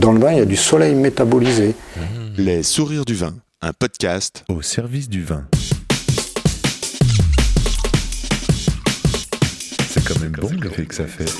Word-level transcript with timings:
Dans 0.00 0.12
le 0.12 0.18
vin, 0.18 0.32
il 0.32 0.38
y 0.38 0.40
a 0.40 0.46
du 0.46 0.56
soleil 0.56 0.94
métabolisé. 0.94 1.74
Les 2.38 2.62
sourires 2.62 3.04
du 3.04 3.14
vin, 3.14 3.34
un 3.60 3.74
podcast 3.74 4.44
au 4.48 4.62
service 4.62 5.10
du 5.10 5.22
vin. 5.22 5.44
C'est 9.90 10.02
quand 10.02 10.18
même 10.20 10.32
bon 10.32 10.52
l'effet 10.62 10.86
que 10.86 10.94
ça 10.94 11.04
fait. 11.06 11.30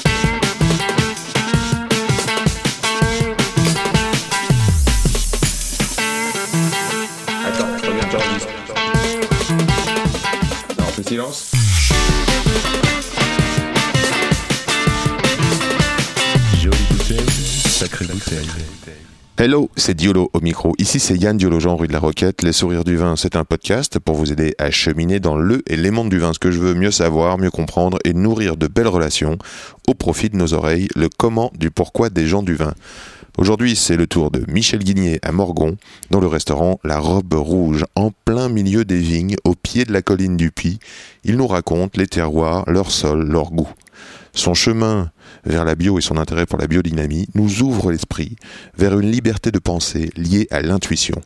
Attends, 7.47 7.79
je 7.83 7.87
reviens, 7.87 8.11
j'enregistre. 8.11 8.49
Non, 10.79 10.85
on 10.87 10.93
fait 10.93 11.09
silence. 11.09 11.60
Hello, 19.43 19.71
c'est 19.75 19.95
Diolo 19.95 20.29
au 20.35 20.41
micro. 20.43 20.75
Ici, 20.77 21.01
c'est 21.01 21.17
Yann 21.17 21.39
Diolo, 21.39 21.61
Jean 21.61 21.75
rue 21.75 21.89
de 21.89 21.95
la 21.95 21.99
Roquette. 21.99 22.43
Les 22.43 22.53
sourires 22.53 22.85
du 22.85 22.99
vin, 22.99 23.17
c'est 23.17 23.37
un 23.37 23.45
podcast 23.47 23.99
pour 23.99 24.15
vous 24.15 24.33
aider 24.33 24.55
à 24.59 24.71
cheminer 24.71 25.19
dans 25.19 25.35
le 25.35 25.63
et 25.67 25.77
les 25.77 25.91
mondes 25.91 26.11
du 26.11 26.19
vin. 26.19 26.35
Ce 26.35 26.39
que 26.39 26.51
je 26.51 26.59
veux 26.59 26.75
mieux 26.75 26.91
savoir, 26.91 27.39
mieux 27.39 27.51
comprendre 27.51 27.97
et 28.05 28.13
nourrir 28.13 28.59
de 28.59 28.67
belles 28.67 28.87
relations 28.87 29.39
au 29.89 29.95
profit 29.95 30.29
de 30.29 30.37
nos 30.37 30.53
oreilles. 30.53 30.89
Le 30.95 31.09
comment 31.09 31.51
du 31.59 31.71
pourquoi 31.71 32.11
des 32.11 32.27
gens 32.27 32.43
du 32.43 32.55
vin. 32.55 32.75
Aujourd'hui, 33.39 33.77
c'est 33.77 33.97
le 33.97 34.07
tour 34.07 34.31
de 34.31 34.45
Michel 34.47 34.81
Guigné 34.81 35.21
à 35.23 35.33
Morgon, 35.33 35.79
dans 36.11 36.21
le 36.21 36.27
restaurant 36.27 36.79
La 36.85 36.99
Robe 36.99 37.33
Rouge, 37.33 37.87
en 37.95 38.11
plein 38.27 38.51
milieu 38.51 38.85
des 38.85 38.99
vignes, 38.99 39.37
au 39.45 39.55
pied 39.55 39.87
de 39.87 39.93
la 39.95 40.03
colline 40.03 40.37
du 40.37 40.51
Puy. 40.51 40.81
Il 41.25 41.39
nous 41.39 41.47
raconte 41.47 41.97
les 41.97 42.09
terroirs, 42.09 42.65
leur 42.67 42.91
sol, 42.91 43.27
leur 43.27 43.53
goût. 43.53 43.71
Son 44.33 44.55
chemin 44.55 45.11
vers 45.45 45.65
la 45.65 45.75
bio 45.75 45.99
et 45.99 46.03
son 46.03 46.17
intérêt 46.17 46.47
pour 46.47 46.59
la 46.59 46.67
biodynamie 46.67 47.29
nous 47.35 47.63
ouvre 47.63 47.91
l'esprit 47.91 48.37
vers 48.77 48.99
une 48.99 49.11
liberté 49.11 49.51
de 49.51 49.59
pensée 49.59 50.11
liée 50.17 50.47
à 50.51 50.63
l'intuition. 50.63 51.21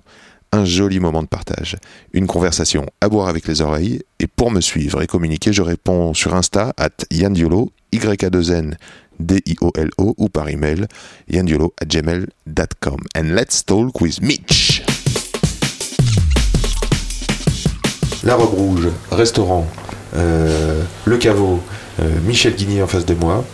Un 0.52 0.64
joli 0.64 1.00
moment 1.00 1.22
de 1.22 1.28
partage, 1.28 1.76
une 2.12 2.28
conversation 2.28 2.86
à 3.00 3.08
boire 3.08 3.28
avec 3.28 3.48
les 3.48 3.60
oreilles. 3.60 4.02
Et 4.20 4.28
pour 4.28 4.52
me 4.52 4.60
suivre 4.60 5.02
et 5.02 5.08
communiquer, 5.08 5.52
je 5.52 5.62
réponds 5.62 6.14
sur 6.14 6.34
Insta 6.34 6.72
at 6.76 7.04
yandiolo, 7.10 7.72
y 7.92 8.24
a 8.24 8.30
2 8.30 8.52
n 8.52 8.76
D-I-O-L-O 9.18 10.14
ou 10.16 10.28
par 10.28 10.48
email 10.48 10.86
yandiolo 11.28 11.72
at 11.80 11.86
gmail.com. 11.86 13.00
And 13.16 13.34
let's 13.34 13.64
talk 13.64 14.00
with 14.00 14.20
Mitch. 14.20 14.82
La 18.24 18.36
Robe 18.36 18.54
Rouge, 18.54 18.88
restaurant, 19.10 19.66
euh, 20.16 20.82
le 21.04 21.18
caveau, 21.18 21.60
Michel 22.26 22.54
Guigné 22.54 22.82
en 22.82 22.86
face 22.86 23.06
de 23.06 23.14
moi. 23.14 23.44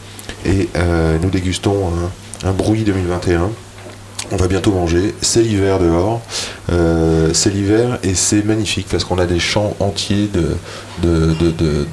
Et 0.47 0.69
euh, 0.77 1.17
nous 1.23 1.31
dégustons 1.31 1.89
un, 2.45 2.49
un 2.49 2.53
brouillis 2.53 2.85
2021. 2.85 3.51
On 4.33 4.37
va 4.37 4.47
bientôt 4.47 4.71
manger. 4.71 5.13
C'est 5.23 5.43
l'hiver 5.43 5.79
dehors. 5.81 6.21
Euh, 6.71 7.31
c'est 7.33 7.51
l'hiver 7.51 7.99
et 8.05 8.15
c'est 8.15 8.45
magnifique 8.45 8.87
parce 8.89 9.03
qu'on 9.03 9.19
a 9.19 9.27
des 9.27 9.41
champs 9.41 9.75
entiers 9.81 10.29
de, 10.33 10.57
de, 11.03 11.35
de, 11.35 11.51
de- 11.51 11.87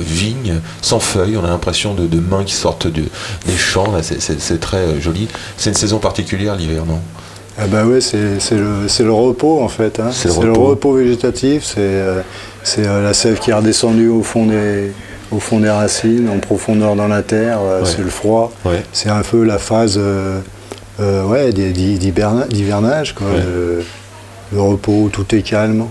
vignes 0.00 0.60
sans 0.80 1.00
feuilles. 1.00 1.36
On 1.36 1.44
a 1.44 1.48
l'impression 1.48 1.92
de, 1.94 2.06
de 2.06 2.18
mains 2.18 2.44
qui 2.44 2.54
sortent 2.54 2.86
de- 2.86 3.02
des 3.46 3.56
champs. 3.58 3.92
C'est- 4.00 4.58
très 4.60 4.78
euh, 4.78 5.00
joli. 5.00 5.28
C'est 5.58 5.70
une 5.70 5.76
saison 5.76 5.98
particulière 5.98 6.56
l'hiver, 6.56 6.86
non? 6.86 6.98
Ah 7.58 7.66
bah 7.66 7.84
ouais, 7.84 8.00
c'est 8.00 8.40
c'est 8.40 8.56
le, 8.56 8.88
c'est 8.88 9.04
le 9.04 9.12
repos 9.12 9.60
en 9.62 9.68
fait. 9.68 10.00
hein. 10.00 10.08
C'est 10.12 10.28
le 10.40 10.52
repos. 10.52 10.94
végétatif, 10.94 11.62
c'est 11.64 11.74
euh, 11.80 12.22
c'est, 12.64 12.86
euh, 12.86 13.02
la 13.02 13.12
sève 13.12 13.38
qui 13.38 13.50
est 13.50 13.54
redescendue 13.54 14.08
au 14.08 14.22
fond 14.22 14.46
des, 14.46 14.92
au 15.32 15.40
fond 15.40 15.60
des 15.60 15.70
racines, 15.70 16.28
en 16.28 16.38
profondeur 16.38 16.94
dans 16.94 17.08
la 17.08 17.22
terre, 17.22 17.58
euh, 17.62 17.80
Ouais. 17.82 17.86
c'est 17.88 18.02
le 18.02 18.10
froid. 18.10 18.52
Ouais. 18.64 18.82
C'est 18.92 19.08
un 19.08 19.22
peu 19.22 19.44
la 19.44 19.58
phase 19.58 19.96
euh, 19.98 20.40
euh, 21.00 21.24
ouais, 21.24 21.52
d'hivernage, 21.52 23.14
quoi. 23.14 23.26
Le, 23.44 23.82
le 24.52 24.60
repos, 24.60 25.08
tout 25.12 25.34
est 25.34 25.42
calme. 25.42 25.86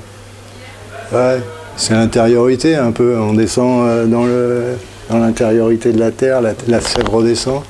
Ouais, 1.12 1.40
c'est 1.76 1.94
l'intériorité 1.94 2.76
un 2.76 2.92
peu. 2.92 3.18
On 3.18 3.34
descend 3.34 4.08
dans 4.10 4.26
le 4.26 4.76
dans 5.10 5.18
l'intériorité 5.18 5.92
de 5.92 6.00
la 6.00 6.12
terre, 6.12 6.40
la, 6.42 6.54
la 6.68 6.80
sève 6.80 7.10
redescend. 7.10 7.64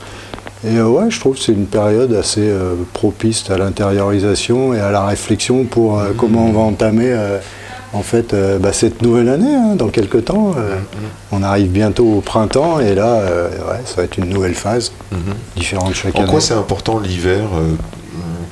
Et 0.63 0.77
euh, 0.77 0.85
ouais, 0.85 1.09
je 1.09 1.19
trouve 1.19 1.35
que 1.35 1.41
c'est 1.41 1.53
une 1.53 1.65
période 1.65 2.13
assez 2.13 2.41
euh, 2.47 2.75
propice 2.93 3.49
à 3.49 3.57
l'intériorisation 3.57 4.75
et 4.75 4.79
à 4.79 4.91
la 4.91 5.03
réflexion 5.05 5.63
pour 5.63 5.99
euh, 5.99 6.09
comment 6.15 6.45
on 6.45 6.51
va 6.51 6.59
entamer 6.59 7.11
en 7.93 8.01
fait 8.03 8.33
euh, 8.33 8.57
bah, 8.59 8.73
cette 8.73 9.01
nouvelle 9.01 9.29
année 9.29 9.53
hein, 9.53 9.75
dans 9.75 9.89
quelques 9.89 10.25
temps. 10.25 10.53
euh, 10.57 10.77
On 11.31 11.43
arrive 11.43 11.69
bientôt 11.69 12.05
au 12.05 12.21
printemps 12.21 12.79
et 12.79 12.95
là, 12.95 13.15
euh, 13.15 13.49
ouais, 13.49 13.81
ça 13.85 13.95
va 13.97 14.03
être 14.03 14.17
une 14.17 14.29
nouvelle 14.29 14.55
phase 14.55 14.91
différente 15.55 15.93
chaque 15.93 16.15
En 16.15 16.21
année. 16.23 16.31
quoi 16.31 16.41
c'est 16.41 16.53
important 16.53 16.99
l'hiver 16.99 17.41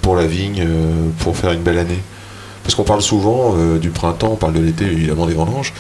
pour 0.02 0.16
la 0.16 0.26
vigne, 0.26 0.66
pour 1.20 1.36
faire 1.38 1.52
une 1.52 1.62
belle 1.62 1.78
année? 1.80 2.00
Parce 2.64 2.76
qu'on 2.76 2.84
parle 2.84 3.02
souvent 3.02 3.56
du 3.82 3.90
printemps, 3.90 4.32
on 4.34 4.36
parle 4.36 4.54
de 4.54 4.60
l'été, 4.60 4.86
évidemment 4.86 5.26
des 5.26 5.34
vendanges. 5.34 5.74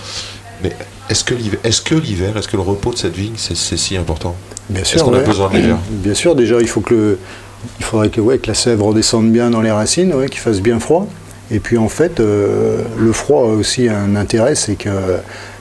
Mais 0.63 0.75
est-ce 1.09 1.23
que 1.23 1.33
l'hiver, 1.35 1.59
est-ce 1.63 1.81
que 1.81 1.95
l'hiver, 1.95 2.35
est-ce 2.37 2.47
que 2.47 2.57
le 2.57 2.63
repos 2.63 2.91
de 2.91 2.97
cette 2.97 3.15
vigne, 3.15 3.35
c'est, 3.37 3.55
c'est 3.55 3.77
si 3.77 3.95
important? 3.95 4.35
Bien 4.69 4.81
Est-ce 4.81 5.03
qu'on 5.03 5.13
a 5.13 5.19
besoin 5.19 5.49
de 5.49 5.55
l'hiver? 5.57 5.77
Bien 5.89 6.13
sûr, 6.13 6.35
déjà, 6.35 6.59
il 6.59 6.67
faut 6.67 6.81
que 6.81 6.93
le, 6.93 7.19
il 7.79 7.85
faudrait 7.85 8.09
que, 8.09 8.19
ouais, 8.21 8.37
que 8.39 8.47
la 8.47 8.53
sève 8.53 8.81
redescende 8.81 9.31
bien 9.31 9.49
dans 9.51 9.61
les 9.61 9.71
racines, 9.71 10.13
ouais, 10.13 10.27
qu'il 10.29 10.39
fasse 10.41 10.61
bien 10.61 10.79
froid. 10.79 11.07
Et 11.51 11.59
puis 11.59 11.77
en 11.77 11.89
fait, 11.89 12.19
euh, 12.19 12.83
le 12.97 13.11
froid 13.11 13.41
a 13.43 13.53
aussi 13.53 13.89
un 13.89 14.15
intérêt, 14.15 14.55
c'est 14.55 14.75
que 14.75 14.89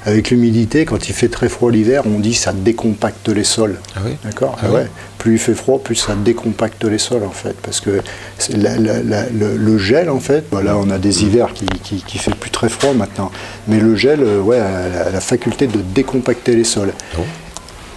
avec 0.06 0.30
l'humidité, 0.30 0.84
quand 0.84 1.08
il 1.08 1.14
fait 1.14 1.28
très 1.28 1.48
froid 1.48 1.70
l'hiver, 1.70 2.02
on 2.06 2.18
dit 2.18 2.34
ça 2.34 2.52
décompacte 2.52 3.28
les 3.28 3.44
sols. 3.44 3.76
Ah 3.96 4.00
oui 4.04 4.12
D'accord 4.24 4.54
Ah 4.58 4.64
Ah 4.64 4.68
oui 4.70 4.74
ouais. 4.76 4.86
Plus 5.18 5.32
il 5.34 5.38
fait 5.38 5.54
froid, 5.54 5.80
plus 5.82 5.96
ça 5.96 6.14
décompacte 6.14 6.84
les 6.84 6.98
sols 6.98 7.24
en 7.24 7.30
fait. 7.30 7.54
Parce 7.62 7.80
que 7.80 8.00
c'est 8.38 8.56
la- 8.56 8.76
la- 8.76 9.02
la- 9.02 9.28
le, 9.30 9.56
le 9.56 9.78
gel 9.78 10.08
en 10.10 10.20
fait, 10.20 10.44
voilà, 10.50 10.76
on 10.76 10.90
a 10.90 10.98
des 10.98 11.24
hivers 11.24 11.52
qui, 11.54 11.66
qui, 11.82 12.02
qui 12.06 12.18
fait 12.18 12.34
plus 12.34 12.50
très 12.50 12.68
froid 12.68 12.92
maintenant. 12.94 13.30
Mais 13.66 13.80
le 13.80 13.96
gel, 13.96 14.20
euh, 14.22 14.40
ouais, 14.40 14.58
a 14.60 15.10
la, 15.10 15.20
faculté 15.20 15.66
de 15.66 15.78
décompacter 15.94 16.54
les 16.54 16.64
sols. 16.64 16.92
bon? 17.16 17.24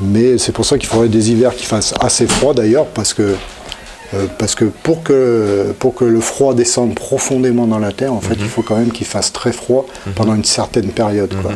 Mais 0.02 0.38
c'est 0.40 0.52
pour 0.52 0.66
ça 0.66 0.78
qu'il 0.79 0.90
faudrait 0.90 1.09
des 1.09 1.29
hivers 1.31 1.56
qui 1.56 1.66
fassent 1.66 1.94
assez 2.00 2.25
froid 2.25 2.53
d'ailleurs, 2.56 2.88
parce 2.88 3.13
que, 3.13 3.35
euh, 4.14 4.26
parce 4.38 4.56
que, 4.56 4.66
pour 4.66 5.04
que 5.04 5.74
pour 5.80 5.96
que 5.96 6.06
le 6.06 6.20
froid 6.20 6.54
descende 6.54 6.96
profondément 6.96 7.68
dans 7.68 7.80
la 7.80 7.92
terre, 7.92 8.14
en 8.14 8.22
fait, 8.22 8.36
il 8.40 8.48
faut 8.50 8.62
quand 8.62 8.76
même 8.78 8.92
qu'il 8.92 9.08
fasse 9.08 9.32
très 9.32 9.52
froid 9.54 9.86
pendant 10.16 10.36
une 10.36 10.44
certaine 10.46 10.88
période. 10.90 11.34
quoi. 11.42 11.52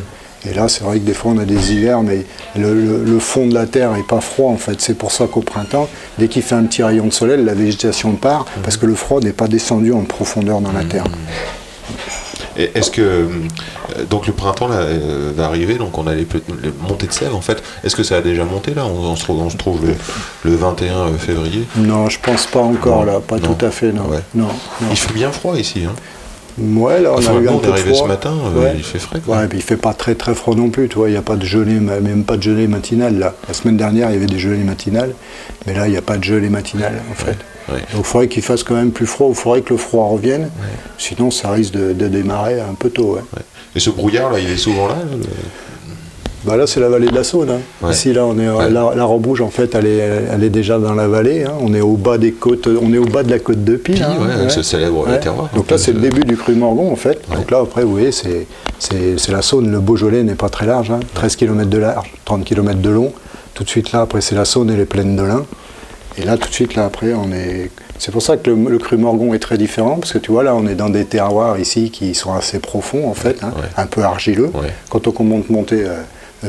Et 0.47 0.53
là, 0.53 0.67
c'est 0.67 0.83
vrai 0.83 0.99
que 0.99 1.05
des 1.05 1.15
fois, 1.15 1.31
on 1.35 1.39
a 1.39 1.45
des 1.45 1.73
hivers, 1.73 2.03
mais 2.03 2.23
le, 2.55 2.73
le- 2.75 3.03
le 3.03 3.19
fond 3.19 3.47
de 3.47 3.53
la 3.55 3.65
terre 3.65 3.91
n'est 3.93 4.03
pas 4.03 4.21
froid, 4.21 4.51
en 4.51 4.57
fait. 4.57 4.79
C'est 4.79 4.93
pour 4.93 5.11
ça 5.11 5.25
qu'au 5.25 5.41
printemps, 5.41 5.87
dès 6.19 6.27
qu'il 6.27 6.43
fait 6.43 6.53
un 6.53 6.63
petit 6.65 6.83
rayon 6.83 7.07
de 7.07 7.13
soleil, 7.13 7.43
la 7.43 7.55
végétation 7.55 8.11
part, 8.13 8.45
parce 8.63 8.77
que 8.77 8.85
le 8.85 8.93
froid 8.93 9.19
n'est 9.21 9.33
pas 9.33 9.47
descendu 9.47 9.91
en 9.91 10.01
profondeur 10.03 10.61
dans 10.61 10.71
la 10.71 10.83
terre. 10.83 11.05
Est-ce 12.57 12.91
que 12.91 13.01
euh, 13.01 13.27
donc 14.09 14.27
le 14.27 14.33
printemps 14.33 14.67
là, 14.67 14.77
euh, 14.77 15.31
va 15.35 15.45
arriver, 15.45 15.75
donc 15.75 15.97
on 15.97 16.07
a 16.07 16.15
les, 16.15 16.25
montées 16.87 17.07
de 17.07 17.11
sève 17.11 17.35
en 17.35 17.41
fait. 17.41 17.61
Est-ce 17.83 17.95
que 17.95 18.03
ça 18.03 18.17
a 18.17 18.21
déjà 18.21 18.45
monté 18.45 18.73
là? 18.73 18.85
On, 18.85 19.11
on 19.11 19.15
se 19.15 19.23
trouve, 19.23 19.41
on 19.41 19.49
se 19.49 19.57
trouve 19.57 19.85
le, 19.85 19.95
le 20.49 20.55
21 20.55 21.13
février. 21.17 21.65
Non, 21.75 22.09
je 22.09 22.19
pense 22.19 22.45
pas 22.45 22.61
encore, 22.61 23.05
Non, 23.05 23.13
là. 23.13 23.19
Pas 23.19 23.37
non. 23.37 23.53
tout 23.53 23.65
à 23.65 23.71
fait, 23.71 23.91
non. 23.91 24.07
Ouais. 24.07 24.21
non, 24.33 24.47
non. 24.81 24.87
Il 24.89 24.97
fait 24.97 25.13
bien 25.13 25.31
froid 25.31 25.57
ici. 25.57 25.83
Hein. 25.85 25.93
Ouais, 26.57 27.01
là, 27.01 27.11
on 27.13 27.17
Enfin, 27.17 27.35
a 27.37 27.39
eu 27.41 27.49
un 27.49 27.57
peu 27.57 27.69
arrivé 27.71 27.89
froid. 27.93 28.03
ce 28.03 28.07
matin, 28.07 28.33
euh, 28.55 28.71
il 28.77 28.83
fait 28.83 28.99
frais, 28.99 29.19
quoi. 29.19 29.37
Ouais, 29.37 29.47
puis 29.47 29.57
il 29.57 29.61
fait 29.61 29.75
pas 29.75 29.93
très 29.93 30.15
très 30.15 30.33
froid 30.33 30.55
non 30.55 30.69
plus, 30.69 30.87
tu 30.87 30.95
vois, 30.95 31.09
il 31.09 31.11
n'y 31.11 31.17
a 31.17 31.21
pas 31.21 31.35
de 31.35 31.43
gelée, 31.45 31.79
même 31.81 32.23
pas 32.23 32.37
de 32.37 32.43
gelée 32.43 32.67
matinale 32.67 33.19
là. 33.19 33.33
La 33.47 33.53
semaine 33.53 33.75
dernière, 33.75 34.09
il 34.09 34.13
y 34.13 34.15
avait 34.17 34.25
des 34.25 34.39
gelées 34.39 34.63
matinales, 34.63 35.13
mais 35.65 35.73
là, 35.73 35.87
il 35.87 35.91
n'y 35.91 35.97
a 35.97 36.01
pas 36.01 36.17
de 36.17 36.23
gelée 36.23 36.49
matinale 36.49 37.01
en 37.11 37.13
fait. 37.15 37.37
ouais. 37.73 37.79
Donc 37.93 37.99
il 37.99 38.03
faudrait 38.03 38.27
qu'il 38.29 38.41
fasse 38.43 38.63
quand 38.63 38.75
même 38.75 38.91
plus 38.91 39.05
froid, 39.05 39.27
il 39.29 39.35
faudrait 39.35 39.61
que 39.63 39.71
le 39.73 39.77
froid 39.77 40.05
revienne, 40.07 40.49
sinon 40.97 41.29
ça 41.29 41.51
risque 41.51 41.73
de, 41.73 41.91
de 41.91 42.07
démarrer 42.07 42.61
un 42.61 42.73
peu 42.73 42.89
tôt. 42.89 43.15
Ouais. 43.15 43.41
Et 43.75 43.79
ce 43.81 43.89
brouillard 43.89 44.31
là, 44.31 44.39
il 44.39 44.49
est 44.49 44.55
souvent 44.57 44.87
là 44.87 44.95
le- 45.11 45.17
Bah 46.45 46.57
là, 46.57 46.67
c'est 46.67 46.79
la 46.79 46.89
vallée 46.89 47.07
de 47.07 47.15
la 47.15 47.23
Saône. 47.23 47.49
hein. 47.49 47.59
Ouais. 47.81 47.91
Ici, 47.91 48.13
là, 48.13 48.25
on 48.25 48.37
est, 48.37 48.47
Ouais. 48.49 48.69
la, 48.69 48.93
la 48.95 49.03
robe 49.03 49.25
rouge, 49.25 49.41
en 49.41 49.49
fait, 49.49 49.73
elle 49.75 49.87
est, 49.87 49.97
elle 50.31 50.43
est 50.43 50.49
déjà 50.49 50.77
dans 50.77 50.93
la 50.93 51.07
vallée. 51.07 51.43
hein. 51.43 51.53
On 51.59 51.73
est 51.73 51.81
au 51.81 51.93
bas 51.97 52.17
des 52.17 52.31
côtes, 52.33 52.67
on 52.67 52.93
est 52.93 52.97
au 52.97 53.05
bas 53.05 53.23
de 53.23 53.31
la 53.31 53.39
côte 53.39 53.63
de 53.63 53.75
Pile. 53.75 53.95
Pi, 53.95 54.03
hein, 54.03 54.15
ouais, 54.21 54.33
avec 54.33 54.51
ce 54.51 54.61
célèbre 54.61 55.05
terroir. 55.19 55.49
Donc 55.55 55.71
là, 55.71 55.77
c'est 55.77 55.91
le 55.91 55.97
Euh, 55.99 56.01
début 56.01 56.23
du 56.23 56.37
cru 56.37 56.53
Morgon, 56.53 56.91
en 56.91 56.95
fait. 56.95 57.19
Donc 57.35 57.49
là, 57.51 57.59
après, 57.61 57.83
vous 57.83 57.91
voyez, 57.91 58.11
c'est, 58.11 58.45
la 59.29 59.41
Saône. 59.41 59.71
Le 59.71 59.79
Beaujolais 59.79 60.23
n'est 60.23 60.35
pas 60.35 60.49
très 60.49 60.65
large, 60.65 60.91
hein. 60.91 60.99
13 61.15 61.35
km 61.35 61.69
de 61.69 61.77
large, 61.79 62.13
30 62.25 62.43
km 62.45 62.79
de 62.79 62.89
long. 62.89 63.11
Tout 63.55 63.63
de 63.63 63.69
suite, 63.69 63.91
là, 63.91 64.01
après, 64.01 64.21
c'est 64.21 64.35
la 64.35 64.45
Saône 64.45 64.69
et 64.69 64.75
les 64.75 64.85
plaines 64.85 65.15
de 65.15 65.23
l'Ain. 65.23 65.45
Et 66.17 66.23
là, 66.23 66.37
tout 66.37 66.47
de 66.47 66.53
suite, 66.53 66.75
là, 66.75 66.85
après, 66.85 67.13
on 67.13 67.31
est. 67.33 67.71
C'est 67.97 68.11
pour 68.11 68.21
ça 68.21 68.37
que 68.37 68.49
le, 68.49 68.69
le 68.69 68.77
cru 68.77 68.97
Morgon 68.97 69.33
est 69.33 69.39
très 69.39 69.57
différent, 69.57 69.95
parce 69.97 70.11
que 70.13 70.17
tu 70.17 70.31
vois, 70.31 70.43
là, 70.43 70.53
on 70.55 70.67
est 70.67 70.75
dans 70.75 70.89
des 70.89 71.05
terroirs 71.05 71.57
ici 71.59 71.89
qui 71.91 72.13
sont 72.13 72.33
assez 72.33 72.59
profonds, 72.59 73.09
en 73.09 73.13
fait, 73.13 73.37
hein, 73.41 73.51
Ouais. 73.55 73.67
un 73.77 73.85
peu 73.85 74.01
argileux. 74.03 74.49
Ouais. 74.53 74.73
Quand 74.89 75.07
on 75.07 75.11
commence 75.11 75.49
monter 75.49 75.83
euh, 75.85 76.01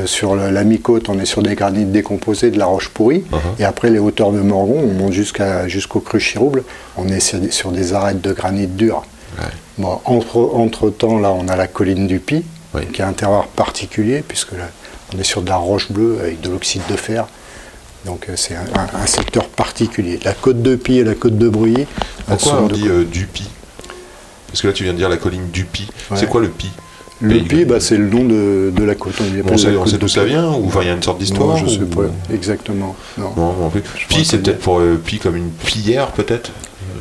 sur 0.05 0.35
la, 0.35 0.63
mi-côte, 0.63 1.09
on 1.09 1.19
est 1.19 1.25
sur 1.25 1.41
des 1.41 1.55
granites 1.55 1.91
décomposés, 1.91 2.51
de 2.51 2.59
la 2.59 2.65
roche 2.65 2.89
pourrie. 2.89 3.23
Uh-huh. 3.31 3.37
Et 3.59 3.63
après, 3.65 3.89
les 3.89 3.99
hauteurs 3.99 4.31
de 4.31 4.39
Morgon, 4.39 4.81
on 4.83 4.93
monte 4.93 5.13
jusqu'à, 5.13 5.67
jusqu'au 5.67 5.99
cru 5.99 6.19
Chirouble, 6.19 6.63
on 6.97 7.07
est 7.07 7.19
sur 7.19 7.39
des, 7.39 7.51
sur 7.51 7.71
des 7.71 7.93
arêtes 7.93 8.21
de 8.21 8.33
granit 8.33 8.67
dur. 8.67 9.03
Ouais. 9.39 9.45
Bon, 9.77 9.99
entre, 10.05 10.37
entre 10.53 10.89
temps, 10.89 11.19
là, 11.19 11.31
on 11.31 11.47
a 11.47 11.55
la 11.55 11.67
colline 11.67 12.07
du 12.07 12.19
Pi, 12.19 12.43
Oui. 12.73 12.85
qui 12.93 13.01
est 13.01 13.05
un 13.05 13.13
terroir 13.13 13.47
particulier, 13.47 14.23
puisque 14.27 14.51
là, 14.53 14.69
on 15.15 15.19
est 15.19 15.23
sur 15.23 15.41
de 15.41 15.49
la 15.49 15.57
roche 15.57 15.91
bleue 15.91 16.17
avec 16.21 16.41
de 16.41 16.49
l'oxyde 16.49 16.81
de 16.89 16.95
fer. 16.95 17.27
Donc 18.05 18.27
euh, 18.29 18.33
c'est 18.35 18.55
un, 18.55 18.61
un- 18.61 19.03
un 19.03 19.05
secteur 19.05 19.47
particulier. 19.49 20.19
La 20.23 20.33
côte 20.33 20.61
de 20.61 20.75
Pie 20.75 20.99
et 20.99 21.03
la 21.03 21.15
côte 21.15 21.37
de 21.37 21.47
elles 21.47 21.85
Pourquoi 22.25 22.61
on 22.61 22.67
dit 22.67 22.87
euh, 22.87 23.03
Dupi 23.03 23.47
Parce 24.47 24.61
que 24.61 24.67
là, 24.67 24.73
tu 24.73 24.83
viens 24.83 24.93
de 24.93 24.97
dire 24.97 25.09
la 25.09 25.17
colline 25.17 25.49
Dupi. 25.51 25.87
Ouais. 26.11 26.17
C'est 26.17 26.27
quoi 26.27 26.39
le 26.41 26.49
Pi? 26.49 26.69
Le 27.19 27.39
Pays- 27.39 27.65
bah, 27.65 27.79
c'est 27.79 27.97
le 27.97 28.07
nom 28.07 28.23
de, 28.25 28.71
de 28.75 28.83
la 28.83 28.93
côte. 28.95 29.13
On 29.51 29.57
sait, 29.57 29.75
on 29.75 29.85
de 29.85 29.97
d'où 29.97 30.07
ça 30.07 30.23
vient 30.23 30.51
Ou 30.51 30.67
enfin, 30.67 30.81
il 30.83 30.87
y 30.87 30.91
a 30.91 30.93
une 30.93 31.01
sorte 31.01 31.17
d'histoire 31.19 31.57
je 31.57 31.65
sais 31.67 31.79
ou- 31.81 31.85
pas 31.87 32.03
exactement. 32.33 32.95
Non. 33.17 33.31
Non, 33.35 33.53
non 33.53 33.69
plus. 33.69 33.81
Pi, 34.07 34.23
c'est 34.23 34.37
peut-être 34.39 34.59
pour 34.59 34.79
euh, 34.79 35.01
Pi 35.03 35.17
comme 35.17 35.35
une 35.35 35.49
pilière, 35.49 36.11
peut-être 36.11 36.51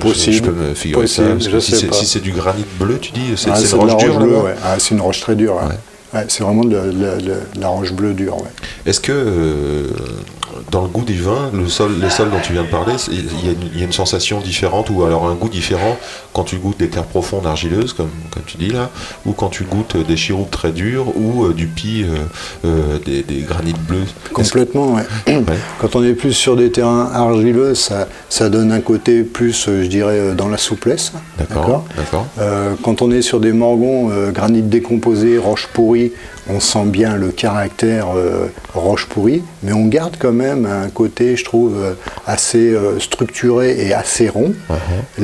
Possible. 0.00 0.36
Je, 0.36 0.42
peux 0.42 0.52
me 0.52 0.74
figurer 0.74 1.06
ça. 1.06 1.22
Possible, 1.22 1.52
je 1.52 1.58
si 1.60 1.70
sais 1.72 1.88
c'est 1.90 2.04
si 2.04 2.20
du 2.20 2.32
granit 2.32 2.64
bleu, 2.78 2.98
tu 2.98 3.12
dis, 3.12 3.20
c'est 3.36 3.50
Ah, 3.50 3.58
une 3.60 3.66
de 3.66 3.74
roche 3.76 3.96
dure 4.04 4.44
ouais. 4.44 4.54
Ah, 4.64 4.76
c'est 4.78 4.94
une 4.94 5.00
roche 5.00 5.20
très 5.20 5.34
dure. 5.34 5.54
ouais. 5.56 6.18
Ouais, 6.18 6.24
c'est 6.28 6.44
vraiment 6.44 6.64
de 6.64 6.76
la, 6.76 6.82
de 6.86 7.02
la- 7.02 7.16
de 7.16 7.60
la 7.60 7.68
roche 7.68 7.92
bleue 7.92 8.12
dure. 8.14 8.36
Est-ce 8.84 9.00
que 9.00 9.12
euh, 9.12 9.84
dans 10.70 10.82
le 10.82 10.88
goût 10.88 11.04
du 11.04 11.20
vin, 11.20 11.50
le 11.52 11.68
sol, 11.68 11.92
les 12.00 12.10
sols 12.10 12.30
dont 12.30 12.40
tu 12.42 12.52
viens 12.52 12.62
de 12.64 12.68
parler, 12.68 12.94
il 13.10 13.14
y, 13.44 13.48
a 13.48 13.52
une- 13.52 13.70
il 13.74 13.78
y 13.78 13.82
a 13.82 13.86
une 13.86 13.92
sensation 13.92 14.40
différente 14.40 14.90
ou 14.90 15.04
alors 15.04 15.26
un 15.26 15.34
goût 15.34 15.48
différent 15.48 15.96
quand 16.32 16.44
tu 16.44 16.56
goûtes 16.56 16.78
des 16.78 16.88
terres 16.88 17.04
profondes 17.04 17.46
argileuses, 17.46 17.92
comme, 17.92 18.10
comme 18.30 18.42
tu 18.46 18.56
dis 18.58 18.68
là, 18.70 18.90
ou 19.24 19.32
quand 19.32 19.48
tu 19.48 19.64
goûtes 19.64 19.96
des 19.96 20.14
chiroupes 20.16 20.50
très 20.50 20.72
durs 20.72 21.16
ou 21.16 21.44
euh, 21.44 21.52
du 21.54 21.66
pis, 21.66 22.04
euh, 22.04 22.16
euh, 22.66 22.98
des, 23.04 23.22
des 23.22 23.40
granites 23.42 23.80
bleus 23.86 24.04
Complètement, 24.32 24.94
ouais. 24.94 25.02
Ouais. 25.28 25.42
Quand 25.80 25.96
on 25.96 26.04
est 26.04 26.14
plus 26.14 26.32
sur 26.32 26.56
des 26.56 26.70
terrains 26.70 27.10
argileux, 27.12 27.74
ça, 27.74 28.08
ça 28.28 28.48
donne 28.48 28.72
un 28.72 28.80
côté 28.80 29.22
plus, 29.22 29.66
je 29.66 29.86
dirais, 29.86 30.34
dans 30.36 30.48
la 30.48 30.58
souplesse. 30.58 31.12
D'accord, 31.38 31.84
d'accord? 31.96 32.26
Quand 32.82 33.02
on 33.02 33.10
est 33.10 33.22
sur 33.22 33.40
des 33.40 33.52
morgons, 33.52 34.10
euh, 34.10 34.30
granit 34.32 34.62
décomposé, 34.62 35.38
roche 35.38 35.68
pourrie, 35.72 36.12
on 36.48 36.60
sent 36.60 36.84
bien 36.86 37.16
le 37.16 37.28
caractère 37.28 38.08
euh, 38.16 38.46
roche 38.74 39.06
pourrie, 39.06 39.42
mais 39.62 39.72
on 39.72 39.86
garde 39.86 40.16
quand 40.18 40.32
même 40.32 40.66
un 40.66 40.88
côté, 40.88 41.36
je 41.36 41.44
trouve, 41.44 41.76
euh, 41.82 41.92
assez 42.26 42.70
euh, 42.72 42.98
structuré 43.00 43.76
et 43.86 43.92
assez 43.94 44.28
rond. 44.28 44.52
Uh-huh. 44.70 44.74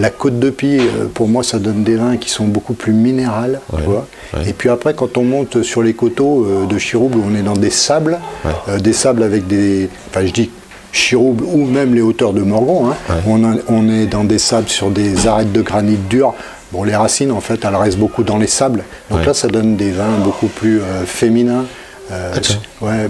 La 0.00 0.10
côte 0.10 0.38
de 0.38 0.50
Pie, 0.50 0.80
pour 1.14 1.28
moi, 1.28 1.42
ça 1.42 1.58
donne 1.58 1.84
des 1.84 1.96
vins 1.96 2.16
qui 2.16 2.28
sont 2.30 2.46
beaucoup 2.46 2.74
plus 2.74 2.92
minérales. 2.92 3.60
tu 3.70 3.76
Ouais, 3.76 3.82
vois. 3.82 4.06
ouais. 4.34 4.48
Et 4.48 4.52
puis 4.52 4.68
après, 4.68 4.94
quand 4.94 5.16
on 5.16 5.22
monte 5.24 5.62
sur 5.62 5.82
les 5.82 5.94
coteaux 5.94 6.44
euh, 6.44 6.66
de 6.66 6.78
Chirouble, 6.78 7.18
on 7.24 7.34
est 7.36 7.42
dans 7.42 7.54
des 7.56 7.70
sables, 7.70 8.18
Ouais. 8.44 8.80
des 8.80 8.92
sables 8.92 9.22
avec 9.22 9.46
des. 9.46 9.88
Enfin, 10.10 10.26
je 10.26 10.32
dis 10.32 10.50
Chirouble 10.92 11.44
ou 11.44 11.64
même 11.64 11.94
les 11.94 12.02
hauteurs 12.02 12.32
de 12.34 12.42
Morgon, 12.42 12.90
hein, 12.90 12.96
on, 13.26 13.44
a- 13.50 13.56
on 13.68 13.88
est 13.88 14.06
dans 14.06 14.24
des 14.24 14.38
sables 14.38 14.68
sur 14.68 14.90
des 14.90 15.26
arêtes 15.26 15.50
de 15.52 15.62
granit 15.62 15.96
dur. 16.10 16.34
Bon, 16.72 16.84
les 16.84 16.96
racines, 16.96 17.30
en 17.32 17.40
fait, 17.40 17.64
elles 17.64 17.76
restent 17.76 17.98
beaucoup 17.98 18.22
dans 18.24 18.38
les 18.38 18.46
sables. 18.46 18.84
Donc 19.10 19.20
Ouais. 19.20 19.26
là, 19.26 19.34
ça 19.34 19.48
donne 19.48 19.76
des 19.76 19.90
vins 19.90 20.16
beaucoup 20.24 20.46
plus 20.48 20.80
euh, 20.80 21.04
féminins, 21.04 21.66
euh, 22.10 22.34
ouais, 22.80 23.08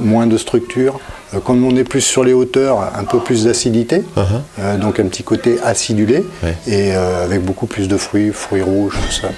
moins 0.00 0.26
de 0.26 0.36
structure. 0.36 0.98
Euh, 1.34 1.38
Quand 1.44 1.54
on 1.54 1.76
est 1.76 1.84
plus 1.84 2.00
sur 2.00 2.24
les 2.24 2.32
hauteurs, 2.32 2.80
un 2.98 3.04
peu 3.04 3.20
plus 3.20 3.44
d'acidité, 3.44 4.02
Uh-huh. 4.16 4.22
euh, 4.58 4.76
donc 4.78 4.98
un 4.98 5.04
petit 5.06 5.22
côté 5.22 5.58
acidulé, 5.62 6.24
Ouais. 6.42 6.56
et 6.66 6.92
avec 6.92 7.42
beaucoup 7.44 7.66
plus 7.66 7.86
de 7.86 7.96
fruits, 7.96 8.32
fruits 8.32 8.62
rouges, 8.62 8.94
tout 9.06 9.12
ça. 9.22 9.28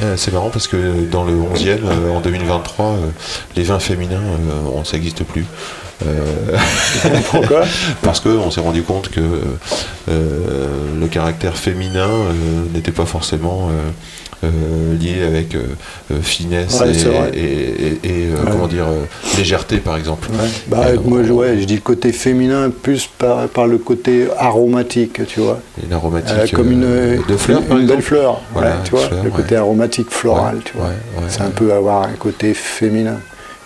Euh, 0.00 0.14
C'est 0.16 0.32
marrant 0.32 0.50
parce 0.50 0.68
que 0.68 0.76
dans 1.10 1.24
le 1.24 1.32
11e, 1.32 1.80
euh, 1.84 2.12
en 2.12 2.20
2023, 2.20 2.86
euh, 2.86 2.96
les 3.56 3.64
vins 3.64 3.80
féminins, 3.80 4.20
on- 4.76 4.84
ça 4.84 4.92
n'existe 4.96 5.24
plus. 5.24 5.44
Euh, 6.06 6.56
Pourquoi 7.30 7.62
parce 8.02 8.20
qu'on 8.20 8.50
s'est 8.50 8.60
rendu 8.60 8.82
compte 8.82 9.08
que 9.08 9.20
euh, 10.08 10.66
le 10.98 11.06
caractère 11.08 11.56
féminin 11.56 12.08
euh, 12.08 12.32
n'était 12.74 12.92
pas 12.92 13.04
forcément 13.06 13.68
euh, 13.70 13.90
euh, 14.44 14.94
lié 14.96 15.24
avec 15.26 15.56
euh, 15.56 15.62
euh, 16.12 16.20
finesse 16.22 16.78
Ouais, 16.80 16.90
et, 16.90 16.94
c'est 16.94 17.08
vrai. 17.08 17.30
et- 17.34 17.40
et- 17.42 17.98
et, 18.04 18.26
euh, 18.30 18.36
Ouais. 18.44 18.50
comment 18.52 18.68
dire 18.68 18.84
euh, 18.86 19.04
légèreté 19.36 19.78
par 19.78 19.96
exemple. 19.96 20.28
Ouais. 20.30 20.48
Bah, 20.68 20.84
Euh, 20.90 20.96
moi, 21.04 21.22
je, 21.24 21.64
dis 21.64 21.74
le 21.74 21.80
côté 21.80 22.12
féminin 22.12 22.70
plus 22.70 23.08
par, 23.18 23.48
par 23.48 23.66
le 23.66 23.78
côté 23.78 24.28
aromatique, 24.38 25.26
tu 25.26 25.40
vois. 25.40 25.58
Une 25.84 25.92
aromatique 25.92 26.36
Euh, 26.54 26.56
comme 26.56 26.70
une, 26.70 26.84
euh, 26.84 27.16
de 27.28 27.36
fleurs 27.36 27.58
une, 27.62 27.66
par 27.66 27.78
une 27.78 27.86
belle 27.88 28.02
fleur, 28.02 28.40
Voilà, 28.52 28.76
tu 28.84 28.92
vois, 28.92 29.00
fleur, 29.08 29.24
le 29.24 29.30
côté 29.30 29.56
aromatique 29.56 30.10
floral, 30.10 30.58
tu 30.64 30.74
vois. 30.76 30.90
c'est 31.28 31.42
un 31.42 31.50
peu 31.50 31.72
avoir 31.72 32.04
un 32.04 32.12
côté 32.12 32.54
féminin. 32.54 33.16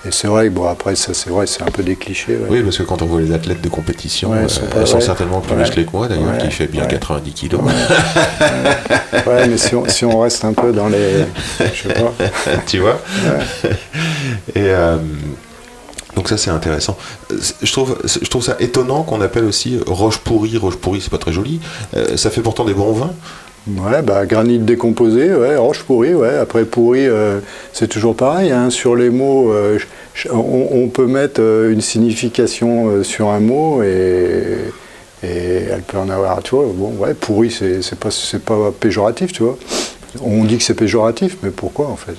Et 0.05 0.11
c'est 0.11 0.27
vrai 0.27 0.47
que 0.49 0.51
bon 0.53 0.67
après 0.67 0.97
ça 0.97 1.15
c'est 1.15 1.31
vrai 1.31 1.47
c'est 1.47 1.63
un 1.63 1.71
peu 1.71 1.83
des 1.85 1.95
clichés. 1.97 2.33
ouais. 2.37 2.47
Oui, 2.51 2.63
parce 2.63 2.77
que 2.79 2.83
quand 2.83 3.03
on 3.03 3.07
voit 3.07 3.21
les 3.21 3.33
athlètes 3.33 3.61
de 3.61 3.69
compétition, 3.69 4.31
Ouais, 4.33 4.39
euh, 4.39 4.49
sont 4.49 4.97
elles 4.97 5.03
certainement 5.03 5.41
plus 5.41 5.53
Ouais. 5.55 5.61
musclées 5.61 5.85
que 5.87 5.93
moi 5.93 6.09
d'ailleurs, 6.09 6.39
qui 6.39 6.51
fait 6.51 6.67
bien 6.67 6.83
ouais. 6.83 6.89
90 6.89 7.33
kilos. 7.33 7.61
Ouais, 9.27 9.47
mais 9.47 9.57
si 9.59 9.75
on, 9.77 9.87
si 9.89 10.05
on 10.05 10.19
reste 10.21 10.45
un 10.45 10.53
peu 10.53 10.73
dans 10.73 10.89
les, 10.89 11.25
je 11.73 11.89
sais 11.89 11.95
pas. 11.95 12.13
tu 12.67 12.79
vois 12.79 12.99
Et 14.55 14.69
euh, 14.71 14.97
donc 16.17 16.29
ça 16.29 16.37
c'est 16.37 16.51
intéressant. 16.51 16.97
Je 17.63 17.71
trouve, 17.73 17.99
je 18.05 18.29
trouve 18.29 18.43
ça 18.43 18.57
étonnant 18.59 19.03
qu'on 19.05 19.21
appelle 19.21 19.45
aussi 19.45 19.79
roche 19.87 20.19
pourrie. 20.19 20.57
Roche 20.57 20.77
pourrie, 20.77 21.01
c'est 21.01 21.11
pas 21.11 21.19
très 21.19 21.33
joli. 21.33 21.61
Euh, 21.97 22.17
ça 22.17 22.31
fait 22.31 22.41
pourtant 22.41 22.65
des 22.65 22.75
bons 22.75 22.93
vins. 22.93 23.13
Ouais, 23.69 24.03
bah 24.03 24.27
granit 24.27 24.59
décomposé, 24.59 25.33
ouais, 25.33 25.55
roche 25.57 25.85
pourrie, 25.85 26.15
ouais. 26.15 26.37
Après 26.37 26.65
pourri, 26.65 27.07
euh, 27.07 27.39
c'est 27.73 27.87
toujours 27.87 28.17
pareil. 28.17 28.51
hein. 28.51 28.71
Sur 28.71 28.97
les 28.97 29.09
mots, 29.09 29.53
euh, 29.53 29.79
on, 30.33 30.89
peut 30.89 31.07
mettre 31.07 31.41
euh, 31.41 31.73
une 31.73 31.81
signification 31.81 33.05
sur 33.05 33.29
un 33.29 33.39
mot 33.39 33.81
et, 33.85 34.59
et 35.23 35.29
elle 35.71 35.83
peut 35.83 35.97
en 35.99 36.09
avoir, 36.09 36.43
tu 36.43 36.57
vois. 36.57 36.65
Bon, 36.75 36.91
ouais, 36.99 37.15
pourri, 37.15 37.53
c'est 37.53 37.99
pas, 38.01 38.11
pas 38.45 38.73
péjoratif, 38.79 39.33
tu 39.33 39.45
vois. 39.45 39.57
On 40.21 40.45
dit 40.45 40.59
que 40.59 40.63
c'est 40.65 40.75
péjoratif, 40.75 41.39
mais 41.43 41.51
pourquoi 41.51 41.89
en 41.89 41.97
fait? 41.97 42.13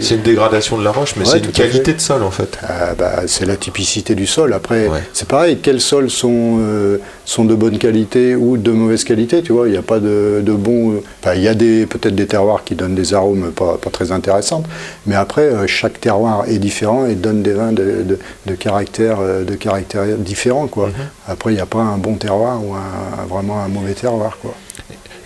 C'est 0.00 0.14
une 0.14 0.22
dégradation 0.22 0.78
de 0.78 0.84
la 0.84 0.92
roche, 0.92 1.14
mais 1.16 1.24
Ouais, 1.24 1.30
c'est 1.32 1.44
une 1.44 1.50
qualité 1.52 1.92
de 1.94 2.00
sol 2.00 2.22
en 2.22 2.30
fait. 2.30 2.58
Ah, 2.62 2.94
bah, 2.96 3.22
c'est 3.26 3.44
la 3.46 3.56
typicité 3.56 4.14
du 4.14 4.26
sol. 4.26 4.52
Après, 4.52 4.86
Ouais. 4.88 5.02
c'est 5.12 5.26
pareil, 5.26 5.58
quels 5.60 5.80
sols 5.80 6.10
sont, 6.10 6.58
euh, 6.60 6.98
sont 7.24 7.44
de 7.44 7.54
bonne 7.54 7.78
qualité 7.78 8.36
ou 8.36 8.56
de 8.56 8.70
mauvaise 8.70 9.02
qualité, 9.04 9.42
tu 9.42 9.52
vois? 9.52 9.66
Il 9.66 9.72
n'y 9.72 9.76
a 9.76 9.82
pas 9.82 9.98
de, 9.98 10.42
de 10.44 10.52
bon. 10.52 11.02
Enfin, 11.22 11.34
il 11.34 11.42
y 11.42 11.48
a 11.48 11.54
des, 11.54 11.86
peut-être 11.86 12.14
des 12.14 12.26
terroirs 12.26 12.62
qui 12.64 12.74
donnent 12.76 12.94
des 12.94 13.14
arômes 13.14 13.50
pas, 13.50 13.78
pas 13.78 13.90
très 13.90 14.12
intéressants, 14.12 14.62
mais 15.06 15.14
après, 15.16 15.42
euh, 15.42 15.66
chaque 15.66 16.00
terroir 16.00 16.44
est 16.48 16.58
différent 16.58 17.06
et 17.06 17.14
donne 17.16 17.42
des 17.42 17.52
vins 17.54 17.72
de, 17.72 18.02
de, 18.04 18.18
de 18.46 18.54
caractères 18.54 19.18
euh, 19.20 19.44
de 19.44 19.54
caractères 19.54 20.04
différents, 20.18 20.66
quoi. 20.68 20.90
Après, 21.26 21.50
il 21.52 21.56
n'y 21.56 21.60
a 21.62 21.66
pas 21.66 21.80
un 21.80 21.98
bon 21.98 22.14
terroir 22.14 22.60
ou 22.64 22.74
un, 22.74 23.26
vraiment 23.28 23.60
un 23.60 23.68
mauvais 23.68 23.94
terroir, 23.94 24.38
quoi. 24.40 24.54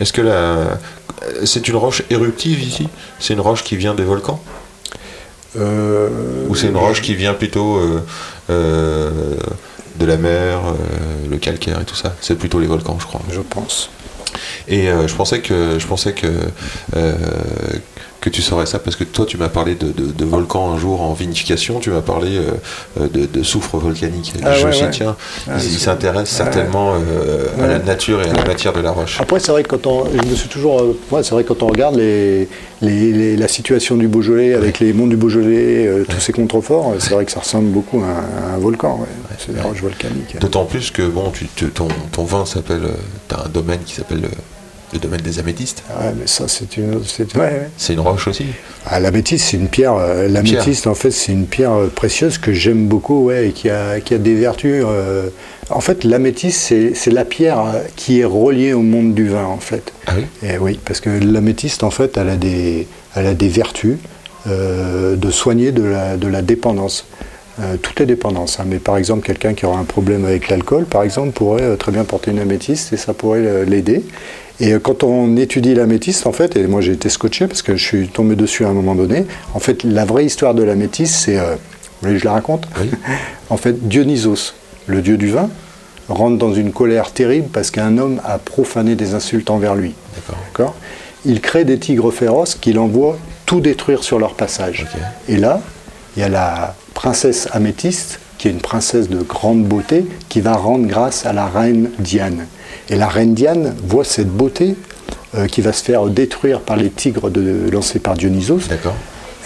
Est-ce 0.01 0.13
que 0.13 0.23
la... 0.23 0.79
c'est 1.45 1.69
une 1.69 1.77
roche 1.77 2.03
éruptive 2.11 2.63
ici? 2.63 2.89
C'est 3.19 3.35
une 3.35 3.41
roche 3.41 3.65
qui 3.65 3.77
vient 3.77 3.95
des 3.95 4.05
volcans? 4.05 4.43
Euh, 5.57 6.47
Ou 6.49 6.55
c'est 6.55 6.69
une 6.69 6.77
roche 6.77 7.01
qui 7.03 7.15
vient 7.15 7.35
plutôt 7.35 7.77
euh, 7.77 8.01
euh, 8.51 9.11
de 9.97 10.07
la 10.07 10.17
mer, 10.17 10.61
le 11.29 11.37
calcaire 11.39 11.81
et 11.81 11.85
tout 11.85 11.97
ça? 11.97 12.15
C'est 12.21 12.37
plutôt 12.37 12.61
les 12.61 12.67
volcans, 12.67 12.99
je 13.01 13.07
crois. 13.07 13.23
Je 13.31 13.41
pense. 13.41 13.91
Et 14.69 14.87
je 14.87 15.15
pensais 15.15 15.41
que 15.41 15.79
je 15.79 15.87
pensais 15.87 16.13
que 16.13 16.29
que 18.31 18.35
tu 18.35 18.43
saurais 18.43 18.67
ça 18.67 18.79
parce 18.79 18.97
que 18.97 19.05
toi 19.05 19.27
tu 19.27 19.37
m'as 19.37 19.49
parlé 19.49 19.75
de, 19.75 19.87
de, 19.93 20.11
de 20.13 20.25
volcans 20.25 20.73
un 20.73 20.79
jour 20.79 21.01
en 21.03 21.13
vinification, 21.13 21.79
tu 21.81 21.91
m'as 21.91 22.01
parlé 22.01 22.39
euh, 22.39 23.09
de, 23.09 23.27
de 23.27 23.43
soufre 23.43 23.77
volcanique. 23.79 24.33
Ah 24.45 24.55
je 24.55 24.67
me 24.67 24.73
suis 24.73 24.85
dit, 24.87 24.91
tiens, 24.99 25.17
Ah, 25.49 25.53
il, 25.57 25.79
s'intéresse 25.79 26.29
certainement 26.29 26.95
euh, 26.95 27.47
à 27.63 27.67
la 27.67 27.79
nature 27.79 28.21
et 28.23 28.29
à 28.29 28.33
la 28.33 28.45
matière 28.45 28.73
de 28.73 28.81
la 28.81 28.91
roche. 28.91 29.21
Après, 29.21 29.41
c'est 29.41 29.51
vrai 29.53 29.63
que 29.63 29.69
quand 29.69 29.87
on, 29.87 30.05
je 30.11 30.29
me 30.29 30.35
suis 30.35 30.49
toujours, 30.49 30.81
euh, 30.81 30.99
ouais, 31.11 31.23
c'est 31.23 31.33
vrai 31.33 31.45
que 31.45 31.49
quand 31.49 31.63
on 31.63 31.69
regarde 31.69 31.97
les, 31.97 32.49
les- 32.83 33.13
les- 33.13 33.37
la 33.37 33.49
situation 33.49 33.97
du 33.97 34.09
Beaujolais 34.09 34.55
avec 34.55 34.79
les 34.81 34.93
monts 34.93 35.07
du 35.07 35.17
Beaujolais, 35.17 35.87
euh, 35.87 36.05
tous 36.09 36.21
ces 36.21 36.33
contreforts, 36.33 36.93
euh, 36.93 36.97
c'est 36.99 37.11
vrai 37.15 37.25
que 37.25 37.33
ça 37.33 37.41
ressemble 37.41 37.69
beaucoup 37.71 38.01
à 38.03 38.07
un, 38.07 38.53
à 38.53 38.55
un 38.55 38.59
volcan. 38.59 39.01
C'est 39.39 39.55
des 39.55 39.61
roches 39.61 39.83
volcaniques. 39.83 40.39
D'autant 40.41 40.65
plus 40.65 40.91
que 40.91 41.03
bon, 41.03 41.31
tu, 41.31 41.47
tu- 41.55 41.71
ton, 41.71 41.89
ton 42.13 42.25
vin 42.25 42.45
s'appelle, 42.45 42.83
tu 43.29 43.35
as 43.35 43.45
un 43.45 43.49
domaine 43.49 43.81
qui 43.85 43.95
s'appelle 43.95 44.25
euh, 44.25 44.29
le 44.93 44.99
domaine 44.99 45.21
des 45.21 45.39
améthystes. 45.39 45.83
Ouais, 45.91 46.13
mais 46.19 46.27
ça, 46.27 46.49
c'est 46.49 46.77
une, 46.77 47.03
c'est, 47.05 47.35
ouais, 47.37 47.41
ouais. 47.43 47.71
C'est 47.77 47.93
une 47.93 48.01
roche 48.01 48.29
aussi. 48.29 48.47
Ah, 48.87 49.01
l'améthyste, 49.01 49.47
c'est 49.51 49.57
une 49.59 49.69
pierre. 49.69 49.95
euh, 49.95 50.29
L'améthyste, 50.29 50.87
en 50.87 50.95
fait, 50.95 51.11
c'est 51.11 51.33
une 51.33 51.47
pierre 51.47 51.73
euh, 51.73 51.89
précieuse 51.95 52.39
que 52.39 52.53
j'aime 52.53 52.87
beaucoup, 52.89 53.25
ouais, 53.27 53.49
et 53.49 53.53
qui 53.53 53.69
a, 53.69 54.01
qui 54.01 54.15
a 54.15 54.19
des 54.19 54.35
vertus. 54.35 54.83
euh, 54.87 55.29
En 55.71 55.81
fait, 55.81 56.05
l'améthyste, 56.05 56.61
c'est, 56.61 56.95
c'est 56.95 57.11
la 57.11 57.25
pierre 57.27 57.63
qui 57.97 58.21
est 58.21 58.25
reliée 58.25 58.73
au 58.73 58.81
monde 58.83 59.15
du 59.15 59.29
vin, 59.29 59.45
en 59.45 59.59
fait. 59.59 59.93
Ah 60.07 60.13
oui? 60.17 60.25
Et 60.49 60.57
oui, 60.59 60.81
parce 60.85 61.01
que 61.01 61.11
l'améthyste, 61.11 61.83
en 61.83 61.91
fait, 61.91 62.17
elle 62.17 62.31
a 62.31 62.37
des, 62.37 62.87
elle 63.15 63.27
a 63.27 63.35
des 63.35 63.49
vertus 63.49 63.97
euh, 64.47 65.17
de 65.17 65.31
soigner 65.31 65.73
de 65.73 65.83
la, 65.83 66.17
de 66.17 66.29
la 66.29 66.41
dépendance. 66.43 67.05
Euh, 67.61 67.77
tout 67.77 68.01
est 68.01 68.07
dépendance. 68.07 68.61
hein. 68.61 68.65
Mais 68.67 68.79
par 68.79 68.97
exemple, 68.97 69.27
quelqu'un 69.27 69.53
qui 69.53 69.67
aura 69.67 69.79
un 69.81 69.85
problème 69.85 70.25
avec 70.25 70.49
l'alcool, 70.49 70.85
par 70.85 71.03
exemple, 71.03 71.33
pourrait 71.33 71.63
euh, 71.63 71.77
très 71.77 71.91
bien 71.93 72.05
porter 72.05 72.31
une 72.31 72.39
améthyste 72.39 72.93
et 72.93 72.97
ça 72.97 73.13
pourrait 73.15 73.41
euh, 73.45 73.65
l'aider. 73.65 74.05
Et 74.61 74.73
euh, 74.73 74.79
quand 74.79 75.05
on 75.05 75.37
étudie 75.37 75.75
l'améthyste, 75.75 76.27
en 76.27 76.33
fait, 76.33 76.57
et 76.57 76.67
moi 76.67 76.81
j'ai 76.81 76.93
été 76.93 77.09
scotché 77.09 77.47
parce 77.47 77.63
que 77.63 77.77
je 77.77 77.85
suis 77.85 78.09
tombé 78.09 78.37
dessus 78.37 78.65
à 78.65 78.69
un 78.69 78.73
moment 78.73 78.95
donné, 78.95 79.27
en 79.55 79.59
fait, 79.61 79.85
la 79.85 80.05
vraie 80.05 80.25
histoire 80.27 80.55
de 80.55 80.63
l'améthyste, 80.63 81.15
c'est. 81.15 81.39
euh, 81.39 81.55
vous 81.55 82.07
voulez 82.07 82.15
que 82.15 82.21
je 82.21 82.25
la 82.25 82.33
raconte 82.33 82.69
Oui. 82.81 82.91
En 83.51 83.57
fait, 83.57 83.89
Dionysos, 83.89 84.55
le 84.87 85.01
dieu 85.01 85.17
du 85.17 85.29
vin, 85.29 85.49
rentre 86.09 86.37
dans 86.39 86.53
une 86.53 86.73
colère 86.73 87.13
terrible 87.13 87.49
parce 87.53 87.71
qu'un 87.71 87.97
homme 87.99 88.21
a 88.25 88.39
profané 88.39 88.95
des 88.95 89.15
insultes 89.15 89.51
envers 89.51 89.75
lui. 89.75 89.95
D'accord. 90.47 90.75
Il 91.25 91.41
crée 91.41 91.65
des 91.65 91.79
tigres 91.79 92.11
féroces 92.13 92.55
qu'il 92.55 92.79
envoie 92.79 93.17
tout 93.47 93.61
détruire 93.61 94.05
sur 94.05 94.19
leur 94.19 94.35
passage. 94.35 94.87
Et 95.29 95.37
là, 95.37 95.61
il 96.17 96.21
y 96.21 96.23
a 96.23 96.29
la 96.29 96.75
princesse 96.95 97.49
améthyste 97.53 98.21
qui 98.39 98.49
est 98.49 98.53
une 98.53 98.61
princesse 98.61 99.09
de 99.09 99.21
grande 99.21 99.65
beauté, 99.65 100.07
qui 100.29 100.41
va 100.41 100.55
rendre 100.55 100.87
grâce 100.87 101.27
à 101.27 101.33
la 101.33 101.47
reine 101.47 101.91
Diane. 101.99 102.47
Et 102.91 102.97
la 102.97 103.09
reine 103.09 103.35
Diane 103.35 103.75
voit 103.87 104.05
cette 104.05 104.29
beauté 104.29 104.75
euh, 105.37 105.47
qui 105.47 105.61
va 105.61 105.73
se 105.73 105.83
faire 105.85 106.07
détruire 106.07 106.61
par 106.61 106.77
les 106.77 106.89
tigres 106.91 107.31
de- 107.31 107.69
lancés 107.71 107.99
par 107.99 108.15
Dionysos. 108.15 108.69
D'accord. 108.69 108.95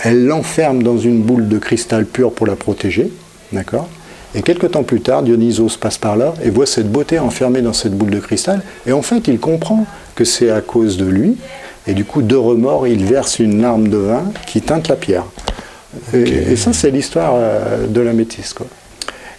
Elle 0.04 0.26
l'enferme 0.26 0.82
dans 0.82 0.98
une 0.98 1.22
boule 1.22 1.48
de 1.48 1.58
cristal 1.58 2.06
pur 2.06 2.32
pour 2.32 2.46
la 2.46 2.56
protéger. 2.56 3.10
D'accord 3.52 3.88
Et 4.34 4.42
quelques 4.42 4.70
temps 4.70 4.82
plus 4.84 5.00
tard, 5.00 5.22
Dionysos 5.22 5.76
passe 5.80 5.98
par 5.98 6.16
là 6.16 6.34
et 6.44 6.50
voit 6.50 6.66
cette 6.66 6.90
beauté 6.90 7.18
enfermée 7.18 7.62
dans 7.62 7.72
cette 7.72 7.94
boule 7.96 8.10
de 8.10 8.20
cristal. 8.20 8.62
Et 8.86 8.92
en 8.92 9.02
fait, 9.02 9.26
il 9.28 9.38
comprend 9.38 9.86
que 10.14 10.24
c'est 10.24 10.50
à 10.50 10.60
cause 10.60 10.96
de 10.96 11.04
lui. 11.06 11.36
Et 11.86 11.94
du 11.94 12.04
coup, 12.04 12.22
de 12.22 12.36
remords, 12.36 12.86
il 12.86 13.04
verse 13.04 13.38
une 13.40 13.60
larme 13.60 13.88
de 13.88 13.96
vin 13.96 14.24
qui 14.46 14.60
teinte 14.60 14.88
la 14.88 14.96
pierre. 14.96 15.24
Et, 16.14 16.18
et 16.52 16.56
ça, 16.56 16.72
c'est 16.72 16.90
l'histoire 16.90 17.32
euh, 17.36 17.86
de 17.88 18.00
l'améthyste. 18.00 18.54
quoi. 18.54 18.66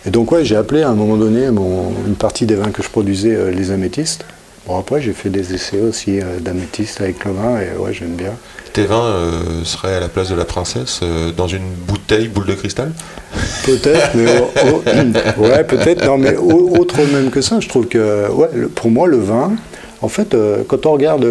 Et 0.06 0.10
donc, 0.10 0.32
ouais, 0.32 0.44
j'ai 0.44 0.56
appelé 0.56 0.82
à 0.84 0.90
un 0.90 0.96
moment 0.96 1.18
donné 1.18 1.50
mon- 1.52 1.92
une 2.08 2.16
partie 2.16 2.46
des 2.46 2.56
vins 2.56 2.72
que 2.72 2.84
je 2.84 2.90
produisais 2.90 3.36
euh, 3.36 3.52
les 3.52 3.72
améthystes. 3.72 4.26
Bon, 4.68 4.78
après, 4.78 5.02
j'ai 5.02 5.14
fait 5.14 5.30
des 5.30 5.54
essais 5.54 5.80
aussi 5.80 6.20
euh, 6.20 6.40
d'améthyste 6.40 7.02
avec 7.02 7.24
le 7.26 7.32
vin, 7.32 7.60
et 7.60 7.78
ouais, 7.78 7.94
j'aime 7.94 8.16
bien. 8.16 8.32
Tes 8.74 8.84
vins 8.86 9.04
euh, 9.06 9.64
seraient 9.64 9.96
à 9.96 10.00
la 10.00 10.10
place 10.10 10.30
de 10.30 10.36
la 10.36 10.46
princesse 10.46 11.00
euh, 11.04 11.32
dans 11.32 11.48
une 11.48 11.68
bouteille 11.88 12.28
boule 12.28 12.48
de 12.48 12.54
cristal? 12.54 12.92
Peut-être, 13.66 14.10
mais 14.16 14.26
au- 14.40 15.42
ouais, 15.44 15.64
peut-être. 15.64 16.06
Non, 16.06 16.18
mais 16.18 16.36
au- 16.36 16.76
autre 16.78 16.98
même 17.14 17.30
que 17.30 17.42
ça, 17.42 17.60
je 17.60 17.70
trouve 17.70 17.88
que, 17.88 18.30
ouais, 18.30 18.50
le- 18.54 18.68
pour 18.70 18.90
moi, 18.90 19.08
le 19.08 19.18
vin, 19.18 19.54
en 20.02 20.08
fait, 20.10 20.36
quand 20.68 20.86
on 20.86 20.92
regarde 20.92 21.26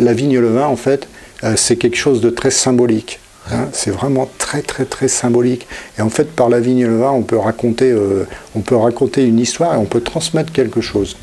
la 0.00 0.12
vigne 0.12 0.32
et 0.32 0.40
le 0.40 0.48
vin, 0.52 0.66
en 0.66 0.74
fait, 0.74 1.06
c'est 1.54 1.76
quelque 1.76 1.96
chose 1.96 2.20
de 2.20 2.30
très 2.30 2.50
symbolique. 2.50 3.20
Hein. 3.52 3.68
c'est 3.72 3.90
vraiment 3.90 4.28
très, 4.38 4.62
très, 4.62 4.84
très 4.84 5.08
symbolique. 5.08 5.66
Et 5.98 6.02
en 6.02 6.10
fait, 6.10 6.30
par 6.30 6.48
la 6.48 6.60
vigne 6.60 6.78
et 6.78 6.86
le 6.86 6.98
vin, 6.98 7.10
on 7.10 7.22
peut 7.22 7.38
raconter, 7.38 7.90
euh, 7.90 8.26
on 8.54 8.60
peut 8.60 8.76
raconter 8.76 9.24
une 9.24 9.38
histoire 9.38 9.74
et 9.74 9.76
on 9.76 9.84
peut 9.84 10.00
transmettre 10.00 10.52
quelque 10.52 10.80
chose. 10.80 11.16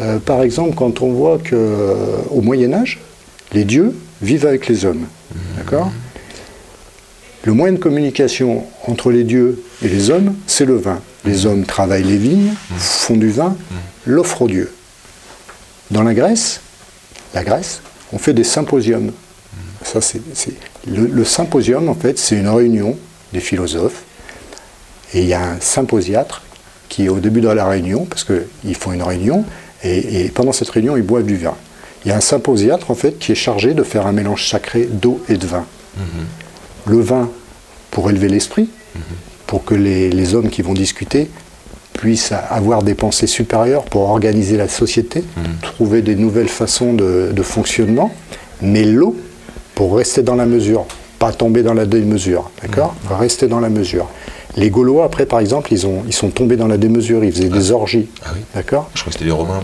Euh, 0.00 0.18
par 0.18 0.42
exemple, 0.42 0.74
quand 0.74 1.02
on 1.02 1.12
voit 1.12 1.38
que 1.38 1.54
euh, 1.54 1.94
au 2.30 2.40
Moyen 2.40 2.72
Âge, 2.72 3.00
les 3.52 3.64
dieux 3.64 3.94
vivent 4.22 4.46
avec 4.46 4.66
les 4.68 4.84
hommes, 4.84 5.06
d'accord? 5.56 5.90
Le 7.44 7.54
moyen 7.54 7.72
de 7.72 7.78
communication 7.78 8.64
entre 8.86 9.10
les 9.10 9.24
dieux 9.24 9.62
et 9.82 9.88
les 9.88 10.10
hommes, 10.10 10.34
c'est 10.46 10.66
le 10.66 10.76
vin. 10.76 11.00
Les 11.24 11.46
hommes 11.46 11.64
travaillent 11.64 12.04
les 12.04 12.18
vignes, 12.18 12.52
font 12.76 13.16
du 13.16 13.30
vin, 13.30 13.56
l'offrent 14.04 14.42
aux 14.42 14.48
dieux. 14.48 14.70
Dans 15.90 16.02
la 16.02 16.12
Grèce, 16.12 16.60
la 17.34 17.42
Grèce, 17.42 17.80
on 18.12 18.18
fait 18.18 18.34
des 18.34 18.44
symposiums. 18.44 19.12
Ça, 19.82 20.02
c'est- 20.02 20.20
le, 20.86 21.06
le 21.06 21.24
symposium, 21.24 21.88
en 21.88 21.94
fait, 21.94 22.18
c'est 22.18 22.36
une 22.36 22.48
réunion 22.48 22.96
des 23.32 23.40
philosophes. 23.40 24.02
Et 25.14 25.22
il 25.22 25.26
y 25.26 25.34
a 25.34 25.42
un 25.42 25.60
symposiatre 25.60 26.42
qui 26.88 27.06
est 27.06 27.08
au 27.08 27.18
début 27.20 27.40
de 27.40 27.48
la 27.48 27.66
réunion, 27.66 28.04
parce 28.04 28.24
qu'ils 28.24 28.74
font 28.74 28.92
une 28.92 29.02
réunion, 29.02 29.44
et, 29.82 30.24
et 30.24 30.28
pendant 30.28 30.52
cette 30.52 30.70
réunion, 30.70 30.96
ils 30.96 31.02
boivent 31.02 31.24
du 31.26 31.36
vin. 31.36 31.54
Il 32.04 32.08
y 32.08 32.12
a 32.12 32.16
un 32.16 32.20
symposiatre, 32.20 32.90
en 32.90 32.94
fait, 32.94 33.18
qui 33.18 33.32
est 33.32 33.36
chargé 33.36 33.74
de 33.74 33.82
faire 33.82 34.06
un 34.06 34.12
mélange 34.12 34.48
sacré 34.48 34.88
d'eau 34.90 35.22
et 35.28 35.36
de 35.36 35.46
vin 35.46 35.66
le 36.86 37.00
vin 37.00 37.28
pour 37.90 38.10
élever 38.10 38.28
l'esprit, 38.28 38.68
pour 39.46 39.64
que 39.64 39.74
les, 39.74 40.10
les 40.10 40.34
hommes 40.34 40.48
qui 40.48 40.62
vont 40.62 40.72
discuter 40.72 41.28
puissent 41.92 42.32
avoir 42.32 42.82
des 42.82 42.94
pensées 42.94 43.26
supérieures 43.26 43.84
pour 43.84 44.02
organiser 44.08 44.56
la 44.56 44.68
société, 44.68 45.24
trouver 45.62 46.00
des 46.02 46.14
nouvelles 46.14 46.48
façons 46.48 46.94
de, 46.94 47.30
de 47.32 47.42
fonctionnement, 47.42 48.14
mais 48.62 48.84
l'eau 48.84 49.16
pour 49.80 49.96
rester 49.96 50.22
dans 50.22 50.34
la 50.34 50.44
mesure, 50.44 50.84
pas 51.18 51.32
tomber 51.32 51.62
dans 51.62 51.72
la 51.72 51.86
démesure, 51.86 52.50
d'accord 52.60 52.94
Rester 53.18 53.48
dans 53.48 53.60
la 53.60 53.70
mesure. 53.70 54.08
Les 54.58 54.68
Gaulois, 54.68 55.06
après, 55.06 55.24
par 55.24 55.40
exemple, 55.40 55.72
ils, 55.72 55.86
ont, 55.86 56.02
ils 56.06 56.12
sont 56.12 56.28
tombés 56.28 56.56
dans 56.56 56.66
la 56.66 56.76
démesure, 56.76 57.24
ils 57.24 57.32
faisaient 57.32 57.48
des 57.48 57.70
orgies, 57.72 58.06
Ah 58.22 58.28
oui. 58.34 58.40
d'accord 58.54 58.90
Je 58.94 59.00
crois 59.00 59.10
que 59.10 59.14
c'était 59.18 59.24
les 59.24 59.30
Romains. 59.30 59.62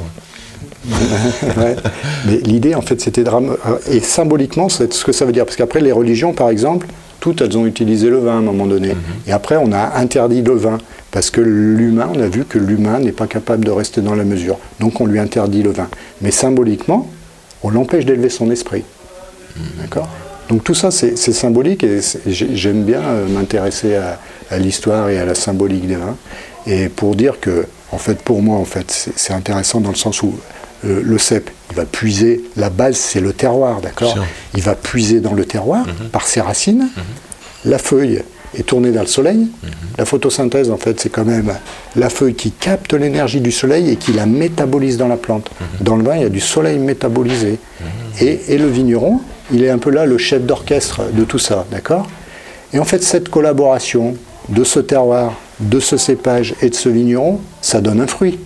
moi. 0.87 0.99
Ouais. 1.63 1.77
Mais 2.27 2.39
l'idée, 2.39 2.75
en 2.75 2.81
fait, 2.81 2.99
c'était 2.99 3.25
de 3.25 3.29
ram- 3.29 3.59
euh, 3.67 3.77
Et 3.91 4.01
symboliquement, 4.01 4.71
c'est 4.71 4.91
ce 4.95 5.05
que 5.05 5.13
ça 5.13 5.27
veut 5.27 5.33
dire. 5.33 5.45
Parce 5.45 5.57
qu'après, 5.57 5.81
les 5.81 5.93
religions, 5.93 6.33
par 6.33 6.49
exemple, 6.49 6.87
toutes, 7.21 7.43
elles 7.43 7.59
ont 7.59 7.67
utilisé 7.67 8.09
le 8.09 8.17
vin 8.17 8.37
à 8.37 8.39
un 8.39 8.41
moment 8.41 8.65
donné. 8.67 8.93
Et 9.27 9.33
après, 9.33 9.57
on 9.59 9.71
a 9.73 9.99
interdit 9.99 10.41
le 10.41 10.55
vin. 10.55 10.79
Parce 11.11 11.29
que 11.29 11.43
l'humain, 11.43 12.09
on 12.15 12.21
a 12.23 12.27
vu 12.29 12.47
que 12.47 12.59
l'humain 12.59 13.01
n'est 13.01 13.13
pas 13.13 13.27
capable 13.27 13.67
de 13.67 13.71
rester 13.71 14.01
dans 14.01 14.15
la 14.15 14.25
mesure. 14.25 14.57
Donc, 14.81 14.99
on 15.03 15.05
lui 15.07 15.19
interdit 15.19 15.63
le 15.63 15.73
vin. 15.73 15.89
Mais 16.23 16.31
symboliquement, 16.31 17.07
on 17.63 17.69
l'empêche 17.69 18.07
d'élever 18.07 18.31
son 18.31 18.51
esprit. 18.51 18.85
D'accord 19.81 20.09
Donc, 20.49 20.65
tout 20.65 20.75
ça, 20.75 20.91
c'est 20.91 21.17
symbolique. 21.17 21.85
Et 21.85 22.01
j'aime 22.27 22.85
bien 22.85 23.03
euh, 23.03 23.29
m'intéresser 23.29 23.97
à, 23.97 24.19
à 24.51 24.59
l'histoire 24.59 25.09
et 25.09 25.19
à 25.19 25.25
la 25.25 25.35
symbolique 25.35 25.87
des 25.87 25.97
vins. 25.97 26.17
Et 26.67 26.89
pour 26.89 27.15
dire 27.17 27.41
que, 27.41 27.67
en 27.93 27.99
fait, 27.99 28.19
pour 28.23 28.43
moi, 28.43 28.59
en 28.59 28.65
fait, 28.65 29.11
c'est 29.17 29.33
intéressant 29.33 29.81
dans 29.81 29.91
le 29.91 29.97
sens 29.97 30.23
où 30.23 30.35
euh, 30.85 31.01
le 31.03 31.19
cep, 31.19 31.51
il 31.71 31.77
va 31.77 31.85
puiser, 31.85 32.43
la 32.57 32.71
base, 32.71 32.97
c'est 32.97 33.21
le 33.21 33.33
terroir, 33.33 33.81
d'accord. 33.81 34.15
Il 34.55 34.63
va 34.63 34.75
puiser 34.75 35.21
dans 35.21 35.33
le 35.35 35.45
terroir 35.45 35.87
par 36.13 36.27
ses 36.27 36.41
racines. 36.41 36.89
La 37.65 37.79
feuille 37.79 38.23
est 38.57 38.63
tournée 38.63 38.91
vers 38.91 39.03
le 39.03 39.09
soleil. 39.09 39.49
La 39.99 40.05
photosynthèse, 40.05 40.71
en 40.71 40.77
fait, 40.77 41.01
c'est 41.01 41.09
quand 41.09 41.25
même 41.25 41.53
la 41.97 42.09
feuille 42.11 42.35
qui 42.35 42.51
capte 42.53 42.93
l'énergie 42.95 43.41
du 43.41 43.51
soleil 43.53 43.91
et 43.91 43.97
qui 43.97 44.13
la 44.13 44.27
métabolise 44.27 44.97
dans 44.99 45.09
la 45.09 45.17
plante. 45.17 45.51
Dans 45.81 45.97
le 45.97 46.05
vin, 46.05 46.17
il 46.17 46.23
y 46.23 46.27
a 46.27 46.29
du 46.29 46.41
soleil 46.41 46.79
métabolisé. 46.79 47.59
Et, 48.21 48.41
et 48.55 48.59
le 48.59 48.67
vigneron, 48.69 49.21
il 49.53 49.65
est 49.65 49.71
un 49.71 49.79
peu 49.79 49.91
là 49.91 50.07
le 50.07 50.19
chef 50.19 50.43
d'orchestre 50.43 51.03
de 51.13 51.25
tout 51.25 51.39
ça, 51.39 51.67
d'accord? 51.71 52.07
Et 52.73 52.79
en 52.79 52.85
fait, 52.85 53.03
cette 53.03 53.29
collaboration 53.29 54.17
de 54.49 54.65
ce 54.65 54.81
terroir, 54.81 55.35
de 55.61 55.81
ce 55.81 55.97
cépage 55.97 56.55
et 56.63 56.71
de 56.71 56.75
ce 56.75 56.89
vigneron, 56.89 57.41
ça 57.63 57.81
donne 57.81 58.01
un 58.01 58.07
fruit, 58.07 58.39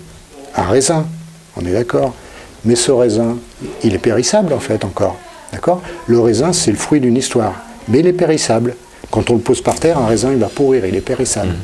un 0.56 0.64
raisin. 0.64 1.06
On 1.56 1.64
est 1.64 1.72
d'accord? 1.72 2.14
Mais 2.64 2.76
ce 2.76 2.92
raisin, 2.92 3.38
il 3.82 3.94
est 3.94 3.98
périssable 3.98 4.52
en 4.52 4.60
fait 4.60 4.84
encore. 4.84 5.16
D'accord? 5.52 5.82
Le 6.06 6.20
raisin, 6.20 6.52
c'est 6.52 6.70
le 6.70 6.76
fruit 6.76 7.00
d'une 7.00 7.16
histoire. 7.16 7.54
Mais 7.88 8.00
il 8.00 8.06
est 8.06 8.12
périssable. 8.12 8.76
Quand 9.10 9.30
on 9.30 9.34
le 9.34 9.40
pose 9.40 9.62
par 9.62 9.80
terre, 9.80 9.98
un 9.98 10.06
raisin, 10.06 10.30
il 10.32 10.38
va 10.38 10.48
pourrir, 10.48 10.84
il 10.86 10.94
est 10.94 11.00
périssable. 11.00 11.54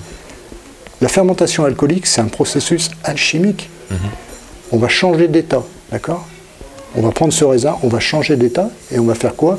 La 1.00 1.08
fermentation 1.08 1.64
alcoolique, 1.64 2.06
c'est 2.06 2.20
un 2.20 2.28
processus 2.28 2.90
alchimique. 3.04 3.70
On 4.72 4.78
va 4.78 4.88
changer 4.88 5.28
d'état, 5.28 5.62
d'accord? 5.92 6.26
On 6.96 7.02
va 7.02 7.10
prendre 7.12 7.32
ce 7.32 7.44
raisin, 7.44 7.76
on 7.82 7.88
va 7.88 8.00
changer 8.00 8.36
d'état 8.36 8.70
et 8.90 8.98
on 8.98 9.04
va 9.04 9.14
faire 9.14 9.36
quoi? 9.36 9.58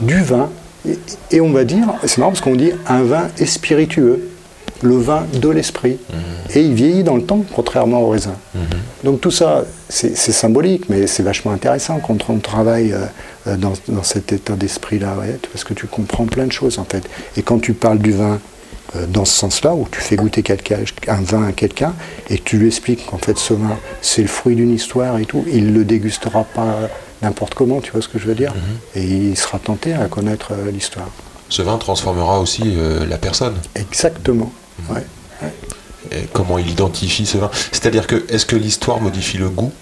Du 0.00 0.20
vin. 0.22 0.48
Et, 0.88 0.98
et 1.30 1.40
on 1.40 1.52
va 1.52 1.64
dire, 1.64 1.86
c'est 2.04 2.18
marrant 2.18 2.30
parce 2.32 2.40
qu'on 2.40 2.56
dit 2.56 2.72
un 2.86 3.02
vin 3.02 3.28
est 3.38 3.46
spiritueux, 3.46 4.30
le 4.82 4.96
vin 4.96 5.24
de 5.32 5.48
l'esprit. 5.48 5.98
Et 6.54 6.60
il 6.62 6.74
vieillit 6.74 7.04
dans 7.04 7.16
le 7.16 7.22
temps, 7.22 7.44
contrairement 7.54 8.00
au 8.02 8.08
raisin. 8.08 8.34
Donc 9.02 9.20
tout 9.20 9.30
ça, 9.30 9.64
c'est 9.88 10.14
symbolique, 10.16 10.88
mais 10.88 11.06
c'est 11.06 11.22
vachement 11.22 11.52
intéressant 11.52 12.00
quand 12.00 12.30
on 12.30 12.38
travaille 12.38 12.92
euh, 12.92 13.04
euh, 13.46 13.56
dans, 13.56 13.74
dans 13.88 14.02
cet 14.02 14.32
état 14.32 14.54
d'esprit-là, 14.54 15.16
ouais, 15.20 15.38
parce 15.52 15.64
que 15.64 15.74
tu 15.74 15.86
comprends 15.86 16.24
plein 16.24 16.46
de 16.46 16.52
choses 16.52 16.78
en 16.78 16.84
fait. 16.84 17.04
Et 17.36 17.42
quand 17.42 17.58
tu 17.58 17.74
parles 17.74 17.98
du 17.98 18.12
vin 18.12 18.40
dans 19.08 19.24
ce 19.24 19.32
sens-là, 19.32 19.74
où 19.74 19.86
tu 19.90 20.00
fais 20.00 20.16
goûter 20.16 20.42
quelqu'un- 20.42 20.78
un 21.08 21.20
vin 21.22 21.46
à 21.48 21.52
quelqu'un 21.52 21.94
et 22.30 22.38
tu 22.38 22.58
lui 22.58 22.68
expliques 22.68 23.06
qu'en 23.06 23.18
fait 23.18 23.36
ce 23.38 23.54
vin, 23.54 23.76
c'est 24.02 24.22
le 24.22 24.28
fruit 24.28 24.54
d'une 24.56 24.72
histoire 24.72 25.18
et 25.18 25.24
tout, 25.26 25.44
il 25.50 25.66
ne 25.66 25.72
le 25.72 25.84
dégustera 25.84 26.44
pas 26.44 26.88
n'importe 27.22 27.54
comment, 27.54 27.80
tu 27.80 27.90
vois 27.92 28.02
ce 28.02 28.08
que 28.08 28.18
je 28.18 28.26
veux 28.26 28.34
dire 28.34 28.52
Et 28.94 29.02
il 29.04 29.36
sera 29.36 29.58
tenté 29.58 29.94
à 29.94 30.06
connaître 30.06 30.52
euh, 30.52 30.70
l'histoire. 30.70 31.08
Ce 31.48 31.62
vin 31.62 31.78
transformera 31.78 32.40
aussi 32.40 32.62
euh, 32.76 33.06
la 33.06 33.18
personne. 33.18 33.54
Exactement. 33.74 34.52
Ouais. 34.90 35.04
Et 36.12 36.22
comment 36.32 36.58
il 36.58 36.70
identifie 36.70 37.26
ce 37.26 37.38
vin? 37.38 37.50
C'est-à-dire 37.72 38.06
que, 38.06 38.24
est-ce 38.28 38.44
que 38.46 38.56
l'histoire 38.56 39.00
modifie 39.00 39.38
le 39.38 39.48
goût, 39.48 39.72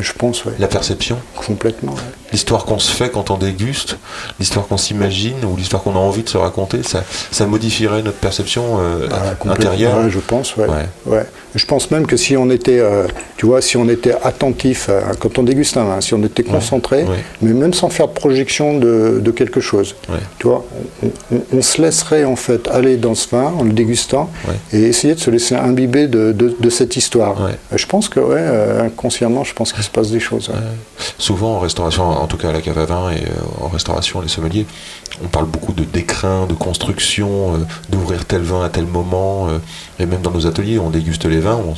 je 0.00 0.12
pense, 0.12 0.44
ouais. 0.44 0.52
la 0.58 0.68
perception? 0.68 1.18
Complètement. 1.34 1.92
ouais. 1.92 2.00
L'histoire 2.34 2.64
qu'on 2.64 2.80
se 2.80 2.90
fait 2.90 3.10
quand 3.10 3.30
on 3.30 3.36
déguste, 3.36 3.96
l'histoire 4.40 4.66
qu'on 4.66 4.76
s'imagine 4.76 5.36
ou 5.44 5.56
l'histoire 5.56 5.84
qu'on 5.84 5.94
a 5.94 5.98
envie 6.00 6.24
de 6.24 6.28
se 6.28 6.36
raconter, 6.36 6.82
ça, 6.82 7.04
ça 7.30 7.46
modifierait 7.46 8.02
notre 8.02 8.16
perception 8.18 8.64
euh, 8.80 9.06
Ah, 9.12 9.34
complètement. 9.38 9.52
intérieure. 9.52 9.98
Ouais, 9.98 10.10
je 10.10 10.18
pense, 10.18 10.56
ouais. 10.56 10.66
Ouais. 10.66 10.88
Ouais. 11.06 11.26
Je 11.54 11.64
pense 11.64 11.92
même 11.92 12.08
que 12.08 12.16
si 12.16 12.36
on 12.36 12.50
était, 12.50 12.80
euh, 12.80 13.06
tu 13.36 13.46
vois, 13.46 13.62
si 13.62 13.76
on 13.76 13.88
était 13.88 14.16
attentif 14.24 14.88
euh, 14.88 15.00
quand 15.20 15.38
on 15.38 15.44
déguste 15.44 15.76
un 15.76 15.84
vin, 15.84 16.00
si 16.00 16.12
on 16.12 16.24
était 16.24 16.42
concentré, 16.42 17.04
mais 17.40 17.52
même 17.52 17.72
sans 17.72 17.88
faire 17.88 18.08
de 18.08 18.12
projection 18.14 18.78
de, 18.78 19.20
de 19.22 19.30
quelque 19.30 19.60
chose, 19.60 19.94
tu 20.40 20.48
vois, 20.48 20.64
on, 21.04 21.06
on- 21.36 21.42
on 21.58 21.62
se 21.62 21.80
laisserait 21.80 22.24
en 22.24 22.34
fait 22.34 22.66
aller 22.66 22.96
dans 22.96 23.14
ce 23.14 23.28
vin 23.28 23.52
en 23.56 23.62
le 23.62 23.70
dégustant 23.72 24.28
et 24.72 24.80
essayer 24.82 25.14
de 25.14 25.20
se 25.20 25.30
laisser 25.30 25.54
imbiber 25.54 26.08
de, 26.08 26.32
de- 26.32 26.56
de 26.58 26.70
cette 26.70 26.96
histoire. 26.96 27.36
Je 27.72 27.86
pense 27.86 28.08
que, 28.08 28.18
ouais, 28.18 28.44
inconsciemment, 28.86 29.44
je 29.44 29.54
pense 29.54 29.72
qu'il 29.72 29.84
se 29.84 29.90
passe 29.90 30.10
des 30.10 30.18
choses. 30.18 30.50
Souvent 31.18 31.56
en 31.56 31.58
restauration, 31.60 32.10
en 32.24 32.26
tout 32.26 32.36
cas 32.36 32.48
à 32.48 32.52
la 32.52 32.60
cave 32.60 32.78
à 32.78 32.86
vin 32.86 33.10
et 33.10 33.22
euh, 33.22 33.64
en 33.64 33.68
restauration, 33.68 34.20
les 34.20 34.28
sommeliers, 34.28 34.66
on 35.22 35.28
parle 35.28 35.46
beaucoup 35.46 35.72
de 35.72 35.84
d'écrin, 35.84 36.46
de 36.46 36.54
construction, 36.54 37.54
euh, 37.54 37.58
d'ouvrir 37.90 38.24
tel 38.24 38.42
vin 38.42 38.64
à 38.64 38.68
tel 38.70 38.86
moment. 38.86 39.48
euh, 39.48 39.58
et 40.00 40.06
même 40.06 40.22
dans 40.22 40.30
nos 40.32 40.46
ateliers, 40.46 40.78
on 40.78 40.90
déguste 40.90 41.24
les 41.26 41.38
vins, 41.40 41.56
on, 41.64 41.74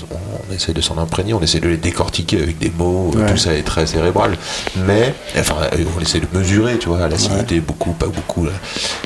on 0.50 0.54
essaie 0.54 0.72
de 0.72 0.80
s'en 0.80 0.96
imprégner, 0.98 1.34
on 1.34 1.40
essaie 1.42 1.60
de 1.60 1.68
les 1.68 1.76
décortiquer 1.76 2.42
avec 2.42 2.58
des 2.58 2.70
mots, 2.78 3.10
Ouais. 3.14 3.30
tout 3.30 3.36
ça 3.36 3.52
est 3.54 3.62
très 3.62 3.86
cérébral. 3.86 4.36
Mais, 4.76 5.14
enfin, 5.38 5.56
on 5.96 6.00
essaie 6.00 6.20
de 6.20 6.28
mesurer, 6.32 6.78
tu 6.78 6.88
vois, 6.88 7.06
l'acidité, 7.08 7.60
beaucoup, 7.60 7.92
pas 7.92 8.06
beaucoup. 8.06 8.44
là. 8.46 8.52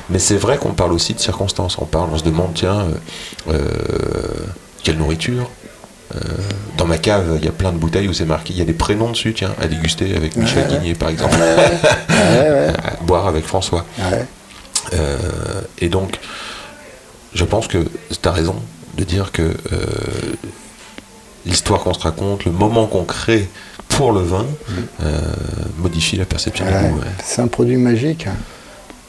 Mais 0.09 0.19
c'est 0.19 0.37
vrai 0.37 0.57
qu'on 0.57 0.73
parle 0.73 0.93
aussi 0.93 1.13
de 1.13 1.19
circonstances. 1.19 1.77
On 1.79 1.85
parle, 1.85 2.09
on 2.13 2.17
se 2.17 2.23
demande, 2.23 2.51
tiens, 2.53 2.85
euh, 3.49 3.59
quelle 4.83 4.97
nourriture 4.97 5.49
euh, 6.15 6.19
dans 6.77 6.85
ma 6.85 6.97
cave, 6.97 7.37
il 7.39 7.45
y 7.45 7.47
a 7.47 7.51
plein 7.51 7.71
de 7.71 7.77
bouteilles 7.77 8.07
où 8.07 8.13
c'est 8.13 8.25
marqué, 8.25 8.53
il 8.53 8.59
y 8.59 8.61
a 8.61 8.65
des 8.65 8.73
prénoms 8.73 9.09
dessus, 9.09 9.33
tiens, 9.33 9.53
à 9.61 9.67
déguster 9.67 10.15
avec 10.15 10.35
Michel 10.35 10.67
Guigné 10.67 10.93
par 10.93 11.09
exemple, 11.09 11.35
Ouais, 12.09 12.73
à 12.83 13.03
boire 13.03 13.27
avec 13.27 13.45
François. 13.45 13.85
Euh, 14.93 15.17
et 15.79 15.89
donc, 15.89 16.19
je 17.33 17.45
pense 17.45 17.67
que 17.67 17.77
tu 18.09 18.27
as 18.27 18.31
raison 18.31 18.55
de 18.97 19.03
dire 19.03 19.31
que 19.31 19.41
euh, 19.41 19.85
l'histoire 21.45 21.81
qu'on 21.81 21.93
se 21.93 21.99
raconte, 21.99 22.45
le 22.45 22.51
moment 22.51 22.87
qu'on 22.87 23.03
crée 23.03 23.47
pour 23.89 24.11
le 24.11 24.21
vin, 24.21 24.45
euh, 25.03 25.19
modifie 25.77 26.17
la 26.17 26.25
perception 26.25 26.65
du 26.65 26.71
goût. 26.71 27.01
C'est 27.23 27.41
un 27.41 27.47
produit 27.47 27.77
magique. 27.77 28.27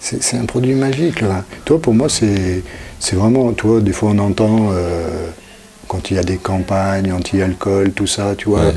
C'est 0.01 0.37
un 0.37 0.47
produit 0.47 0.75
magique, 0.75 1.21
le 1.21 1.29
vin. 1.29 1.45
Toi, 1.65 1.81
pour 1.81 1.95
moi, 1.95 2.09
c'est 2.09 2.63
vraiment, 3.13 3.53
tu 3.53 3.67
vois, 3.67 3.81
des 3.81 3.93
fois 3.93 4.11
on 4.11 4.19
entend 4.19 4.73
quand 5.93 6.11
il 6.11 6.17
y 6.17 6.19
a 6.19 6.23
des 6.23 6.39
campagnes 6.39 7.13
anti-alcool, 7.13 7.93
tout 7.93 8.07
ça, 8.07 8.35
tu 8.37 8.49
vois, 8.49 8.61
Ouais. 8.65 8.75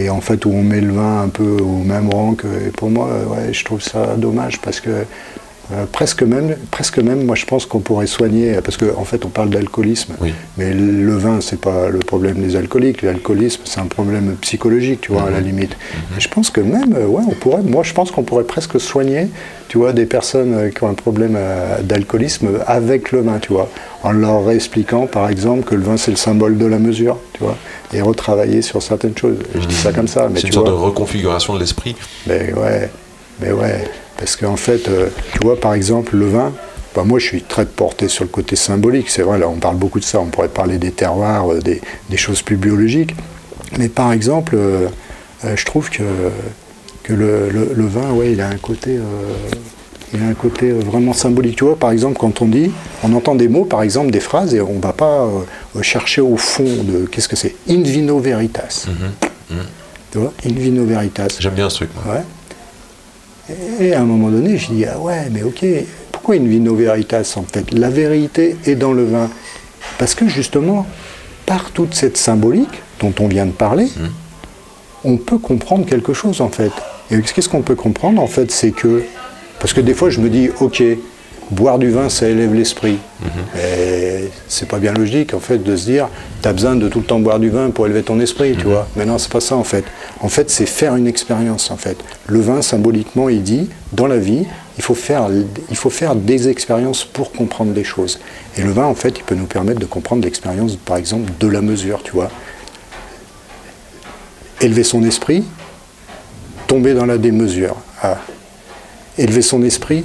et 0.00 0.08
en 0.08 0.22
fait 0.22 0.46
où 0.46 0.50
on 0.50 0.62
met 0.62 0.80
le 0.80 0.94
vin 0.94 1.20
un 1.24 1.28
peu 1.28 1.58
au 1.60 1.76
même 1.84 2.08
rang 2.08 2.32
que. 2.34 2.46
et 2.46 2.70
pour 2.70 2.88
moi, 2.90 3.08
ouais, 3.32 3.52
je 3.52 3.62
trouve 3.66 3.82
ça 3.82 4.16
dommage 4.16 4.60
parce 4.62 4.80
que 4.80 5.04
euh, 5.72 5.84
presque 5.90 6.22
même, 6.22 6.56
presque 6.70 6.98
même, 6.98 7.24
moi 7.24 7.36
je 7.36 7.46
pense 7.46 7.64
qu'on 7.64 7.80
pourrait 7.80 8.06
soigner, 8.06 8.54
parce 8.62 8.76
qu'en 8.76 8.98
en 9.00 9.04
fait 9.04 9.24
on 9.24 9.28
parle 9.30 9.48
d'alcoolisme, 9.50 10.14
Oui. 10.20 10.34
mais 10.58 10.72
le 10.74 11.16
vin 11.16 11.40
c'est 11.40 11.60
pas 11.60 11.88
le 11.88 12.00
problème 12.00 12.36
des 12.36 12.54
alcooliques, 12.56 13.02
l'alcoolisme 13.02 13.62
c'est 13.64 13.80
un 13.80 13.86
problème 13.86 14.36
psychologique, 14.42 15.00
tu 15.00 15.12
vois, 15.12 15.22
à 15.24 15.30
la 15.30 15.38
Mhm. 15.40 15.46
limite. 15.46 15.72
Et 16.16 16.20
je 16.20 16.28
pense 16.28 16.50
que 16.50 16.60
même, 16.60 16.94
euh, 16.96 17.06
ouais, 17.06 17.22
on 17.26 17.32
pourrait, 17.34 17.62
moi 17.62 17.82
je 17.82 17.94
pense 17.94 18.10
qu'on 18.10 18.22
pourrait 18.24 18.44
presque 18.44 18.78
soigner, 18.78 19.28
tu 19.68 19.78
vois, 19.78 19.92
des 19.94 20.04
personnes 20.06 20.52
euh, 20.54 20.70
qui 20.70 20.84
ont 20.84 20.88
un 20.90 20.94
problème 20.94 21.38
d'alcoolisme 21.82 22.48
avec 22.66 23.10
le 23.12 23.22
vin, 23.22 23.38
tu 23.40 23.52
vois, 23.52 23.68
en 24.02 24.12
leur 24.12 24.50
expliquant 24.50 25.06
par 25.06 25.28
exemple 25.28 25.64
que 25.64 25.74
le 25.74 25.82
vin 25.82 25.96
c'est 25.96 26.10
le 26.10 26.16
symbole 26.18 26.58
de 26.58 26.66
la 26.66 26.78
mesure, 26.78 27.16
tu 27.32 27.42
vois, 27.42 27.56
et 27.92 28.02
retravailler 28.02 28.60
sur 28.62 28.82
certaines 28.82 29.16
choses. 29.16 29.38
Je 29.54 29.66
dis 29.66 29.74
ça 29.74 29.92
comme 29.92 30.08
ça, 30.08 30.28
mais 30.30 30.40
C'est 30.40 30.48
une 30.48 30.52
sorte 30.52 30.66
de 30.66 30.72
reconfiguration 30.72 31.54
de 31.54 31.60
l'esprit. 31.60 31.96
Mais 32.26 32.52
ouais, 32.52 32.90
mais 33.40 33.52
ouais, 33.52 33.84
parce 34.18 34.36
qu'en 34.36 34.56
fait, 34.56 34.88
euh, 34.88 35.08
tu 35.32 35.38
vois, 35.42 35.58
par 35.60 35.74
exemple, 35.74 36.16
le 36.16 36.28
vin, 36.28 36.52
bah, 36.94 37.02
moi 37.04 37.18
je 37.18 37.26
suis 37.26 37.42
très 37.42 37.66
porté 37.66 38.08
sur 38.08 38.24
le 38.24 38.30
côté 38.30 38.54
symbolique, 38.56 39.10
c'est 39.10 39.22
vrai, 39.22 39.38
là 39.38 39.48
on 39.48 39.56
parle 39.56 39.76
beaucoup 39.76 39.98
de 40.00 40.04
ça, 40.04 40.20
on 40.20 40.26
pourrait 40.26 40.48
parler 40.48 40.78
des 40.78 40.92
terroirs, 40.92 41.52
euh, 41.52 41.60
des, 41.60 41.80
des 42.10 42.16
choses 42.16 42.42
plus 42.42 42.56
biologiques, 42.56 43.14
mais 43.78 43.88
par 43.88 44.12
exemple, 44.12 44.54
euh, 44.56 44.88
je 45.56 45.64
trouve 45.64 45.90
que, 45.90 46.02
que 47.02 47.12
le, 47.12 47.50
le- 47.50 47.72
le 47.74 47.86
vin, 47.86 48.10
ouais, 48.12 48.32
il 48.32 48.40
a 48.40 48.48
un 48.48 48.56
côté... 48.56 48.98
il 50.14 50.22
a 50.22 50.26
un 50.28 50.34
côté 50.34 50.70
vraiment 50.70 51.12
symbolique. 51.12 51.56
Tu 51.56 51.64
vois, 51.64 51.76
par 51.76 51.90
exemple, 51.90 52.16
quand 52.18 52.40
on 52.40 52.46
dit, 52.46 52.70
on 53.02 53.12
entend 53.14 53.34
des 53.34 53.48
mots, 53.48 53.64
par 53.64 53.82
exemple, 53.82 54.10
des 54.12 54.20
phrases, 54.20 54.54
et 54.54 54.60
on 54.60 54.74
ne 54.74 54.80
va 54.80 54.92
pas 54.92 55.28
chercher 55.82 56.20
au 56.20 56.36
fond 56.36 56.62
de 56.84 57.04
qu'est-ce 57.06 57.28
que 57.28 57.34
c'est? 57.36 57.56
In 57.68 57.82
vino 57.82 58.20
veritas. 58.20 58.86
Tu 60.12 60.18
vois, 60.18 60.32
in 60.46 60.52
vino 60.54 60.84
veritas. 60.84 61.26
J'aime 61.40 61.54
bien 61.54 61.68
ce 61.68 61.78
truc. 61.78 61.90
moi. 62.06 62.14
Ouais. 62.14 62.20
Et 63.80 63.92
à 63.94 64.00
un 64.00 64.04
moment 64.04 64.30
donné, 64.30 64.56
je 64.56 64.72
dis, 64.72 64.84
ah 64.84 64.98
ouais, 64.98 65.28
mais 65.30 65.42
ok, 65.42 65.64
pourquoi 66.12 66.36
une 66.36 66.48
vino 66.48 66.74
veritas 66.74 67.34
en 67.36 67.42
fait? 67.42 67.72
La 67.72 67.90
vérité 67.90 68.56
est 68.64 68.74
dans 68.74 68.92
le 68.92 69.04
vin. 69.04 69.28
Parce 69.98 70.14
que 70.14 70.28
justement, 70.28 70.86
par 71.46 71.70
toute 71.70 71.94
cette 71.94 72.16
symbolique 72.16 72.82
dont 73.00 73.12
on 73.20 73.28
vient 73.28 73.46
de 73.46 73.52
parler, 73.52 73.88
on 75.04 75.18
peut 75.18 75.38
comprendre 75.38 75.84
quelque 75.84 76.14
chose 76.14 76.40
en 76.40 76.48
fait. 76.48 76.72
Et 77.10 77.20
qu'est-ce 77.20 77.48
qu'on 77.48 77.62
peut 77.62 77.74
comprendre 77.74 78.22
en 78.22 78.26
fait? 78.26 78.50
C'est 78.50 78.70
que, 78.70 79.02
parce 79.60 79.74
que 79.74 79.80
des 79.82 79.94
fois 79.94 80.08
je 80.08 80.20
me 80.20 80.30
dis, 80.30 80.48
ok, 80.60 80.82
boire 81.54 81.78
du 81.78 81.90
vin 81.90 82.08
ça 82.08 82.28
élève 82.28 82.54
l'esprit. 82.54 82.98
Et 83.58 84.28
c'est 84.48 84.68
pas 84.68 84.78
bien 84.78 84.92
logique 84.92 85.34
en 85.34 85.40
fait 85.40 85.58
de 85.58 85.76
se 85.76 85.84
dire, 85.84 86.08
tu 86.42 86.48
as 86.48 86.52
besoin 86.52 86.76
de 86.76 86.88
tout 86.88 87.00
le 87.00 87.04
temps 87.04 87.20
boire 87.20 87.38
du 87.38 87.50
vin 87.50 87.70
pour 87.70 87.86
élever 87.86 88.02
ton 88.02 88.20
esprit, 88.20 88.56
tu 88.56 88.66
vois. 88.66 88.86
Mais 88.96 89.06
non, 89.06 89.18
c'est 89.18 89.32
pas 89.32 89.40
ça 89.40 89.56
en 89.56 89.64
fait. 89.64 89.84
En 90.20 90.28
fait, 90.28 90.50
c'est 90.50 90.66
faire 90.66 90.96
une 90.96 91.06
expérience 91.06 91.70
en 91.70 91.76
fait. 91.76 91.96
Le 92.26 92.40
vin 92.40 92.62
symboliquement, 92.62 93.28
il 93.28 93.42
dit, 93.42 93.68
dans 93.92 94.06
la 94.06 94.18
vie, 94.18 94.44
il 94.76 94.82
faut 94.82 94.94
faire, 94.94 95.28
il 95.70 95.76
faut 95.76 95.90
faire 95.90 96.14
des 96.14 96.48
expériences 96.48 97.04
pour 97.04 97.32
comprendre 97.32 97.72
des 97.72 97.84
choses. 97.84 98.20
Et 98.56 98.62
le 98.62 98.72
vin 98.72 98.84
en 98.84 98.94
fait, 98.94 99.18
il 99.18 99.24
peut 99.24 99.34
nous 99.34 99.46
permettre 99.46 99.80
de 99.80 99.86
comprendre 99.86 100.24
l'expérience, 100.24 100.76
par 100.76 100.96
exemple, 100.96 101.30
de 101.38 101.48
la 101.48 101.60
mesure, 101.62 102.02
tu 102.02 102.12
vois 102.12 102.30
élever 104.64 104.84
son 104.84 105.04
esprit, 105.04 105.44
tomber 106.66 106.94
dans 106.94 107.06
la 107.06 107.18
démesure. 107.18 107.76
Ah. 108.02 108.18
Élever 109.18 109.42
son 109.42 109.62
esprit, 109.62 110.04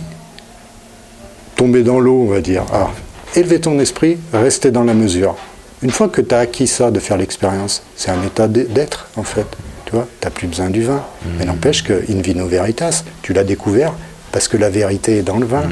tomber 1.59 1.83
dans 1.83 1.99
l'eau, 1.99 2.23
on 2.25 2.31
va 2.31 2.39
dire. 2.39 2.63
Ah. 2.73 2.87
Élever 3.35 3.59
ton 3.59 3.77
esprit, 3.79 4.17
rester 4.33 4.71
dans 4.71 4.83
la 4.85 4.93
mesure. 4.93 5.35
Une 5.81 5.91
fois 5.91 6.07
que 6.07 6.21
tu 6.21 6.33
as 6.33 6.39
acquis 6.39 6.67
ça, 6.67 6.89
de 6.89 6.99
faire 7.01 7.17
l'expérience, 7.17 7.83
c'est 7.97 8.11
un 8.11 8.23
état 8.23 8.47
d'être, 8.47 9.07
en 9.17 9.23
fait. 9.23 9.45
Tu 9.85 9.91
vois, 9.91 10.07
tu 10.21 10.25
n'as 10.25 10.31
plus 10.31 10.47
besoin 10.47 10.69
du 10.69 10.83
vin. 10.83 11.03
Mais 11.37 11.43
n'empêche 11.43 11.83
que 11.83 11.93
in 12.09 12.21
vino 12.21 12.45
veritas, 12.45 13.03
tu 13.23 13.33
l'as 13.33 13.43
découvert 13.43 13.91
parce 14.31 14.47
que 14.47 14.55
la 14.55 14.69
vérité 14.69 15.17
est 15.17 15.21
dans 15.21 15.37
le 15.37 15.45
vin. 15.45 15.63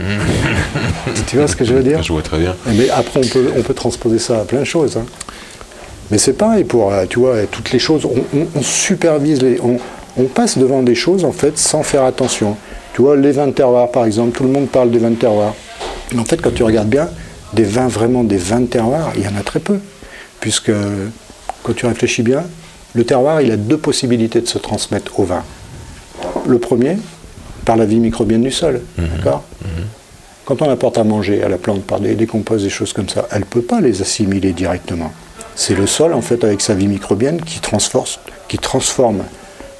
tu 1.27 1.37
vois 1.37 1.47
ce 1.47 1.55
que 1.55 1.63
je 1.63 1.73
veux 1.73 1.83
dire? 1.83 2.03
Je 2.03 2.11
vois 2.11 2.21
très 2.21 2.39
bien. 2.39 2.53
mais 2.73 2.89
après, 2.89 3.21
on 3.23 3.27
peut, 3.27 3.51
on 3.57 3.61
peut 3.61 3.73
transposer 3.73 4.19
ça 4.19 4.39
à 4.41 4.43
plein 4.43 4.59
de 4.59 4.65
choses. 4.65 4.97
hein. 4.97 5.05
Mais 6.11 6.17
c'est 6.17 6.33
pareil 6.33 6.65
pour, 6.65 6.91
euh, 6.91 7.05
tu 7.09 7.19
vois, 7.19 7.35
toutes 7.49 7.71
les 7.71 7.79
choses. 7.79 8.03
On, 8.05 8.37
on- 8.37 8.47
on 8.55 8.61
supervise, 8.61 9.41
les, 9.41 9.59
on, 9.61 9.77
on 10.17 10.23
passe 10.25 10.57
devant 10.57 10.81
des 10.83 10.95
choses, 10.95 11.23
en 11.23 11.31
fait, 11.31 11.57
sans 11.57 11.83
faire 11.83 12.03
attention. 12.03 12.57
Tu 12.93 13.01
vois, 13.03 13.15
les 13.15 13.31
vins 13.31 13.47
de 13.47 13.51
terroir, 13.53 13.89
par 13.91 14.05
exemple, 14.05 14.35
tout 14.35 14.43
le 14.43 14.49
monde 14.49 14.67
parle 14.67 14.89
des 14.91 14.99
vins 14.99 15.11
de 15.11 15.15
terroir. 15.15 15.53
Mais 15.53 15.66
en 16.17 16.25
fait, 16.25 16.41
quand 16.41 16.53
tu 16.53 16.63
regardes 16.63 16.89
bien, 16.89 17.09
des 17.53 17.63
vins, 17.63 17.87
vraiment 17.87 18.23
des 18.23 18.37
vins 18.37 18.59
de 18.59 18.67
terroir, 18.67 19.11
il 19.15 19.23
y 19.23 19.27
en 19.27 19.35
a 19.37 19.41
très 19.43 19.59
peu. 19.59 19.79
Puisque, 20.39 20.71
quand 21.63 21.73
tu 21.73 21.85
réfléchis 21.85 22.21
bien, 22.23 22.43
le 22.93 23.03
terroir, 23.03 23.41
il 23.41 23.51
a 23.51 23.57
deux 23.57 23.77
possibilités 23.77 24.41
de 24.41 24.47
se 24.47 24.57
transmettre 24.57 25.19
au 25.19 25.23
vin. 25.23 25.43
Le 26.47 26.59
premier, 26.59 26.97
par 27.65 27.75
la 27.75 27.85
vie 27.85 27.99
microbienne 27.99 28.43
du 28.43 28.51
sol. 28.51 28.81
D'accord 28.97 29.43
quand 30.45 30.61
on 30.61 30.69
apporte 30.69 30.97
à 30.97 31.03
manger 31.03 31.43
à 31.43 31.49
la 31.49 31.57
plante 31.57 31.83
par 31.83 31.99
des 31.99 32.15
décomposes, 32.15 32.63
des 32.63 32.69
choses 32.69 32.93
comme 32.93 33.09
ça, 33.09 33.27
elle 33.31 33.39
ne 33.41 33.43
peut 33.43 33.61
pas 33.61 33.81
les 33.81 34.01
assimiler 34.01 34.53
directement. 34.53 35.11
C'est 35.55 35.75
le 35.75 35.85
sol, 35.85 36.13
en 36.13 36.21
fait, 36.21 36.41
avec 36.45 36.61
sa 36.61 36.73
vie 36.73 36.87
microbienne, 36.87 37.41
qui 37.41 37.59
transforme, 37.59 38.05
qui 38.47 38.57
transforme 38.57 39.23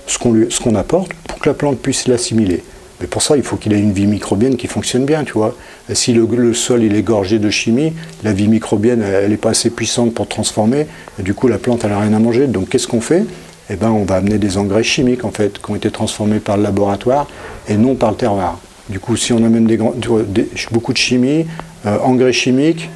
ce 0.07 0.17
qu'on 0.17 0.33
lui- 0.33 0.47
ce 0.49 0.59
qu'on 0.59 0.75
apporte 0.75 1.13
pour 1.25 1.39
que 1.39 1.47
la 1.47 1.53
plante 1.55 1.79
puisse 1.79 2.09
l'assimiler. 2.09 2.65
Mais 2.99 3.07
pour 3.07 3.21
ça, 3.21 3.37
il 3.37 3.43
faut 3.43 3.57
qu'il 3.57 3.73
ait 3.73 3.79
une 3.79 3.91
vie 3.93 4.07
microbienne 4.07 4.55
qui 4.57 4.65
fonctionne 4.67 5.05
bien, 5.05 5.23
tu 5.23 5.33
vois. 5.33 5.55
Et 5.89 5.93
si 5.95 6.13
le, 6.13 6.25
le 6.25 6.53
sol 6.53 6.83
il 6.83 6.95
est 6.95 7.03
gorgé 7.03 7.37
de 7.37 7.49
chimie, 7.49 7.93
la 8.23 8.33
vie 8.33 8.47
microbienne, 8.47 9.03
elle 9.03 9.29
n'est 9.29 9.37
pas 9.37 9.51
assez 9.51 9.69
puissante 9.69 10.13
pour 10.15 10.27
transformer, 10.27 10.87
et 11.19 11.23
du 11.23 11.33
coup, 11.35 11.47
la 11.47 11.59
plante, 11.59 11.83
elle 11.83 11.91
n'a 11.91 11.99
rien 11.99 12.13
à 12.13 12.19
manger. 12.19 12.47
Donc, 12.47 12.69
qu'est-ce 12.69 12.87
qu'on 12.87 13.01
fait? 13.01 13.23
Eh 13.69 13.75
ben, 13.75 13.89
on 13.91 14.03
va 14.03 14.15
amener 14.15 14.37
des 14.39 14.57
engrais 14.57 14.81
chimiques, 14.83 15.25
en 15.25 15.31
fait, 15.31 15.61
qui 15.61 15.71
ont 15.71 15.75
été 15.75 15.91
transformés 15.91 16.39
par 16.39 16.57
le 16.57 16.63
laboratoire 16.63 17.27
et 17.67 17.75
non 17.77 17.95
par 17.95 18.11
le 18.11 18.17
terroir. 18.17 18.59
Du 18.89 18.99
coup, 18.99 19.15
si 19.17 19.31
on 19.33 19.43
amène 19.43 19.67
des, 19.67 19.77
des- 20.27 20.47
beaucoup 20.71 20.93
de 20.93 20.97
chimie, 20.97 21.45
euh, 21.85 21.97
engrais 21.99 22.31
chimiques, 22.33 22.89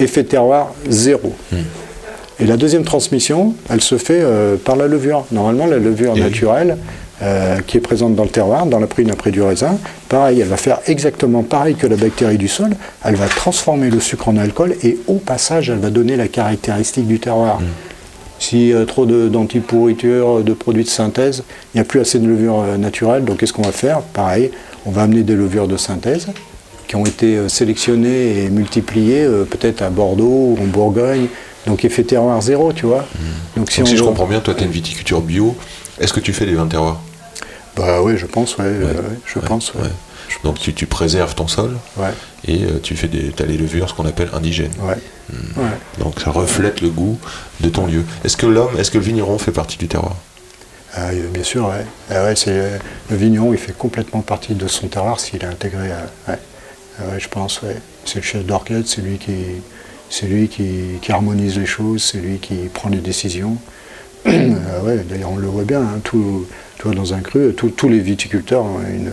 effet 0.00 0.24
terroir 0.24 0.72
zéro. 0.88 1.34
Et 2.40 2.46
la 2.46 2.56
deuxième 2.56 2.84
transmission, 2.84 3.54
elle 3.68 3.80
se 3.80 3.96
fait 3.98 4.20
euh, 4.22 4.56
par 4.56 4.76
la 4.76 4.86
levure. 4.86 5.24
Normalement, 5.30 5.66
la 5.66 5.78
levure 5.78 6.14
oui. 6.14 6.30
Euh, 7.24 7.58
qui 7.66 7.78
est 7.78 7.80
présente 7.80 8.14
dans 8.14 8.24
le 8.24 8.28
terroir, 8.28 8.66
dans 8.66 8.78
la 8.78 8.86
prune 8.86 9.10
après 9.10 9.30
du 9.30 9.40
raisin, 9.42 9.78
pareil, 10.08 10.40
elle 10.40 10.48
va 10.48 10.56
faire 10.58 10.78
exactement 10.86 11.42
pareil 11.42 11.74
que 11.74 11.86
la 11.86 11.96
bactérie 11.96 12.36
du 12.38 12.48
sol. 12.48 12.70
Elle 13.04 13.16
va 13.16 13.26
transformer 13.26 13.88
le 13.90 13.98
sucre 14.00 14.28
en 14.28 14.36
alcool 14.36 14.74
et 14.82 14.98
au 15.06 15.14
passage, 15.14 15.70
elle 15.70 15.78
va 15.78 15.90
donner 15.90 16.16
la 16.16 16.28
caractéristique 16.28 17.06
du 17.06 17.18
terroir. 17.18 17.60
Si 18.38 18.72
euh, 18.72 18.84
trop 18.84 19.06
de- 19.06 19.28
d'antipourriture, 19.28 20.42
de 20.42 20.52
produits 20.52 20.84
de 20.84 20.88
synthèse, 20.88 21.44
il 21.72 21.78
n'y 21.78 21.80
a 21.80 21.84
plus 21.84 22.00
assez 22.00 22.18
de 22.18 22.26
levure 22.26 22.60
euh, 22.60 22.76
naturelle, 22.76 23.24
donc 23.24 23.38
qu'est-ce 23.38 23.52
qu'on 23.52 23.62
va 23.62 23.72
faire? 23.72 24.00
Pareil, 24.02 24.50
on 24.84 24.90
va 24.90 25.02
amener 25.02 25.22
des 25.22 25.34
levures 25.36 25.68
de 25.68 25.76
synthèse 25.76 26.26
qui 26.88 26.96
ont 26.96 27.06
été 27.06 27.36
euh, 27.36 27.48
sélectionnées 27.48 28.44
et 28.44 28.50
multipliées 28.50 29.22
euh, 29.24 29.44
peut-être 29.44 29.80
à 29.82 29.88
Bordeaux 29.88 30.26
ou 30.26 30.58
en 30.60 30.66
Bourgogne, 30.66 31.28
donc 31.66 31.84
effet 31.84 32.02
terroir 32.02 32.42
zéro, 32.42 32.72
tu 32.74 32.84
vois. 32.86 33.06
Donc 33.56 33.66
Donc, 33.68 33.70
si 33.70 33.96
je 33.96 34.02
comprends 34.02 34.26
bien, 34.26 34.40
toi, 34.40 34.52
tu 34.54 34.62
as 34.62 34.66
une 34.66 34.72
viticulture 34.72 35.20
bio. 35.22 35.56
Est-ce 35.98 36.12
que 36.12 36.20
tu 36.20 36.32
fais 36.34 36.44
des 36.44 36.54
vins 36.54 36.66
de 36.66 36.70
terroir? 36.72 37.00
Bah 37.76 38.02
oui, 38.02 38.16
je 38.16 38.26
pense, 38.26 38.56
ouais, 38.58 38.64
euh, 38.66 38.84
Ouais, 38.94 39.00
je 39.26 39.38
ouais, 39.38 39.46
pense. 39.46 39.72
Donc, 40.42 40.58
tu, 40.58 40.72
tu 40.74 40.86
préserves 40.86 41.34
ton 41.34 41.48
sol 41.48 41.76
et 42.46 42.64
euh, 42.64 42.78
tu 42.82 42.96
fais 42.96 43.08
des, 43.08 43.32
as 43.38 43.46
les 43.46 43.56
levures, 43.56 43.88
ce 43.88 43.94
qu'on 43.94 44.06
appelle 44.06 44.28
indigènes. 44.32 44.72
Hmm. 45.32 45.62
Donc, 45.98 46.20
ça 46.20 46.30
reflète 46.30 46.80
le 46.80 46.90
goût 46.90 47.18
de 47.60 47.68
ton 47.68 47.86
lieu. 47.86 48.04
Est-ce 48.24 48.36
que 48.36 48.46
l'homme, 48.46 48.76
est-ce 48.78 48.90
que 48.90 48.98
le 48.98 49.04
vigneron 49.04 49.38
fait 49.38 49.52
partie 49.52 49.76
du 49.78 49.88
terroir? 49.88 50.16
Ah, 50.94 51.08
euh, 51.10 51.28
bien 51.32 51.42
sûr, 51.42 51.66
ouais. 51.68 51.84
Ah 52.10 52.24
ouais, 52.24 52.36
c'est, 52.36 52.78
le 53.10 53.16
vigneron, 53.16 53.52
il 53.52 53.58
fait 53.58 53.76
complètement 53.76 54.20
partie 54.22 54.54
de 54.54 54.68
son 54.68 54.86
terroir 54.88 55.18
s'il 55.18 55.42
est 55.42 55.46
intégré. 55.46 55.90
à- 55.90 56.30
ouais. 56.32 56.38
Ah 57.00 57.02
ouais, 57.12 57.18
je 57.20 57.28
pense, 57.28 57.62
ouais. 57.62 57.76
C'est 58.04 58.16
le 58.16 58.22
chef 58.22 58.44
d'orchestre, 58.44 58.90
c'est 58.94 59.02
lui 59.02 59.18
qui, 59.18 59.34
c'est 60.10 60.26
lui 60.26 60.48
qui, 60.48 60.98
qui 61.02 61.10
harmonise 61.12 61.58
les 61.58 61.66
choses, 61.66 62.02
c'est 62.04 62.18
lui 62.18 62.38
qui 62.38 62.54
prend 62.72 62.88
les 62.90 62.98
décisions. 63.00 63.56
Ah 64.26 64.82
ouais, 64.82 64.98
d'ailleurs, 65.08 65.32
on 65.32 65.36
le 65.36 65.46
voit 65.48 65.64
bien, 65.64 65.80
hein, 65.82 66.00
tout, 66.02 66.46
tu 66.84 66.88
vois, 66.90 66.96
dans 67.02 67.14
un 67.14 67.20
cru, 67.20 67.54
tous- 67.54 67.88
les 67.88 67.98
viticulteurs 68.00 68.62
ont 68.62 68.78
une, 68.86 69.10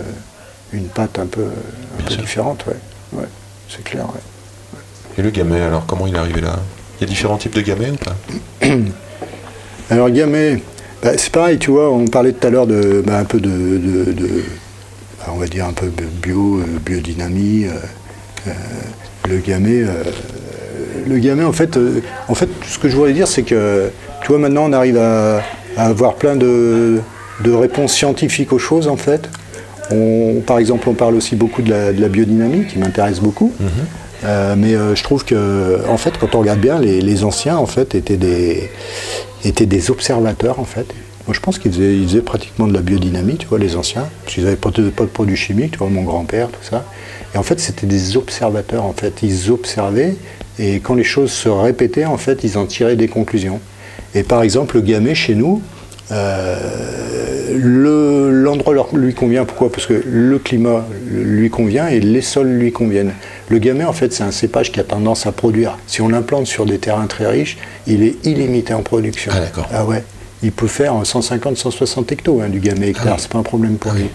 une 0.73 0.87
patte 0.87 1.19
un 1.19 1.25
peu, 1.25 1.43
un 1.45 2.03
peu 2.03 2.15
différente, 2.15 2.65
ouais. 2.67 2.75
Ouais, 3.13 3.27
c'est 3.69 3.81
clair, 3.83 4.05
ouais. 4.07 4.79
Et 5.17 5.21
le 5.21 5.29
gamay, 5.29 5.61
alors 5.61 5.85
comment 5.85 6.05
il 6.05 6.13
est 6.15 6.17
arrivé 6.17 6.41
là? 6.41 6.59
Il 6.99 7.01
y 7.01 7.03
a 7.05 7.07
différents 7.07 7.37
types 7.37 7.55
de 7.55 7.61
gamay 7.61 7.91
ou 7.91 7.95
pas? 7.95 8.15
Alors 9.89 10.09
Gamay, 10.09 10.61
bah, 11.03 11.11
c'est 11.17 11.31
pareil, 11.31 11.57
tu 11.59 11.71
vois, 11.71 11.91
on 11.91 12.05
parlait 12.07 12.31
tout 12.33 12.45
à 12.47 12.49
l'heure 12.49 12.67
de 12.67 13.01
bah, 13.05 13.17
un 13.19 13.25
peu 13.25 13.39
de, 13.39 13.49
de- 13.49 14.11
de- 14.13 14.43
bah, 15.19 15.31
on 15.33 15.37
va 15.37 15.47
dire 15.47 15.65
un 15.65 15.73
peu 15.73 15.87
bio, 15.87 16.59
euh, 16.59 16.65
biodynamie. 16.85 17.65
euh, 17.65 17.71
euh, 18.47 18.51
le 19.29 19.37
Gamay, 19.39 19.83
euh, 19.83 20.03
le 21.07 21.17
Gamay, 21.19 21.43
en 21.43 21.51
fait, 21.53 21.75
euh, 21.77 22.01
en 22.29 22.35
fait, 22.35 22.49
ce 22.67 22.79
que 22.79 22.87
je 22.89 22.95
voulais 22.95 23.11
dire, 23.13 23.27
c'est 23.27 23.43
que, 23.43 23.89
tu 24.21 24.27
vois, 24.29 24.39
maintenant, 24.39 24.63
on 24.65 24.73
arrive 24.73 24.97
à, 24.97 25.37
à 25.77 25.85
avoir 25.87 26.15
plein 26.15 26.35
de, 26.35 27.01
de 27.43 27.51
réponses 27.51 27.93
scientifiques 27.93 28.53
aux 28.53 28.59
choses, 28.59 28.87
en 28.87 28.97
fait. 28.97 29.29
On- 29.91 30.41
par 30.45 30.57
exemple, 30.59 30.87
on 30.89 30.93
parle 30.93 31.15
aussi 31.15 31.35
beaucoup 31.35 31.61
de 31.61 31.69
la, 31.69 31.91
de 31.93 32.01
la 32.01 32.07
biodynamie, 32.07 32.65
qui 32.65 32.79
m'intéresse 32.79 33.19
beaucoup. 33.19 33.51
Euh, 34.23 34.55
mais 34.57 34.75
euh, 34.75 34.95
je 34.95 35.03
trouve 35.03 35.25
que, 35.25 35.79
en 35.89 35.97
fait, 35.97 36.13
quand 36.19 36.35
on 36.35 36.39
regarde 36.39 36.59
bien, 36.59 36.79
les, 36.79 37.01
les 37.01 37.23
anciens, 37.23 37.57
en 37.57 37.65
fait, 37.65 37.95
étaient 37.95 38.17
des, 38.17 38.69
étaient 39.43 39.65
des 39.65 39.89
observateurs, 39.89 40.59
en 40.59 40.63
fait. 40.65 40.85
Moi, 41.27 41.35
je 41.35 41.39
pense 41.39 41.57
qu'ils 41.59 41.71
faisaient, 41.71 41.95
ils 41.95 42.07
faisaient 42.07 42.21
pratiquement 42.21 42.67
de 42.67 42.73
la 42.73 42.81
biodynamie, 42.81 43.37
tu 43.37 43.47
vois, 43.47 43.59
les 43.59 43.75
anciens, 43.75 44.05
parce 44.23 44.35
qu'ils 44.35 44.43
n'avaient 44.43 44.55
pas 44.55 44.69
de, 44.71 44.89
pas 44.89 45.03
de 45.03 45.09
produits 45.09 45.35
chimiques, 45.35 45.71
tu 45.71 45.77
vois, 45.79 45.89
mon 45.89 46.03
grand-père, 46.03 46.49
tout 46.49 46.63
ça. 46.63 46.85
Et 47.33 47.37
en 47.37 47.43
fait, 47.43 47.59
c'était 47.59 47.87
des 47.87 48.15
observateurs, 48.17 48.85
en 48.85 48.93
fait. 48.93 49.21
Ils 49.23 49.51
observaient, 49.51 50.15
et 50.59 50.79
quand 50.79 50.93
les 50.93 51.03
choses 51.03 51.31
se 51.31 51.49
répétaient, 51.49 52.05
en 52.05 52.17
fait, 52.17 52.43
ils 52.43 52.57
en 52.57 52.65
tiraient 52.65 52.95
des 52.95 53.07
conclusions. 53.07 53.59
Et 54.13 54.23
par 54.23 54.43
exemple, 54.43 54.75
le 54.75 54.81
gamay, 54.81 55.15
chez 55.15 55.33
nous, 55.35 55.61
euh, 56.11 56.55
le- 57.57 58.31
l'endroit 58.31 58.73
lui 58.93 59.13
convient. 59.13 59.45
Pourquoi? 59.45 59.71
Parce 59.71 59.85
que 59.85 60.01
le 60.05 60.39
climat 60.39 60.85
lui 61.11 61.49
convient 61.49 61.87
et 61.87 61.99
les 61.99 62.21
sols 62.21 62.47
lui 62.49 62.71
conviennent. 62.71 63.13
Le 63.49 63.57
gamay, 63.59 63.83
en 63.85 63.93
fait, 63.93 64.13
c'est 64.13 64.23
un 64.23 64.31
cépage 64.31 64.71
qui 64.71 64.79
a 64.79 64.83
tendance 64.83 65.25
à 65.27 65.31
produire. 65.31 65.77
Si 65.87 66.01
on 66.01 66.07
l'implante 66.09 66.47
sur 66.47 66.65
des 66.65 66.77
terrains 66.77 67.07
très 67.07 67.27
riches, 67.27 67.57
il 67.87 68.03
est 68.03 68.25
illimité 68.25 68.73
en 68.73 68.81
production. 68.81 69.31
Ah, 69.35 69.39
d'accord. 69.39 69.67
Ah 69.73 69.85
ouais. 69.85 70.03
Il 70.43 70.51
peut 70.51 70.67
faire 70.67 70.93
150-160 71.03 72.11
hectos 72.11 72.41
hein, 72.41 72.49
du 72.49 72.59
gamay 72.59 72.89
hectare. 72.89 73.13
Ah. 73.13 73.17
C'est 73.19 73.29
pas 73.31 73.37
un 73.39 73.43
problème 73.43 73.75
pour 73.75 73.91
Ah 73.93 73.97
lui. 73.99 74.05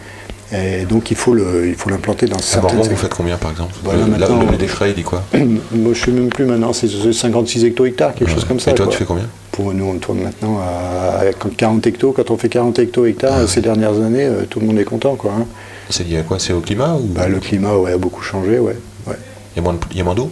Et 0.52 0.84
donc 0.84 1.10
il 1.10 1.16
faut 1.16 1.34
le- 1.34 1.66
il 1.66 1.74
faut 1.74 1.90
l'implanter 1.90 2.26
dans 2.26 2.38
certaines 2.38 2.76
Bordeaux, 2.76 2.90
vous 2.90 2.96
faites 2.96 3.14
combien 3.14 3.36
par 3.36 3.50
exemple? 3.50 3.74
Voilà, 3.82 4.06
Le- 4.06 4.16
là, 4.16 4.28
Le 4.52 4.56
décret, 4.56 4.90
il 4.90 4.94
dit 4.94 5.02
quoi? 5.02 5.24
Moi, 5.34 5.92
je 5.92 6.04
sais 6.04 6.12
même 6.12 6.28
plus 6.28 6.44
maintenant. 6.44 6.72
C'est 6.72 6.86
56 7.12 7.64
hecto-hectares, 7.64 8.14
quelque 8.14 8.30
chose 8.30 8.44
comme 8.44 8.60
ça. 8.60 8.70
Et 8.70 8.74
toi, 8.74 8.86
quoi. 8.86 8.92
tu 8.92 8.98
fais 9.00 9.04
combien? 9.04 9.24
Pour 9.56 9.72
nous, 9.72 9.86
on 9.86 9.96
tourne 9.98 10.20
maintenant 10.20 10.58
à 10.60 11.20
à 11.20 11.32
40 11.32 11.86
hectos. 11.86 12.12
Quand 12.12 12.30
on 12.30 12.36
fait 12.36 12.50
40 12.50 12.78
hecto-hectares 12.78 13.38
Ah 13.44 13.46
ces 13.46 13.62
dernières 13.62 13.94
années, 14.02 14.24
euh, 14.26 14.44
tout 14.48 14.60
le 14.60 14.66
monde 14.66 14.78
est 14.78 14.84
content. 14.84 15.16
Quoi, 15.16 15.32
hein. 15.32 15.46
C'est 15.88 16.04
lié 16.06 16.18
à 16.18 16.22
quoi? 16.22 16.38
C'est 16.38 16.52
au 16.52 16.60
climat 16.60 16.94
ou? 16.94 17.06
Bah, 17.06 17.26
le 17.26 17.38
climat 17.40 17.74
ouais, 17.76 17.92
a 17.92 17.98
beaucoup 17.98 18.20
changé. 18.22 18.58
Ouais. 18.58 18.76
Ouais. 19.06 19.16
Il 19.54 19.56
y 19.56 19.60
a 19.60 19.62
moins 19.62 19.72
de- 19.72 19.78
il 19.92 19.96
y 19.96 20.00
a 20.02 20.04
moins 20.04 20.14
d'eau? 20.14 20.30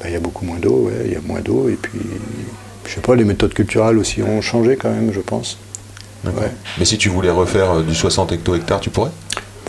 Bah, 0.00 0.06
Il 0.08 0.12
y 0.12 0.16
a 0.16 0.20
beaucoup 0.20 0.44
moins 0.44 0.58
d'eau. 0.58 0.86
ouais, 0.88 1.04
Il 1.06 1.12
y 1.12 1.16
a 1.16 1.20
moins 1.24 1.40
d'eau. 1.40 1.68
Et 1.68 1.74
puis, 1.80 2.00
je 2.84 2.94
sais 2.94 3.00
pas, 3.00 3.14
les 3.14 3.24
méthodes 3.24 3.54
culturelles 3.54 3.96
aussi 3.98 4.22
ont 4.22 4.40
changé 4.42 4.74
quand 4.76 4.90
même, 4.90 5.12
je 5.12 5.20
pense. 5.20 5.56
Mais 6.78 6.84
si 6.84 6.98
tu 6.98 7.08
voulais 7.10 7.30
refaire 7.30 7.70
euh, 7.78 7.82
du 7.82 7.94
60 7.94 8.32
hecto-hectares, 8.32 8.80
tu 8.80 8.90
pourrais? 8.90 9.10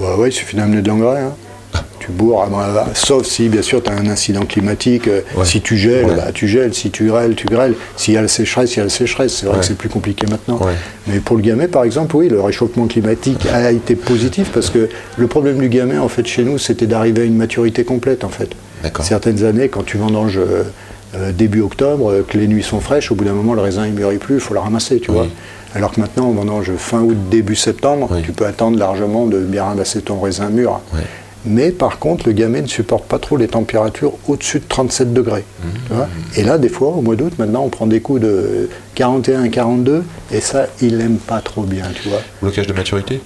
Bah, 0.01 0.15
ouais, 0.17 0.29
il 0.29 0.33
suffit 0.33 0.55
d'amener 0.55 0.81
de 0.81 0.87
l'engrais. 0.87 1.21
hein. 1.21 1.33
Tu 1.99 2.11
bourres, 2.11 2.47
ah, 2.51 2.85
sauf 2.95 3.25
si 3.27 3.49
bien 3.49 3.61
sûr 3.61 3.83
tu 3.83 3.91
as 3.91 3.93
un 3.93 4.07
incident 4.07 4.45
climatique. 4.45 5.07
euh, 5.07 5.21
Ouais. 5.35 5.45
Si 5.45 5.61
tu 5.61 5.77
gèles, 5.77 6.05
Ouais. 6.05 6.15
bah, 6.15 6.31
tu 6.33 6.47
gèles. 6.47 6.73
Si 6.73 6.89
tu 6.89 7.05
grêles, 7.07 7.35
tu 7.35 7.45
grêles. 7.45 7.75
S'il 7.97 8.15
y 8.15 8.17
a 8.17 8.21
la 8.21 8.27
sécheresse, 8.27 8.73
il 8.75 8.77
y 8.77 8.81
a 8.81 8.85
la 8.85 8.89
sécheresse. 8.89 9.33
C'est 9.35 9.45
vrai 9.45 9.55
Ouais. 9.55 9.59
que 9.61 9.65
c'est 9.67 9.77
plus 9.77 9.89
compliqué 9.89 10.25
maintenant. 10.27 10.59
Mais 11.07 11.19
pour 11.19 11.35
le 11.35 11.43
gamay, 11.43 11.67
par 11.67 11.83
exemple, 11.83 12.15
oui, 12.15 12.27
le 12.29 12.41
réchauffement 12.41 12.87
climatique 12.87 13.45
a 13.53 13.71
été 13.71 13.95
positif 13.95 14.49
parce 14.51 14.69
que 14.71 14.89
le 15.17 15.27
problème 15.27 15.59
du 15.59 15.69
gamay, 15.69 15.97
en 15.99 16.07
fait, 16.09 16.25
chez 16.25 16.43
nous, 16.43 16.57
c'était 16.57 16.87
d'arriver 16.87 17.21
à 17.23 17.25
une 17.25 17.35
maturité 17.37 17.83
complète, 17.83 18.23
en 18.23 18.29
fait. 18.29 18.49
Certaines 19.01 19.43
années, 19.43 19.67
quand 19.69 19.83
tu 19.85 19.97
vendanges 19.97 20.37
euh, 20.39 20.63
euh, 21.15 21.31
début 21.31 21.61
octobre, 21.61 22.11
euh, 22.11 22.25
que 22.27 22.37
les 22.37 22.47
nuits 22.47 22.63
sont 22.63 22.79
fraîches, 22.79 23.11
au 23.11 23.15
bout 23.15 23.25
d'un 23.25 23.33
moment, 23.33 23.53
le 23.53 23.61
raisin 23.61 23.85
il 23.85 23.93
mûrit 23.93 24.17
plus, 24.17 24.35
il 24.35 24.39
faut 24.41 24.53
le 24.53 24.59
ramasser, 24.61 24.99
tu 24.99 25.11
Oui. 25.11 25.17
vois. 25.17 25.27
Alors 25.75 25.91
que 25.91 25.99
maintenant, 25.99 26.27
on 26.29 26.31
vendange 26.31 26.71
fin 26.77 27.01
août, 27.01 27.17
début 27.29 27.55
septembre, 27.55 28.07
Oui. 28.11 28.21
tu 28.23 28.31
peux 28.31 28.45
attendre 28.45 28.79
largement 28.79 29.25
de 29.27 29.37
bien 29.39 29.65
ramasser 29.65 30.01
ton 30.01 30.19
raisin 30.19 30.49
mûr. 30.49 30.79
Mais 31.45 31.71
par 31.71 31.99
contre, 31.99 32.27
le 32.27 32.33
gamay 32.33 32.61
ne 32.61 32.67
supporte 32.67 33.05
pas 33.05 33.19
trop 33.19 33.37
les 33.37 33.47
températures 33.47 34.13
au-dessus 34.27 34.59
de 34.59 34.65
37 34.67 35.13
degrés. 35.13 35.45
Mmh. 35.63 35.67
tu 35.87 35.93
vois? 35.93 36.07
et 36.35 36.43
là, 36.43 36.57
des 36.57 36.69
fois, 36.69 36.89
au 36.89 37.01
mois 37.01 37.15
d'août, 37.15 37.33
maintenant, 37.37 37.63
on 37.63 37.69
prend 37.69 37.87
des 37.87 38.01
coups 38.01 38.21
de 38.21 38.69
41, 38.95 39.49
42, 39.49 40.03
et 40.31 40.41
ça, 40.41 40.67
il 40.81 40.97
n'aime 40.97 41.17
pas 41.17 41.39
trop 41.39 41.63
bien, 41.63 41.85
tu 41.95 42.09
vois. 42.09 42.19
Blocage 42.41 42.67
de 42.67 42.73
maturité? 42.73 43.21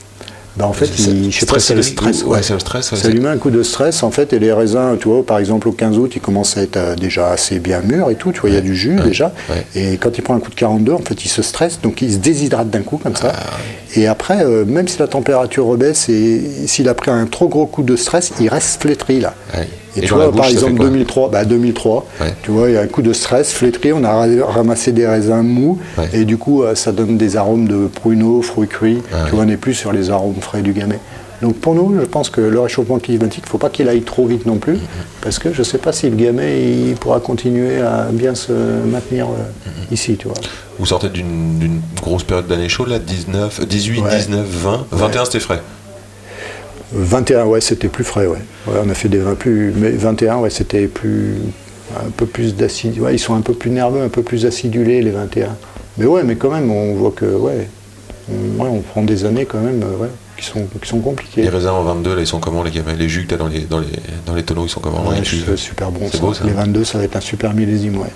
Bah, 0.56 0.68
en 0.68 0.74
fait, 0.74 0.86
il, 1.00 1.32
je 1.32 1.40
sais 1.40 1.46
pas, 1.48 1.60
c'est 1.60 1.74
le 1.74 1.82
stress. 1.82 2.24
ouais, 2.24 2.44
c'est 2.44 2.54
le 2.54 2.60
stress, 2.60 2.92
ouais, 2.92 2.98
ça 2.98 3.10
lui 3.10 3.20
met 3.20 3.30
un 3.30 3.38
coup 3.38 3.50
de 3.50 3.64
stress, 3.64 4.04
en 4.04 4.12
fait, 4.12 4.34
et 4.34 4.40
les 4.40 4.54
raisins, 4.54 4.98
tu 5.00 5.08
vois, 5.08 5.26
par 5.26 5.40
exemple, 5.40 5.68
au 5.68 5.72
15 5.72 5.98
août, 5.98 6.12
ils 6.16 6.22
commencent 6.22 6.58
à 6.58 6.62
être 6.62 6.78
euh, 6.78 6.96
déjà 6.96 7.30
assez 7.32 7.58
bien 7.58 7.82
mûrs 7.82 8.12
et 8.12 8.16
tout, 8.16 8.32
tu 8.32 8.42
vois, 8.42 8.50
il 8.52 8.56
y 8.56 8.58
a 8.58 8.62
du 8.62 8.76
jus 8.76 8.96
déjà. 9.04 9.34
Et 9.76 9.98
quand 9.98 10.16
il 10.18 10.22
prend 10.22 10.36
un 10.36 10.40
coup 10.40 10.52
de 10.52 10.56
42, 10.56 10.92
en 10.94 11.00
fait, 11.00 11.26
il 11.26 11.30
se 11.30 11.42
stresse, 11.42 11.80
donc 11.82 12.02
il 12.04 12.14
se 12.14 12.18
déshydrate 12.18 12.70
d'un 12.70 12.84
coup, 12.84 12.98
comme 12.98 13.16
ça. 13.16 13.34
Ah, 13.36 13.44
Et 13.96 14.06
après, 14.08 14.46
euh, 14.46 14.64
même 14.64 14.88
si 14.88 15.00
la 15.00 15.08
température 15.08 15.66
rebaisse 15.66 16.08
et 16.10 16.42
s'il 16.68 16.88
a 16.88 16.94
pris 16.94 17.10
un 17.10 17.26
trop 17.26 17.48
gros 17.48 17.66
coup 17.66 17.82
de 17.84 17.96
stress, 17.96 18.32
il 18.40 18.48
reste 18.50 18.82
flétri, 18.82 19.20
là. 19.22 19.34
Et, 19.96 20.00
Et 20.00 20.02
tu 20.08 20.14
vois, 20.14 20.28
bouche, 20.30 20.38
par 20.42 20.50
exemple, 20.50 20.76
quoi 20.78 20.86
2003, 20.86 21.30
bah 21.30 21.46
2003 21.46 22.06
Ouais. 22.22 22.34
tu 22.42 22.52
vois, 22.52 22.70
il 22.70 22.74
y 22.74 22.78
a 22.78 22.82
un 22.82 22.88
coup 22.88 23.02
de 23.04 23.14
stress, 23.14 23.52
flétri, 23.54 23.94
on 23.94 24.04
a 24.04 24.12
ra- 24.12 24.46
ramassé 24.52 24.92
des 24.92 25.06
raisins 25.08 25.42
mous, 25.44 25.78
Ouais. 25.98 26.10
et 26.14 26.26
du 26.26 26.38
coup, 26.38 26.64
euh, 26.64 26.74
ça 26.76 26.92
donne 26.92 27.18
des 27.18 27.38
arômes 27.38 27.68
de 27.68 27.88
pruneaux, 27.88 28.42
fruits 28.42 28.68
cuits. 28.68 29.02
Ah 29.14 29.26
tu 29.28 29.36
vois, 29.36 29.44
on 29.44 29.48
n'est 29.48 29.58
plus 29.58 29.74
sur 29.76 29.92
les 29.92 30.10
arômes 30.10 30.42
frais 30.42 30.62
du 30.62 30.74
gamay. 30.74 31.00
Donc 31.42 31.56
pour 31.58 31.76
nous, 31.76 31.94
je 32.00 32.06
pense 32.06 32.30
que 32.30 32.40
le 32.40 32.60
réchauffement 32.60 33.00
climatique, 33.00 33.44
il 33.44 33.48
ne 33.48 33.52
faut 33.52 33.58
pas 33.58 33.70
qu'il 33.70 33.90
aille 33.90 34.02
trop 34.04 34.26
vite 34.26 34.46
non 34.46 34.56
Mm-hmm. 34.56 34.60
plus, 34.60 34.78
parce 35.22 35.40
que 35.40 35.52
je 35.52 35.60
ne 35.60 35.64
sais 35.64 35.78
pas 35.78 35.92
si 35.92 36.10
le 36.10 36.16
gamay 36.16 36.62
il 36.90 36.96
pourra 36.96 37.20
continuer 37.20 37.82
à 37.82 38.08
bien 38.12 38.34
se 38.34 38.54
maintenir 38.54 39.26
euh, 39.28 39.30
Mm-hmm. 39.70 39.94
ici, 39.94 40.16
tu 40.18 40.28
vois. 40.28 40.38
Vous 40.80 40.86
sortez 40.88 41.10
d'une 41.10 41.60
d'une 41.60 41.82
grosse 42.02 42.24
période 42.24 42.48
d'année 42.48 42.70
chaude, 42.70 42.88
là 42.88 42.98
19, 42.98 43.68
18, 43.68 44.02
Ouais. 44.02 44.18
19, 44.18 44.46
20. 44.48 44.86
21, 44.92 45.26
c'était 45.26 45.40
frais. 45.40 45.62
21, 46.94 47.46
ouais, 47.46 47.62
c'était 47.62 47.88
plus 47.88 48.04
frais, 48.04 48.28
ouais. 48.28 48.38
Ouais, 48.68 48.80
On 48.86 48.90
a 48.90 48.94
fait 48.94 49.10
des 49.10 49.18
vins 49.20 49.36
plus. 49.36 49.74
Mais 49.76 49.90
21, 49.92 50.38
ouais, 50.38 50.50
c'était 50.50 50.88
plus. 50.88 51.36
Un 51.96 52.10
peu 52.16 52.26
plus 52.26 52.56
d'acide. 52.56 52.98
Ouais, 53.00 53.14
ils 53.14 53.20
sont 53.20 53.36
un 53.36 53.42
peu 53.42 53.54
plus 53.54 53.70
nerveux, 53.70 54.02
un 54.02 54.10
peu 54.10 54.24
plus 54.24 54.46
acidulés, 54.46 55.02
les 55.02 55.12
21. 55.12 55.50
Mais 55.98 56.06
ouais, 56.06 56.24
mais 56.24 56.36
quand 56.36 56.50
même, 56.50 56.72
on 56.72 56.96
voit 56.96 57.12
que, 57.16 57.26
ouais. 57.26 57.68
On, 58.32 58.64
ouais, 58.64 58.70
on 58.72 58.80
prend 58.80 59.04
des 59.04 59.26
années 59.26 59.46
quand 59.46 59.60
même, 59.60 59.84
euh, 59.84 60.02
ouais, 60.02 60.08
qui 60.38 60.46
sont, 60.46 60.66
qui 60.82 60.88
sont 60.90 61.00
compliquées. 61.00 61.42
Les 61.44 61.50
raisins 61.50 61.68
en 61.72 61.84
22, 61.84 62.16
là, 62.16 62.22
ils 62.22 62.26
sont 62.28 62.40
comment 62.40 62.64
les 62.64 62.72
gamins 62.72 62.94
Les 62.98 63.10
jus 63.10 63.24
que 63.26 63.32
t'as 63.32 63.38
dans 63.38 63.48
les, 63.48 63.60
dans, 63.62 63.80
les, 63.80 63.88
dans 64.26 64.34
les 64.34 64.42
tonneaux, 64.44 64.66
ils 64.66 64.70
sont 64.70 64.80
comment 64.80 65.08
Ouais, 65.08 65.20
les 65.20 65.58
super 65.58 65.92
bon. 65.92 66.08
C'est 66.10 66.18
ça. 66.18 66.24
beau, 66.24 66.34
ça. 66.34 66.46
Les 66.46 66.52
22, 66.54 66.84
ça 66.84 66.98
va 66.98 67.04
être 67.04 67.18
un 67.18 67.22
super 67.22 67.54
millésime, 67.54 67.98
ouais. 67.98 68.08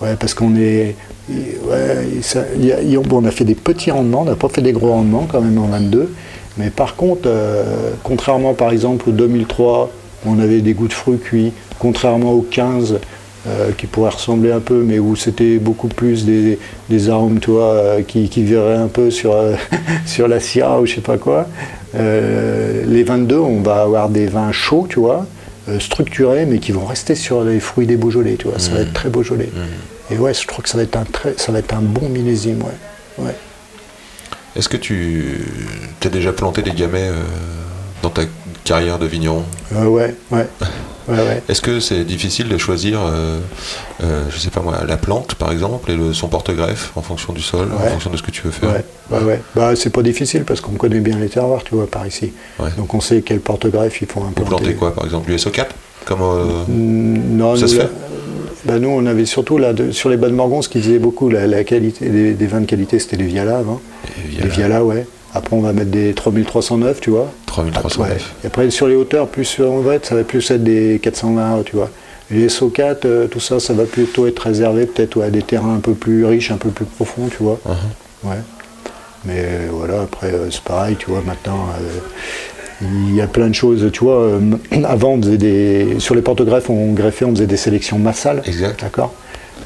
Ouais, 0.00 0.14
parce 0.18 0.32
qu'on 0.32 0.54
est. 0.56 0.94
Ouais, 1.28 2.22
ça- 2.22 2.44
il 2.56 2.64
y 2.64 2.72
a- 2.72 2.80
il 2.80 2.90
y 2.90 2.96
a- 2.96 3.00
bon, 3.00 3.22
on 3.22 3.24
a 3.26 3.30
fait 3.32 3.44
des 3.44 3.56
petits 3.56 3.90
rendements, 3.90 4.22
on 4.22 4.26
n'a 4.26 4.36
pas 4.36 4.48
fait 4.48 4.62
des 4.62 4.72
gros 4.72 4.90
rendements 4.92 5.26
quand 5.30 5.40
même 5.40 5.58
en 5.58 5.66
22. 5.66 6.10
Mais 6.58 6.70
par 6.70 6.96
contre, 6.96 7.22
euh, 7.26 7.92
contrairement 8.02 8.54
par 8.54 8.70
exemple 8.70 9.10
au 9.10 9.12
2003, 9.12 9.90
où 10.24 10.30
on 10.30 10.38
avait 10.38 10.60
des 10.60 10.72
goûts 10.74 10.88
de 10.88 10.92
fruits 10.92 11.18
cuits, 11.18 11.52
contrairement 11.78 12.32
au 12.32 12.42
15, 12.42 12.98
euh, 13.46 13.70
qui 13.78 13.86
pourrait 13.86 14.10
ressembler 14.10 14.50
un 14.50 14.58
peu, 14.58 14.82
mais 14.82 14.98
où 14.98 15.14
c'était 15.14 15.58
beaucoup 15.58 15.86
plus 15.86 16.24
des, 16.24 16.58
des 16.90 17.10
arômes, 17.10 17.38
euh, 17.48 18.02
qui, 18.02 18.28
qui 18.28 18.42
verraient 18.42 18.74
un 18.74 18.88
peu 18.88 19.12
sur, 19.12 19.34
euh, 19.34 19.54
sur 20.06 20.26
la 20.26 20.40
syrah 20.40 20.80
ou 20.80 20.86
je 20.86 20.96
sais 20.96 21.00
pas 21.00 21.16
quoi. 21.16 21.46
Les 21.94 23.04
22, 23.04 23.36
on 23.36 23.60
va 23.60 23.82
avoir 23.82 24.08
des 24.08 24.26
vins 24.26 24.50
chauds, 24.50 24.86
tu 24.88 24.98
vois, 24.98 25.26
structurés, 25.78 26.44
mais 26.44 26.58
qui 26.58 26.72
vont 26.72 26.84
rester 26.84 27.14
sur 27.14 27.44
les 27.44 27.60
fruits 27.60 27.86
des 27.86 27.96
Beaujolais, 27.96 28.34
tu 28.36 28.48
vois. 28.48 28.58
Ça 28.58 28.72
va 28.72 28.80
être 28.80 28.92
très 28.92 29.10
Beaujolais. 29.10 29.48
Et 30.10 30.18
ouais, 30.18 30.34
je 30.34 30.46
trouve 30.46 30.64
que 30.64 30.68
ça 30.68 30.76
va 30.76 30.82
être 30.82 30.96
un, 30.96 31.04
très, 31.04 31.34
ça 31.36 31.52
va 31.52 31.60
être 31.60 31.72
un 31.72 31.82
bon 31.82 32.08
millésime, 32.08 32.58
ouais. 32.62 33.24
ouais. 33.26 33.34
Est-ce 34.56 34.68
que 34.68 34.76
tu 34.76 35.46
as 36.04 36.08
déjà 36.08 36.32
planté 36.32 36.62
des 36.62 36.70
gamets 36.72 37.08
euh, 37.08 37.22
dans 38.02 38.10
ta 38.10 38.22
carrière 38.64 38.98
de 38.98 39.06
vigneron 39.06 39.44
Euh, 39.74 39.84
ouais, 39.86 40.14
ouais, 40.30 40.46
ouais, 41.08 41.14
ouais. 41.16 41.42
Est-ce 41.48 41.60
que 41.60 41.78
c'est 41.80 42.04
difficile 42.04 42.48
de 42.48 42.56
choisir, 42.58 43.00
euh, 43.00 43.38
euh, 44.02 44.24
je 44.30 44.38
sais 44.38 44.50
pas 44.50 44.60
moi, 44.60 44.78
la 44.86 44.96
plante 44.96 45.34
par 45.34 45.52
exemple 45.52 45.90
et 45.90 45.96
le, 45.96 46.12
son 46.12 46.28
porte-greffe 46.28 46.92
en 46.96 47.02
fonction 47.02 47.32
du 47.32 47.42
sol, 47.42 47.68
en 47.74 47.78
fonction 47.90 48.10
de 48.10 48.16
ce 48.16 48.22
que 48.22 48.30
tu 48.30 48.42
veux 48.42 48.50
faire 48.50 48.70
Ouais, 48.70 48.84
ouais, 49.10 49.24
ouais. 49.24 49.40
Bah, 49.54 49.76
c'est 49.76 49.90
pas 49.90 50.02
difficile 50.02 50.44
parce 50.44 50.60
qu'on 50.60 50.72
connaît 50.72 51.00
bien 51.00 51.18
les 51.18 51.28
terroirs, 51.28 51.62
tu 51.64 51.74
vois, 51.74 51.86
par 51.86 52.06
ici. 52.06 52.32
Donc 52.76 52.94
on 52.94 53.00
sait 53.00 53.22
quel 53.22 53.40
porte-greffe 53.40 54.00
il 54.00 54.06
faut 54.08 54.20
Vous 54.20 54.26
implanter. 54.28 54.48
plantez 54.48 54.74
quoi 54.74 54.94
par 54.94 55.04
exemple 55.04 55.26
Du 55.30 55.36
SO4 55.36 55.66
Comme 56.06 56.22
euh, 56.22 56.44
Non, 56.68 57.56
Ça 57.56 57.68
se 57.68 57.76
fait? 57.76 57.88
Bah, 58.66 58.78
nous, 58.78 58.88
on 58.88 59.06
avait 59.06 59.26
surtout 59.26 59.58
là, 59.58 59.72
de- 59.72 59.92
sur 59.92 60.08
les 60.10 60.16
bas 60.16 60.28
de 60.28 60.34
Morgon, 60.34 60.60
ce 60.60 60.68
qui 60.68 60.80
faisait 60.82 60.98
beaucoup 60.98 61.28
la, 61.28 61.46
la 61.46 61.62
qualité 61.64 62.08
des, 62.08 62.32
des 62.34 62.46
vins 62.46 62.60
de 62.60 62.66
qualité, 62.66 62.98
c'était 62.98 63.16
les 63.16 63.24
Viala 63.24 63.58
avant. 63.58 63.80
Et 64.38 64.42
Les 64.42 64.48
Viala, 64.48 64.84
ouais. 64.84 65.06
Après, 65.34 65.54
on 65.54 65.60
va 65.60 65.72
mettre 65.72 65.90
des 65.90 66.14
3309, 66.14 67.00
tu 67.00 67.10
vois. 67.10 67.30
3309. 67.46 68.08
Ouais. 68.10 68.16
Et 68.42 68.46
après, 68.48 68.70
sur 68.70 68.88
les 68.88 68.94
hauteurs, 68.96 69.28
plus 69.28 69.60
en 69.60 69.78
vrai, 69.80 70.00
ça 70.02 70.14
va 70.14 70.24
plus 70.24 70.50
être 70.50 70.64
des 70.64 70.98
420, 71.02 71.62
tu 71.64 71.76
vois. 71.76 71.90
Les 72.30 72.48
SO4, 72.48 72.96
euh, 73.04 73.26
tout 73.28 73.38
ça, 73.38 73.60
ça 73.60 73.72
va 73.72 73.84
plutôt 73.84 74.26
être 74.26 74.40
réservé 74.40 74.86
peut-être 74.86 75.16
ouais, 75.16 75.26
à 75.26 75.30
des 75.30 75.42
terrains 75.42 75.76
un 75.76 75.80
peu 75.80 75.92
plus 75.94 76.24
riches, 76.24 76.50
un 76.50 76.56
peu 76.56 76.70
plus 76.70 76.86
profonds, 76.86 77.28
tu 77.28 77.42
vois. 77.42 77.60
Uh-huh. 77.68 78.28
Ouais. 78.28 78.36
Mais 79.24 79.34
euh, 79.38 79.68
voilà, 79.70 80.02
après, 80.02 80.32
euh, 80.32 80.50
c'est 80.50 80.62
pareil, 80.62 80.96
tu 80.96 81.10
vois, 81.10 81.22
maintenant, 81.24 81.66
euh, 81.80 81.98
il 82.82 83.14
y 83.14 83.20
a 83.20 83.26
plein 83.26 83.48
de 83.48 83.54
choses, 83.54 83.90
tu 83.92 84.04
vois. 84.04 84.20
euh, 84.20 84.40
avant, 84.84 85.12
on 85.12 85.22
faisait 85.22 85.38
des. 85.38 85.96
Sur 85.98 86.14
les 86.14 86.22
porte-greffes, 86.22 86.70
on 86.70 86.92
greffait, 86.92 87.24
on 87.24 87.30
faisait 87.30 87.46
des 87.46 87.56
sélections 87.56 87.98
massales. 87.98 88.42
Exact. 88.44 88.80
D'accord 88.80 89.14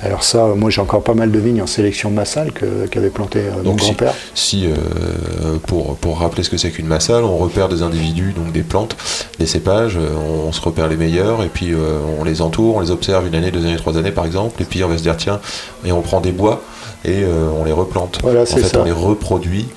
Alors, 0.02 0.22
ça, 0.22 0.46
moi, 0.56 0.70
j'ai 0.70 0.80
encore 0.80 1.02
pas 1.02 1.14
mal 1.14 1.30
de 1.30 1.38
vignes 1.38 1.60
en 1.60 1.66
sélection 1.66 2.10
massale 2.10 2.52
qu'avait 2.90 3.10
planté 3.10 3.40
euh, 3.40 3.62
mon 3.64 3.76
si, 3.76 3.84
grand-père. 3.86 4.14
si, 4.34 4.66
euh, 4.66 5.56
pour, 5.66 5.96
pour 5.96 6.20
rappeler 6.20 6.42
ce 6.42 6.50
que 6.50 6.56
c'est 6.56 6.70
qu'une 6.70 6.86
massale, 6.86 7.24
on 7.24 7.36
repère 7.36 7.68
des 7.68 7.82
individus, 7.82 8.32
donc 8.32 8.52
des 8.52 8.62
plantes, 8.62 8.96
des 9.38 9.46
cépages, 9.46 9.96
euh, 9.96 10.14
on, 10.46 10.52
se 10.52 10.60
repère 10.60 10.88
les 10.88 10.96
meilleurs, 10.96 11.42
et 11.42 11.48
puis 11.48 11.72
euh, 11.72 11.98
on 12.18 12.24
les 12.24 12.42
entoure, 12.42 12.76
on 12.76 12.80
les 12.80 12.90
observe 12.90 13.26
une 13.26 13.34
année, 13.34 13.50
deux 13.50 13.64
années, 13.64 13.76
trois 13.76 13.98
années 13.98 14.12
par 14.12 14.24
exemple, 14.24 14.62
et 14.62 14.64
puis 14.64 14.82
on 14.84 14.88
va 14.88 14.96
se 14.98 15.02
dire 15.02 15.16
tiens, 15.16 15.40
et 15.84 15.92
on 15.92 16.00
prend 16.00 16.20
des 16.20 16.32
bois 16.32 16.62
et 17.04 17.24
on 17.58 17.64
les 17.64 17.72
replante. 17.72 18.18
Voilà, 18.22 18.42
en 18.42 18.46
fait, 18.46 18.60
ça. 18.60 18.80
on 18.80 18.84
les 18.84 18.92
reproduit 18.92 19.68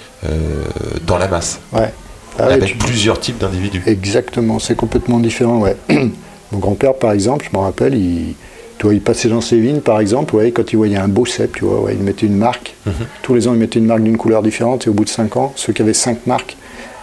dans 1.07 1.17
la 1.17 1.29
masse, 1.29 1.61
Ouais. 1.71 1.93
Ah 2.39 2.57
tu- 2.57 2.75
plusieurs 2.75 3.19
types 3.19 3.37
d'individus. 3.39 3.81
Exactement, 3.85 4.59
c'est 4.59 4.75
complètement 4.75 5.19
différent, 5.19 5.59
ouais. 5.59 5.75
Mon 6.51 6.59
grand-père, 6.59 6.93
par 6.95 7.11
exemple, 7.11 7.47
je 7.51 7.57
me 7.57 7.61
rappelle, 7.63 7.95
il, 7.95 8.35
tu 8.77 8.83
vois, 8.85 8.93
il 8.93 9.01
passait 9.01 9.29
dans 9.29 9.41
ses 9.41 9.59
vignes, 9.59 9.81
par 9.81 9.99
exemple, 9.99 10.35
ouais, 10.35 10.51
quand 10.51 10.71
il 10.71 10.75
voyait 10.77 10.97
un 10.97 11.07
beau 11.07 11.25
cep, 11.25 11.55
tu 11.55 11.65
vois, 11.65 11.81
ouais, 11.81 11.95
il 11.97 12.03
mettait 12.03 12.25
une 12.25 12.37
marque. 12.37 12.75
Mhm. 12.85 12.93
Tous 13.21 13.33
les 13.35 13.47
ans, 13.47 13.53
il 13.53 13.59
mettait 13.59 13.79
une 13.79 13.85
marque 13.85 14.03
d'une 14.03 14.17
couleur 14.17 14.41
différente, 14.43 14.85
et 14.87 14.89
au 14.89 14.93
bout 14.93 15.03
de 15.05 15.09
5 15.09 15.37
ans, 15.37 15.53
ceux 15.55 15.73
qui 15.73 15.81
avaient 15.81 15.93
5 15.93 16.27
marques, 16.27 16.57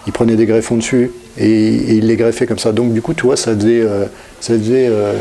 il 0.07 0.13
prenait 0.13 0.37
des 0.37 0.47
greffons 0.47 0.77
dessus, 0.77 1.11
et, 1.41 1.47
et 1.49 1.95
il 1.95 2.07
les 2.07 2.17
greffait 2.17 2.47
comme 2.47 2.59
ça. 2.59 2.71
Donc, 2.73 2.93
du 2.93 3.03
coup, 3.03 3.15
tu 3.15 3.23
vois, 3.25 3.37
ça 3.37 3.55
faisait, 3.57 3.81
euh, 3.81 4.05
ça 4.41 4.55
faisait 4.55 4.87
euh, 4.91 5.15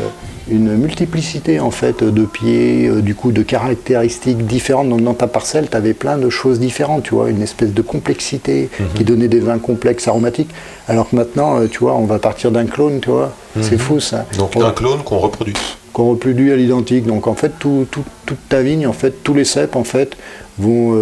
une 0.50 0.76
multiplicité, 0.76 1.58
en 1.60 1.70
fait, 1.70 2.04
de 2.04 2.24
pieds, 2.24 2.88
euh, 2.88 3.00
du 3.00 3.14
coup, 3.14 3.32
de 3.32 3.42
caractéristiques 3.42 4.46
différentes. 4.46 4.88
Donc, 4.90 5.02
dans 5.02 5.14
ta 5.14 5.26
parcelle, 5.26 5.68
tu 5.70 5.76
avais 5.76 5.94
plein 5.94 6.18
de 6.18 6.28
choses 6.30 6.60
différentes, 6.60 7.04
tu 7.04 7.14
vois, 7.14 7.30
une 7.30 7.42
espèce 7.42 7.72
de 7.72 7.82
complexité 7.82 8.68
qui 8.94 9.04
donnait 9.04 9.28
des 9.28 9.40
vins 9.40 9.58
complexes, 9.58 10.06
aromatiques. 10.08 10.50
Alors 10.88 11.08
que 11.10 11.16
maintenant, 11.16 11.66
tu 11.66 11.78
vois, 11.78 11.94
on 11.96 12.04
va 12.04 12.18
partir 12.18 12.50
d'un 12.50 12.66
clone, 12.66 13.00
tu 13.00 13.10
vois. 13.10 13.32
C'est 13.62 13.78
fou, 13.78 13.98
ça. 14.00 14.26
Donc 14.38 14.52
On- 14.56 14.64
un 14.64 14.72
clone 14.72 15.02
qu'on 15.04 15.18
reproduit. 15.18 15.54
qu'on 15.92 16.10
reproduit 16.10 16.52
à 16.52 16.56
l'identique. 16.56 17.06
Donc 17.06 17.26
en 17.26 17.34
fait, 17.34 17.52
tout- 17.58 17.86
tout- 17.90 18.04
toute 18.26 18.38
ta 18.48 18.62
vigne, 18.62 18.86
en 18.86 18.92
fait, 18.92 19.22
tous 19.24 19.34
les 19.34 19.44
cèpes, 19.44 19.74
en 19.76 19.84
fait, 19.84 20.16
vont 20.58 20.94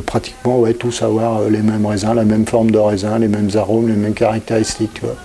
pratiquement 0.00 0.58
ouais, 0.60 0.74
tous 0.74 1.02
avoir 1.02 1.40
euh, 1.42 1.50
les 1.50 1.60
mêmes 1.62 1.86
raisins, 1.86 2.12
la 2.14 2.24
même 2.24 2.46
forme 2.46 2.70
de 2.70 2.78
raisin, 2.78 3.18
les 3.18 3.28
mêmes 3.28 3.50
arômes, 3.56 3.88
les 3.88 3.94
mêmes 3.94 4.14
caractéristiques, 4.14 4.94
tu 4.94 5.00
vois. 5.02 5.16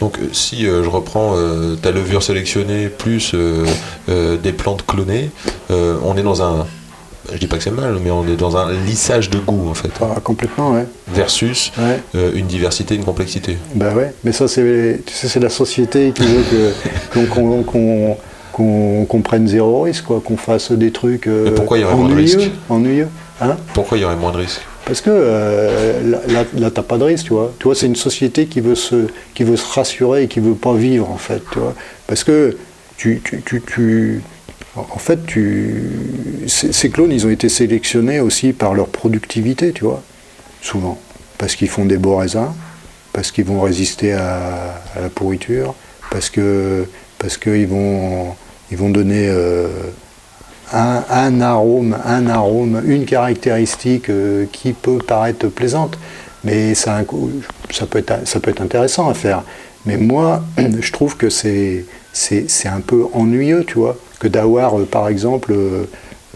Donc 0.00 0.18
euh, 0.18 0.28
si 0.32 0.66
euh, 0.66 0.84
je 0.84 0.88
reprends 0.88 1.32
euh, 1.36 1.74
ta 1.76 1.90
levure 1.90 2.22
sélectionnée 2.22 2.88
plus 2.88 3.32
euh, 3.34 3.64
euh, 4.08 4.36
des 4.36 4.52
plantes 4.52 4.86
clonées, 4.86 5.30
euh, 5.70 5.96
on 6.04 6.16
est 6.16 6.22
dans 6.22 6.40
un, 6.42 6.66
je 7.32 7.38
dis 7.38 7.48
pas 7.48 7.56
que 7.56 7.64
c'est 7.64 7.72
mal, 7.72 7.96
mais 8.02 8.10
on 8.12 8.24
est 8.26 8.36
dans 8.36 8.56
un 8.56 8.72
lissage 8.86 9.28
de 9.28 9.38
goût 9.38 9.68
en 9.68 9.74
fait, 9.74 9.90
Ah, 10.00 10.20
complètement, 10.22 10.72
ouais. 10.72 10.86
versus 11.08 11.72
ouais. 11.78 12.00
euh, 12.14 12.30
une 12.34 12.46
diversité, 12.46 12.94
une 12.94 13.04
complexité. 13.04 13.58
Bah 13.74 13.92
ouais, 13.94 14.14
mais 14.24 14.30
ça 14.32 14.46
c'est 14.46 15.00
tu 15.04 15.12
sais, 15.12 15.26
c'est 15.28 15.40
la 15.40 15.50
société 15.50 16.12
qui 16.14 16.22
veut 16.22 16.44
que 17.12 17.26
qu'on 17.34 17.62
qu'on- 17.64 18.16
qu'on- 19.08 19.20
prenne 19.22 19.46
zéro 19.48 19.82
risque, 19.82 20.04
quoi, 20.04 20.20
qu'on 20.24 20.36
fasse 20.36 20.72
des 20.72 20.90
trucs 20.90 21.26
euh, 21.26 21.44
Mais 21.46 21.50
pourquoi 21.52 21.78
il 21.78 21.82
y 21.82 21.84
aurait 21.84 21.94
moins 21.96 22.08
de 22.08 22.14
risques? 22.14 22.50
ennuyeux. 22.68 23.08
Hein 23.40 23.56
Pourquoi 23.74 23.98
il 23.98 24.00
y 24.00 24.04
aurait 24.04 24.16
moins 24.16 24.32
de 24.32 24.38
risques 24.38 24.62
Parce 24.84 25.00
que 25.00 25.10
euh, 25.12 26.18
là, 26.28 26.44
là, 26.56 26.70
t'as 26.70 26.82
pas 26.82 26.98
de 26.98 27.04
risque, 27.04 27.26
tu 27.26 27.32
vois. 27.34 27.52
Tu 27.58 27.64
vois, 27.64 27.74
c'est 27.74 27.86
une 27.86 27.96
société 27.96 28.46
qui 28.46 28.60
veut 28.60 28.74
se, 28.74 29.06
qui 29.34 29.44
veut 29.44 29.56
se 29.56 29.72
rassurer 29.72 30.24
et 30.24 30.28
qui 30.28 30.40
veut 30.40 30.54
pas 30.54 30.74
vivre, 30.74 31.08
en 31.10 31.18
fait, 31.18 31.42
tu 31.52 31.58
vois. 31.58 31.74
Parce 32.06 32.24
que 32.24 32.56
tu, 32.96 33.20
tu, 33.24 33.42
tu, 33.42 33.62
tu- 33.62 34.22
en 34.76 34.98
fait, 34.98 35.24
tu, 35.26 35.82
ces, 36.46 36.72
ces 36.72 36.90
clones, 36.90 37.12
ils 37.12 37.26
ont 37.26 37.30
été 37.30 37.48
sélectionnés 37.48 38.20
aussi 38.20 38.52
par 38.52 38.74
leur 38.74 38.88
productivité, 38.88 39.72
tu 39.72 39.84
vois, 39.84 40.02
souvent, 40.62 40.98
parce 41.36 41.54
qu'ils 41.56 41.68
font 41.68 41.84
des 41.84 41.96
beaux 41.98 42.16
raisins, 42.16 42.52
parce 43.12 43.30
qu'ils 43.32 43.44
vont 43.44 43.60
résister 43.60 44.12
à, 44.12 44.80
à 44.96 45.00
la 45.00 45.08
pourriture, 45.08 45.74
parce 46.10 46.30
que, 46.30 46.86
parce 47.18 47.36
qu'ils 47.38 47.66
vont, 47.66 48.34
ils 48.70 48.76
vont 48.76 48.90
donner 48.90 49.26
euh, 49.28 49.68
un, 50.72 51.40
arôme, 51.40 51.96
un 52.04 52.26
arôme, 52.28 52.82
une 52.86 53.04
caractéristique 53.04 54.10
euh, 54.10 54.46
qui 54.52 54.72
peut 54.72 54.98
paraître 54.98 55.48
plaisante, 55.48 55.98
mais 56.44 56.74
ça, 56.74 57.02
peut 57.90 57.98
être, 57.98 58.62
intéressant 58.62 59.08
à 59.08 59.14
faire. 59.14 59.42
Mais 59.86 59.96
moi, 59.96 60.42
je 60.80 60.92
trouve 60.92 61.16
que 61.16 61.30
c'est, 61.30 61.84
un 62.66 62.80
peu 62.80 63.06
ennuyeux, 63.12 63.64
tu 63.64 63.74
vois, 63.74 63.96
que 64.18 64.28
d'avoir, 64.28 64.78
euh, 64.78 64.84
par 64.84 65.08
exemple, 65.08 65.52
euh, 65.52 65.84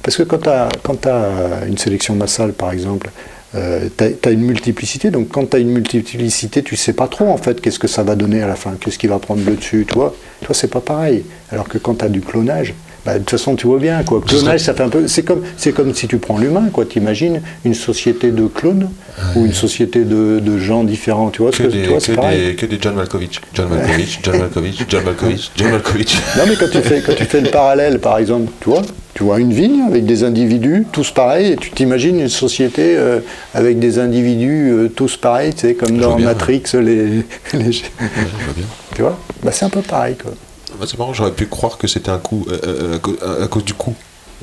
parce 0.02 0.16
que 0.16 0.22
quand 0.22 0.38
tu 0.38 1.08
as, 1.08 1.66
une 1.68 1.78
sélection 1.78 2.14
massale, 2.14 2.52
par 2.52 2.72
exemple, 2.72 3.10
tu 3.52 3.58
as, 3.58 4.30
une 4.30 4.40
multiplicité, 4.40 5.10
donc 5.10 5.28
quand 5.28 5.50
tu 5.50 5.56
as 5.56 5.60
une 5.60 5.70
multiplicité, 5.70 6.62
tu 6.62 6.74
sais 6.74 6.94
pas 6.94 7.06
trop 7.06 7.28
en 7.28 7.36
fait 7.36 7.60
qu'est-ce 7.60 7.78
que 7.78 7.86
ça 7.86 8.02
va 8.02 8.16
donner 8.16 8.42
à 8.42 8.48
la 8.48 8.56
fin, 8.56 8.72
qu'est-ce 8.80 8.98
qui 8.98 9.06
va 9.06 9.18
prendre 9.20 9.44
le 9.44 9.54
dessus, 9.54 9.86
tu 9.86 9.94
vois. 9.94 10.14
Toi, 10.40 10.54
c'est 10.54 10.70
pas 10.70 10.80
pareil. 10.80 11.22
Alors 11.52 11.68
que 11.68 11.78
quand 11.78 11.96
tu 11.96 12.04
as 12.04 12.08
du 12.08 12.20
clonage, 12.20 12.74
bah, 13.04 13.14
de 13.14 13.18
toute 13.18 13.30
façon, 13.30 13.56
tu 13.56 13.66
vois 13.66 13.78
bien, 13.78 14.02
quoi. 14.04 14.20
Clonage, 14.26 14.60
ça 14.60 14.74
fait 14.74 14.82
un 14.82 14.88
peu. 14.88 15.08
C'est 15.08 15.22
comme, 15.24 15.42
c'est 15.56 15.72
comme 15.72 15.92
si 15.94 16.06
tu 16.08 16.18
prends 16.18 16.38
l'humain, 16.38 16.68
quoi. 16.72 16.84
T'imagines 16.84 17.40
une 17.64 17.74
société 17.74 18.30
de 18.30 18.46
clones 18.46 18.88
ou 19.36 19.44
une 19.44 19.52
société 19.52 20.04
de, 20.04 20.38
de 20.40 20.58
gens 20.58 20.84
différents, 20.84 21.30
tu 21.30 21.42
vois. 21.42 21.52
ce 21.52 21.58
que, 21.58 21.62
que- 21.64 21.68
des, 21.68 21.82
tu 21.82 21.88
vois, 21.88 21.98
que, 21.98 22.04
c'est 22.04 22.14
pareil. 22.14 22.46
des, 22.46 22.54
que 22.54 22.66
des 22.66 22.78
John 22.80 22.94
Malkovich. 22.94 23.40
John 23.54 23.68
Malkovich, 23.68 24.20
John 24.22 24.38
Malkovich, 24.38 24.84
John 24.88 25.04
Malkovich, 25.04 25.50
John 25.56 25.70
Malkovich. 25.70 26.16
Non, 26.38 26.44
mais 26.48 26.56
quand 26.56 26.70
tu, 26.70 26.78
fais, 26.80 27.00
quand 27.04 27.14
tu 27.14 27.24
fais 27.24 27.40
le 27.40 27.50
parallèle, 27.50 27.98
par 27.98 28.18
exemple, 28.18 28.50
tu 28.60 28.70
vois, 28.70 28.82
tu 29.14 29.24
vois 29.24 29.38
une 29.40 29.52
vigne 29.52 29.82
avec 29.82 30.06
des 30.06 30.24
individus 30.24 30.86
tous 30.92 31.10
pareils, 31.10 31.52
et 31.52 31.56
tu 31.56 31.70
t'imagines 31.72 32.18
une 32.20 32.28
société 32.28 32.94
euh, 32.96 33.20
avec 33.52 33.78
des 33.78 33.98
individus 33.98 34.70
euh, 34.70 34.88
tous 34.88 35.16
pareils, 35.16 35.52
tu 35.52 35.60
sais, 35.62 35.74
comme 35.74 35.98
dans 35.98 36.16
bien, 36.16 36.26
Matrix, 36.26 36.62
les, 36.74 36.80
les- 37.52 37.58
Ouais, 37.58 37.72
je 37.72 38.44
vois 38.44 38.54
bien. 38.56 38.64
tu 38.94 39.02
vois? 39.02 39.18
Bah, 39.42 39.50
C'est 39.52 39.64
un 39.66 39.70
peu 39.70 39.82
pareil, 39.82 40.14
quoi. 40.22 40.32
Bah, 40.78 40.86
c'est 40.88 40.98
marrant, 40.98 41.12
j'aurais 41.12 41.32
pu 41.32 41.46
croire 41.46 41.78
que 41.78 41.86
c'était 41.86 42.10
un 42.10 42.18
coup 42.18 42.46
euh, 42.50 42.58
euh, 42.64 42.96
à, 42.96 42.98
cause, 42.98 43.16
à- 43.22 43.44
à 43.44 43.46
cause 43.48 43.64
du 43.64 43.74
coût. 43.74 43.94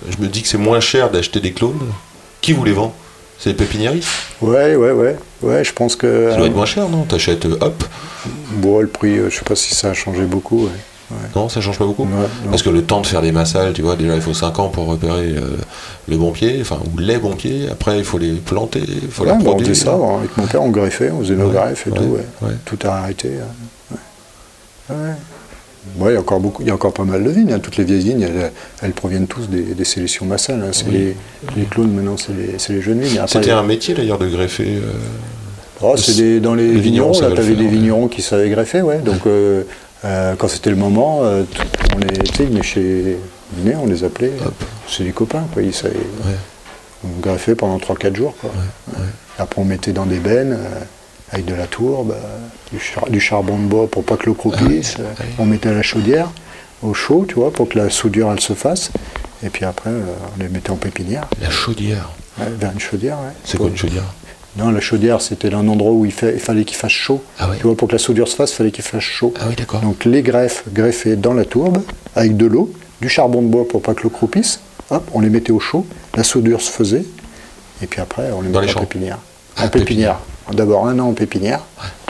Je 0.09 0.17
me 0.23 0.27
dis 0.29 0.41
que 0.43 0.47
c'est 0.47 0.57
moins 0.57 0.79
cher 0.79 1.09
d'acheter 1.11 1.39
des 1.39 1.51
clones. 1.53 1.79
Qui 2.41 2.53
vous 2.53 2.63
les 2.63 2.71
vend? 2.71 2.93
C'est 3.37 3.49
les 3.49 3.55
pépiniéristes? 3.55 4.07
Ouais, 4.41 4.75
ouais, 4.75 4.91
ouais. 4.91 5.17
Ouais, 5.41 5.63
je 5.63 5.73
pense 5.73 5.95
que. 5.95 6.29
Ça 6.31 6.37
doit 6.37 6.47
être 6.47 6.55
moins 6.55 6.65
cher, 6.65 6.87
non? 6.89 7.03
T'achètes 7.03 7.45
euh, 7.45 7.57
hop 7.61 7.83
bon, 8.53 8.79
le 8.81 8.87
prix, 8.87 9.17
euh, 9.17 9.29
je 9.29 9.37
sais 9.37 9.45
pas 9.45 9.55
si 9.55 9.73
ça 9.75 9.89
a 9.89 9.93
changé 9.93 10.23
beaucoup. 10.25 10.65
ouais. 10.65 10.71
Non, 11.35 11.49
ça 11.49 11.59
change 11.59 11.79
pas 11.79 11.85
beaucoup? 11.85 12.05
Non. 12.05 12.27
Parce 12.51 12.61
que 12.61 12.69
le 12.69 12.83
temps 12.83 13.01
de 13.01 13.07
faire 13.07 13.21
des 13.23 13.31
massales, 13.31 13.73
tu 13.73 13.81
vois, 13.81 13.95
déjà 13.95 14.13
il 14.15 14.21
faut 14.21 14.33
5 14.35 14.59
ans 14.59 14.67
pour 14.69 14.85
repérer 14.85 15.33
euh, 15.35 15.57
le 16.07 16.17
bon 16.17 16.31
pied, 16.31 16.59
enfin, 16.61 16.77
ou 16.93 16.99
les 16.99 17.17
bons 17.17 17.33
pieds. 17.35 17.67
Après, 17.71 17.97
il 17.97 18.03
faut 18.03 18.19
les 18.19 18.33
planter, 18.33 18.83
il 18.87 19.09
faut 19.09 19.23
Ouais, 19.23 19.29
la 19.29 19.33
bah, 19.35 19.39
on 19.41 19.43
produire. 19.45 19.69
faisait 19.69 19.85
ça, 19.85 19.93
hein, 19.93 20.19
avec 20.19 20.37
mon 20.37 20.45
père, 20.45 20.61
on 20.61 20.69
greffait, 20.69 21.09
on 21.09 21.19
faisait 21.21 21.33
nos 21.35 21.49
greffes 21.49 21.87
et 21.87 21.91
tout. 21.91 22.17
Tout 22.65 22.77
a 22.87 22.89
arrêté. 22.97 23.31
hein. 23.91 23.95
Ouais. 24.91 25.13
Ouais. 25.97 26.11
Il 26.11 26.13
y 26.13 26.17
a 26.17 26.19
encore 26.19 26.39
beaucoup, 26.39 26.61
il 26.61 26.67
y 26.67 26.71
a 26.71 26.73
encore 26.73 26.93
pas 26.93 27.03
mal 27.05 27.23
de 27.23 27.29
vignes. 27.29 27.53
hein. 27.53 27.59
Toutes 27.59 27.77
les 27.77 27.83
vieilles 27.83 28.03
vignes, 28.03 28.21
elles, 28.21 28.51
elles 28.81 28.91
proviennent 28.91 29.27
tous 29.27 29.47
des, 29.49 29.61
des 29.61 29.85
sélections 29.85 30.25
massales. 30.25 30.61
hein. 30.61 30.69
C'est 30.71 30.85
Oui. 30.85 30.91
les, 30.93 31.15
les 31.57 31.63
clones 31.65 31.91
maintenant, 31.93 32.15
c'est 32.17 32.71
les, 32.73 32.81
jeunes 32.81 32.99
vignes. 33.01 33.21
C'était 33.27 33.51
un 33.51 33.63
métier 33.63 33.93
d'ailleurs 33.93 34.19
de 34.19 34.27
greffer. 34.27 34.75
euh, 34.77 34.91
Oh, 35.81 35.95
c'est 35.95 36.15
des- 36.17 36.39
dans 36.41 36.55
les, 36.55 36.73
les 36.73 36.79
vignerons 36.81 37.13
vignerons, 37.13 37.29
là, 37.29 37.35
tu 37.35 37.41
avais 37.41 37.55
des 37.55 37.63
ouais. 37.63 37.69
vignerons 37.69 38.07
qui 38.09 38.21
savaient 38.21 38.49
greffer, 38.49 38.81
ouais. 38.81 38.97
Donc, 38.99 39.25
euh, 39.25 39.63
euh, 40.03 40.35
quand 40.37 40.49
c'était 40.49 40.69
le 40.71 40.75
moment, 40.75 41.21
euh, 41.23 41.43
on 41.95 41.99
les, 41.99 42.63
chez, 42.63 43.17
venaient, 43.53 43.75
on 43.81 43.85
les 43.87 44.03
appelait. 44.03 44.33
C'est 44.89 45.05
des 45.05 45.11
copains, 45.11 45.45
quoi. 45.53 45.61
Ils 45.61 45.73
savaient, 45.73 45.95
Ouais. 45.95 46.35
on 47.05 47.19
greffait 47.21 47.55
pendant 47.55 47.77
3-4 47.77 48.13
jours, 48.15 48.35
quoi. 48.41 48.51
Après, 49.37 49.61
on 49.61 49.65
mettait 49.65 49.93
dans 49.93 50.05
des 50.05 50.19
bennes 50.19 50.57
avec 51.31 51.45
de 51.45 51.53
la 51.53 51.67
tourbe, 51.67 52.11
euh, 52.11 52.37
du, 52.71 52.79
char- 52.79 53.09
du 53.09 53.19
charbon 53.19 53.57
de 53.57 53.65
bois 53.67 53.87
pour 53.89 54.03
pas 54.03 54.17
que 54.17 54.25
l'eau 54.25 54.33
croupisse. 54.33 54.97
ouais. 54.97 55.05
On 55.37 55.45
mettait 55.45 55.69
à 55.69 55.73
la 55.73 55.81
chaudière, 55.83 56.29
au 56.81 56.93
chaud, 56.93 57.25
tu 57.27 57.35
vois, 57.35 57.51
pour 57.51 57.69
que 57.69 57.77
la 57.77 57.89
soudure, 57.89 58.31
elle 58.31 58.39
se 58.39 58.53
fasse. 58.53 58.91
Et 59.43 59.49
puis 59.49 59.65
après, 59.65 59.89
euh, 59.91 60.03
on 60.37 60.41
les 60.43 60.49
mettait 60.49 60.71
en 60.71 60.75
pépinière, 60.75 61.27
La 61.41 61.49
chaudière. 61.49 62.09
ouais, 62.39 62.45
vers 62.59 62.71
une 62.71 62.79
chaudière, 62.79 63.17
ouais. 63.19 63.31
C'est 63.43 63.57
quoi 63.57 63.67
une 63.67 63.77
chaudière? 63.77 64.03
Non, 64.57 64.71
la 64.71 64.81
chaudière, 64.81 65.21
c'était 65.21 65.53
un 65.53 65.67
endroit 65.67 65.91
où 65.91 66.05
il, 66.05 66.11
fallait 66.11 66.65
qu'il 66.65 66.75
fasse 66.75 66.91
chaud. 66.91 67.23
Ah 67.37 67.49
ouais. 67.49 67.57
Tu 67.57 67.63
vois, 67.63 67.77
pour 67.77 67.87
que 67.87 67.93
la 67.93 67.99
soudure 67.99 68.27
se 68.27 68.35
fasse, 68.35 68.51
il 68.51 68.55
fallait 68.55 68.71
qu'il 68.71 68.83
fasse 68.83 69.03
chaud. 69.03 69.33
Ah 69.39 69.45
oui, 69.47 69.55
d'accord. 69.55 69.79
Donc 69.81 70.05
les 70.05 70.23
greffes 70.23 70.63
greffées 70.73 71.15
dans 71.15 71.33
la 71.33 71.45
tourbe, 71.45 71.81
avec 72.15 72.35
de 72.35 72.47
l'eau, 72.47 72.73
du 72.99 73.07
charbon 73.07 73.41
de 73.43 73.47
bois 73.47 73.67
pour 73.67 73.81
pas 73.81 73.93
que 73.93 74.03
l'eau 74.03 74.09
croupisse. 74.09 74.59
Hop, 74.89 75.07
on 75.13 75.19
les 75.21 75.29
mettait 75.29 75.51
au 75.51 75.59
chaud, 75.59 75.85
la 76.15 76.23
soudure 76.23 76.61
se 76.61 76.71
faisait, 76.71 77.05
et 77.83 77.85
puis 77.87 78.01
après, 78.01 78.31
on 78.35 78.41
les 78.41 78.49
Dans 78.49 78.59
mettait 78.59 78.71
les 78.73 78.77
en 78.77 78.79
champs. 78.79 78.85
pépinière. 78.87 79.19
Ah, 79.55 79.65
en 79.65 79.69
pépinière. 79.69 80.19
D'abord 80.53 80.87
un 80.87 80.97
an 80.99 81.09
en 81.09 81.13
pépinière, 81.13 81.61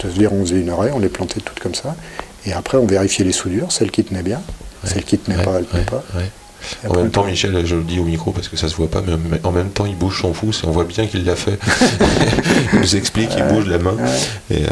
c'est-à-dire 0.02 0.34
on 0.34 0.46
faisait 0.46 0.62
une 0.62 0.70
oreille, 0.70 0.92
on 0.94 1.00
les 1.00 1.10
plantait 1.10 1.42
toutes 1.42 1.60
comme 1.60 1.76
ça, 1.76 1.96
et 2.46 2.54
après 2.54 2.78
on 2.78 2.86
vérifiait 2.86 3.26
les 3.26 3.32
soudures, 3.32 3.72
celles 3.72 3.92
qui 3.92 4.04
tenaient 4.04 4.24
bien, 4.24 4.42
celles 4.84 5.04
qui 5.04 5.18
tenaient 5.18 5.44
pas, 5.44 5.58
elles 5.58 5.66
tenaient 5.66 5.82
ouais, 5.82 5.86
pas. 5.86 6.04
En 6.88 6.94
même 6.96 7.10
temps, 7.12 7.24
Michel, 7.26 7.66
je 7.66 7.76
le 7.76 7.84
dis 7.84 8.00
au 8.00 8.04
micro 8.04 8.32
parce 8.32 8.48
que 8.48 8.58
ça 8.58 8.68
se 8.68 8.76
voit 8.76 8.90
pas, 8.90 9.02
mais 9.06 9.40
en 9.44 9.52
même 9.52 9.70
temps, 9.70 9.86
il 9.86 9.96
bouge 9.96 10.22
son 10.22 10.32
pouce 10.32 10.62
et 10.64 10.68
on 10.68 10.72
voit 10.72 10.84
bien 10.86 11.08
qu'il 11.08 11.26
l'a 11.26 11.36
fait. 11.36 11.58
il 12.74 12.80
nous 12.80 12.96
explique, 12.96 13.30
il 13.38 13.44
bouge 13.54 13.68
la 13.68 13.78
main. 13.80 13.96
Et 14.52 14.64
euh, 14.64 14.68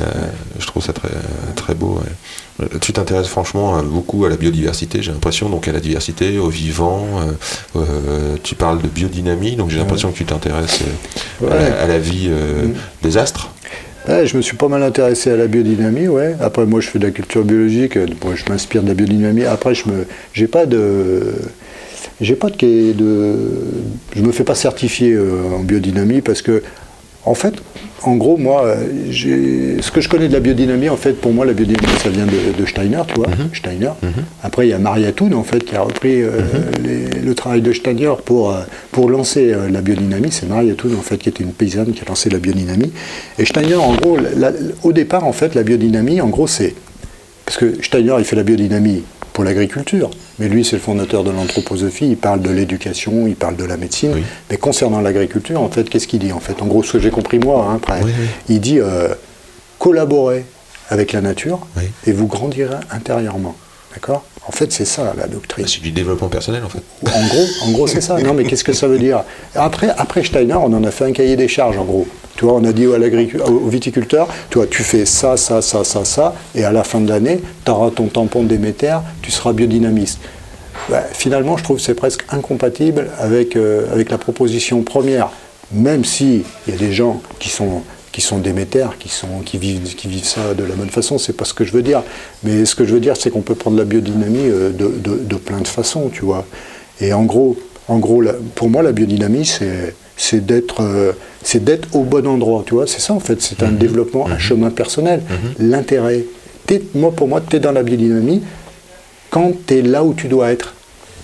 je 0.59 0.65
trouve 0.65 0.83
ça 0.83 0.93
très, 0.93 1.09
très 1.55 1.73
beau. 1.75 1.99
ouais. 1.99 2.67
Tu 2.81 2.91
t'intéresses 2.91 3.27
franchement 3.27 3.77
euh, 3.77 3.81
beaucoup 3.83 4.25
à 4.25 4.29
la 4.29 4.35
biodiversité, 4.35 5.01
j'ai 5.03 5.11
l'impression, 5.11 5.47
donc 5.49 5.67
à 5.67 5.71
la 5.71 5.79
diversité, 5.79 6.39
au 6.39 6.49
vivant. 6.49 7.05
euh, 7.75 7.79
euh, 7.79 8.35
tu 8.43 8.55
parles 8.55 8.81
de 8.81 8.87
biodynamie, 8.87 9.55
donc 9.55 9.69
j'ai 9.69 9.77
l'impression 9.77 10.11
que 10.11 10.17
tu 10.17 10.25
t'intéresses 10.25 10.79
à, 11.49 11.55
la, 11.55 11.81
à 11.83 11.87
la 11.87 11.99
vie 11.99 12.29
Mm. 12.29 12.73
des 13.03 13.17
astres. 13.17 13.49
Je 14.07 14.37
me 14.37 14.41
suis 14.41 14.55
pas 14.55 14.69
mal 14.69 14.83
intéressé 14.83 15.31
à 15.31 15.35
la 15.35 15.47
biodynamie, 15.47 16.07
ouais. 16.07 16.35
Après, 16.39 16.65
moi, 16.65 16.79
je 16.79 16.87
fais 16.87 16.97
de 16.97 17.05
la 17.05 17.11
culture 17.11 17.43
biologique. 17.43 17.97
Bon, 18.21 18.35
je 18.35 18.45
m'inspire 18.49 18.81
de 18.81 18.87
la 18.87 18.93
biodynamie. 18.93 19.43
Après, 19.43 19.75
je 19.75 19.89
me, 19.89 20.05
j'ai 20.33 20.47
pas 20.47 20.65
de, 20.65 21.33
j'ai 22.21 22.35
pas 22.35 22.49
de, 22.49 22.55
quai- 22.55 22.93
de, 22.93 23.35
je 24.15 24.21
me 24.21 24.31
fais 24.31 24.43
pas 24.43 24.55
certifier 24.55 25.13
euh, 25.13 25.55
en 25.55 25.59
biodynamie 25.59 26.21
parce 26.21 26.41
que, 26.41 26.63
en 27.25 27.33
fait, 27.35 27.53
en 28.03 28.15
gros, 28.15 28.37
moi, 28.37 28.75
ce 29.11 29.91
que 29.91 30.01
je 30.01 30.07
connais 30.07 30.27
de 30.27 30.33
la 30.33 30.39
biodynamie, 30.39 30.87
en 30.87 30.95
fait, 30.97 31.13
pour 31.13 31.33
moi, 31.33 31.45
la 31.45 31.53
biodynamie, 31.53 31.87
ça 32.01 32.09
vient 32.09 32.25
de, 32.25 32.57
de 32.61 32.65
Steiner, 32.65 33.01
tu 33.07 33.15
vois, 33.15 33.27
Steiner. 33.53 33.89
Après, 34.43 34.67
il 34.67 34.69
y 34.69 34.73
a 34.73 34.77
Maria 34.79 35.11
Thun, 35.11 35.33
en 35.33 35.43
fait, 35.43 35.59
qui 35.65 35.75
a 35.75 35.81
repris 35.81 36.21
euh, 36.21 36.29
les- 36.83 37.19
le 37.19 37.35
travail 37.35 37.61
de 37.61 37.73
Steiner 37.73 38.11
pour, 38.23 38.51
euh, 38.51 38.59
pour 38.91 39.09
lancer 39.09 39.51
euh, 39.51 39.67
la 39.69 39.81
biodynamie. 39.81 40.31
C'est 40.31 40.47
Maria 40.47 40.73
Thun, 40.75 40.89
en 40.97 41.01
fait, 41.01 41.17
qui 41.17 41.27
était 41.29 41.43
une 41.43 41.51
paysanne 41.53 41.91
qui 41.91 42.01
a 42.01 42.05
lancé 42.07 42.29
la 42.29 42.37
biodynamie. 42.39 42.91
Et 43.39 43.45
Steiner, 43.45 43.75
en 43.75 43.93
gros, 43.95 44.15
la- 44.17 44.51
la- 44.51 44.57
au 44.83 44.93
départ, 44.93 45.25
en 45.25 45.33
fait, 45.33 45.53
la 45.55 45.63
biodynamie, 45.63 46.21
en 46.21 46.29
gros, 46.29 46.47
c'est. 46.47 46.75
Parce 47.45 47.57
que 47.57 47.81
Steiner, 47.83 48.13
il 48.19 48.25
fait 48.25 48.35
la 48.35 48.43
biodynamie 48.43 49.03
pour 49.37 49.43
l'agriculture, 49.43 50.09
mais 50.39 50.47
lui, 50.49 50.65
c'est 50.65 50.77
le 50.77 50.81
fondateur 50.81 51.23
de 51.23 51.29
l'anthroposophie. 51.29 52.07
Il 52.09 52.17
parle 52.17 52.41
de 52.41 52.49
l'éducation, 52.49 53.27
il 53.27 53.35
parle 53.35 53.55
de 53.55 53.65
la 53.65 53.77
médecine. 53.77 54.13
Oui. 54.15 54.23
Mais 54.49 54.57
concernant 54.57 54.99
l'agriculture, 54.99 55.61
en 55.61 55.69
fait, 55.69 55.87
qu'est-ce 55.87 56.07
qu'il 56.07 56.17
dit 56.21 56.31
En 56.31 56.39
fait, 56.39 56.59
en 56.59 56.65
gros, 56.65 56.81
ce 56.81 56.93
que 56.93 56.99
j'ai 56.99 57.11
compris 57.11 57.37
moi, 57.37 57.67
hein, 57.69 57.75
après, 57.75 58.01
Oui, 58.03 58.11
oui. 58.19 58.25
il 58.49 58.59
dit 58.59 58.79
euh, 58.79 59.09
collaborez 59.77 60.43
avec 60.89 61.11
la 61.13 61.21
nature 61.21 61.67
et 62.07 62.13
vous 62.13 62.25
grandirez 62.25 62.77
intérieurement. 62.89 63.55
D'accord? 63.93 64.25
En 64.47 64.51
fait, 64.51 64.71
c'est 64.71 64.85
ça 64.85 65.13
la 65.17 65.27
doctrine. 65.27 65.67
C'est 65.67 65.81
du 65.81 65.91
développement 65.91 66.29
personnel, 66.29 66.63
en 66.63 66.69
fait. 66.69 66.81
En 67.05 67.27
gros, 67.27 67.45
en 67.65 67.71
gros 67.71 67.87
c'est 67.87 68.01
ça. 68.01 68.17
Non, 68.17 68.33
mais 68.33 68.45
qu'est-ce 68.45 68.63
que 68.63 68.73
ça 68.73 68.87
veut 68.87 68.97
dire? 68.99 69.23
Après, 69.55 69.89
après 69.97 70.23
Steiner, 70.23 70.55
on 70.55 70.73
en 70.73 70.83
a 70.83 70.91
fait 70.91 71.05
un 71.05 71.11
cahier 71.11 71.35
des 71.35 71.47
charges, 71.47 71.77
en 71.77 71.83
gros. 71.83 72.07
Tu 72.37 72.45
vois, 72.45 72.53
on 72.53 72.63
a 72.63 72.71
dit 72.71 72.85
à 72.85 73.49
au 73.49 73.67
viticulteur, 73.67 74.27
tu 74.49 74.59
vois, 74.59 74.67
tu 74.67 74.83
fais 74.83 75.05
ça, 75.05 75.37
ça, 75.37 75.61
ça, 75.61 75.83
ça, 75.83 76.05
ça, 76.05 76.35
et 76.53 76.63
à 76.63 76.71
la 76.71 76.83
fin 76.83 77.01
de 77.01 77.09
l'année, 77.09 77.41
tu 77.65 77.71
auras 77.71 77.89
ton 77.89 78.05
tampon 78.07 78.43
Déméter, 78.43 78.97
tu 79.23 79.31
seras 79.31 79.53
biodynamiste. 79.53 80.19
Bah, 80.89 81.03
finalement, 81.11 81.57
je 81.57 81.63
trouve 81.63 81.77
que 81.77 81.83
c'est 81.83 81.95
presque 81.95 82.23
incompatible 82.29 83.07
avec, 83.19 83.55
euh, 83.55 83.91
avec 83.91 84.11
la 84.11 84.19
proposition 84.19 84.83
première, 84.83 85.29
même 85.71 86.05
si 86.05 86.43
il 86.67 86.73
y 86.73 86.77
a 86.77 86.79
des 86.79 86.93
gens 86.93 87.21
qui 87.39 87.49
sont 87.49 87.81
qui 88.17 88.21
sont 88.21 88.39
démétères, 88.39 88.97
qui, 88.97 89.09
sont, 89.09 89.41
qui, 89.45 89.59
vivent, 89.59 89.93
qui 89.95 90.07
vivent 90.07 90.25
ça 90.25 90.55
de 90.55 90.63
la 90.63 90.73
bonne 90.73 90.89
façon, 90.89 91.19
c'est 91.19 91.33
pas 91.37 91.45
ce 91.45 91.53
que 91.53 91.63
je 91.63 91.71
veux 91.71 91.83
dire. 91.83 92.01
Mais 92.43 92.65
ce 92.65 92.73
que 92.73 92.83
je 92.83 92.91
veux 92.91 92.99
dire, 92.99 93.15
c'est 93.15 93.29
qu'on 93.29 93.41
peut 93.43 93.53
prendre 93.53 93.77
la 93.77 93.83
biodynamie 93.85 94.49
euh, 94.49 94.71
de, 94.71 94.87
de- 94.87 95.19
de 95.23 95.35
plein 95.35 95.61
de 95.61 95.67
façons, 95.67 96.09
tu 96.11 96.25
vois. 96.25 96.43
Et 96.99 97.13
en 97.13 97.25
gros, 97.25 97.55
en 97.87 97.99
gros 97.99 98.23
pour 98.55 98.71
moi, 98.71 98.81
la 98.81 98.91
biodynamie, 98.91 99.45
c'est 99.45 99.93
c'est 100.15 100.43
d'être 100.43 100.81
euh, 100.81 101.11
c'est 101.43 101.63
d'être 101.63 101.95
au 101.95 102.01
bon 102.05 102.25
endroit, 102.25 102.63
tu 102.65 102.73
vois. 102.73 102.87
C'est 102.87 103.01
ça, 103.01 103.13
en 103.13 103.19
fait. 103.19 103.39
C'est 103.39 103.61
un 103.61 103.71
développement, 103.71 104.27
un 104.27 104.39
chemin 104.39 104.71
personnel. 104.71 105.21
L'intérêt. 105.59 106.23
T'es- 106.65 106.81
Moi, 106.95 107.11
pour 107.11 107.27
moi, 107.27 107.39
tu 107.47 107.57
es 107.57 107.59
dans 107.59 107.71
la 107.71 107.83
biodynamie 107.83 108.41
quand 109.29 109.51
tu 109.67 109.75
es 109.77 109.81
là 109.83 110.03
où 110.03 110.15
tu 110.15 110.27
dois 110.27 110.49
être. 110.51 110.73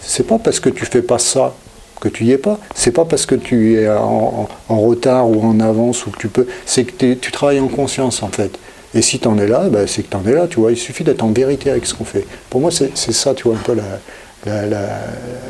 C'est 0.04 0.28
pas 0.28 0.38
parce 0.38 0.60
que 0.60 0.70
tu 0.70 0.86
fais 0.86 1.02
pas 1.02 1.18
ça 1.18 1.56
que 2.04 2.10
tu 2.10 2.26
y 2.26 2.32
es 2.32 2.38
pas. 2.38 2.60
C'est 2.76 2.92
pas 2.92 3.06
parce 3.06 3.26
que 3.26 3.36
tu 3.36 3.80
es 3.80 3.90
en, 3.90 4.48
retard 4.70 5.30
ou 5.30 5.42
en 5.42 5.60
avance 5.62 6.06
ou 6.06 6.12
que 6.12 6.18
tu 6.18 6.28
peux. 6.28 6.46
C'est 6.66 6.84
que 6.84 7.14
tu 7.14 7.32
travailles 7.32 7.62
en 7.62 7.70
conscience 7.70 8.22
en 8.24 8.28
fait. 8.28 8.60
Et 8.94 9.02
si 9.02 9.20
tu 9.20 9.28
en 9.28 9.38
es 9.40 9.48
là, 9.48 9.70
ben, 9.70 9.88
c'est 9.88 10.04
que 10.04 10.10
tu 10.12 10.18
en 10.18 10.26
es 10.28 10.34
là, 10.34 10.48
tu 10.48 10.60
vois. 10.60 10.72
Il 10.72 10.78
suffit 10.78 11.04
d'être 11.04 11.24
en 11.24 11.32
vérité 11.32 11.72
avec 11.72 11.86
ce 11.86 11.94
qu'on 11.96 12.04
fait. 12.04 12.26
Pour 12.50 12.60
moi, 12.62 12.70
c'est 12.72 12.96
ça, 12.96 13.34
tu 13.34 13.44
vois, 13.48 13.56
un 13.56 13.64
peu 13.64 13.74
la, 14.46 14.66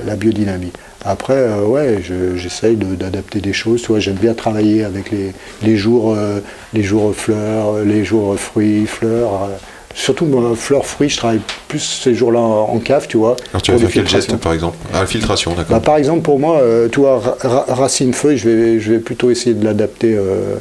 la, 0.06 0.16
biodynamie. 0.16 0.72
Après, 1.04 1.34
euh, 1.36 1.66
ouais, 1.66 1.98
je- 2.02 2.38
j'essaye 2.38 2.78
d'adapter 2.78 3.42
des 3.42 3.52
choses. 3.52 3.82
Tu 3.82 3.88
vois, 3.88 4.00
j'aime 4.00 4.16
bien 4.16 4.34
travailler 4.34 4.84
avec 4.86 5.12
les, 5.12 5.34
les 5.64 5.76
jours, 5.76 6.14
euh, 6.16 6.40
les 6.74 6.84
jours 6.84 7.14
fleurs, 7.16 7.80
les 7.84 8.06
jours 8.06 8.40
fruits, 8.40 8.86
fleurs. 8.86 9.44
euh, 9.44 9.58
surtout 9.96 10.26
moi, 10.26 10.56
fleurs, 10.56 10.86
fruits, 10.86 11.10
je 11.10 11.18
travaille 11.18 11.40
plus 11.68 11.80
ces 12.04 12.14
jours-là 12.14 12.40
en, 12.40 12.74
en 12.76 12.80
cave, 12.80 13.08
tu 13.08 13.18
vois. 13.18 13.36
Alors, 13.52 13.62
tu 13.62 13.72
vas 13.72 13.78
faire 13.78 13.90
quel 13.92 14.08
geste, 14.08 14.36
par 14.38 14.54
exemple 14.54 14.78
Ah, 14.94 15.06
filtration, 15.06 15.52
d'accord. 15.52 15.78
Bah, 15.78 15.80
par 15.80 15.98
exemple, 15.98 16.22
pour 16.22 16.40
moi, 16.40 16.60
euh, 16.62 16.88
tu 16.92 17.00
vois, 17.00 17.20
ra- 17.20 17.38
ra- 17.42 17.66
racine 17.76 18.14
feuille, 18.14 18.38
je 18.38 18.50
vais, 18.50 18.80
je 18.80 18.94
vais 18.94 19.00
plutôt 19.00 19.30
essayer 19.32 19.54
de 19.56 19.64
l'adapter 19.66 20.16
euh, 20.16 20.56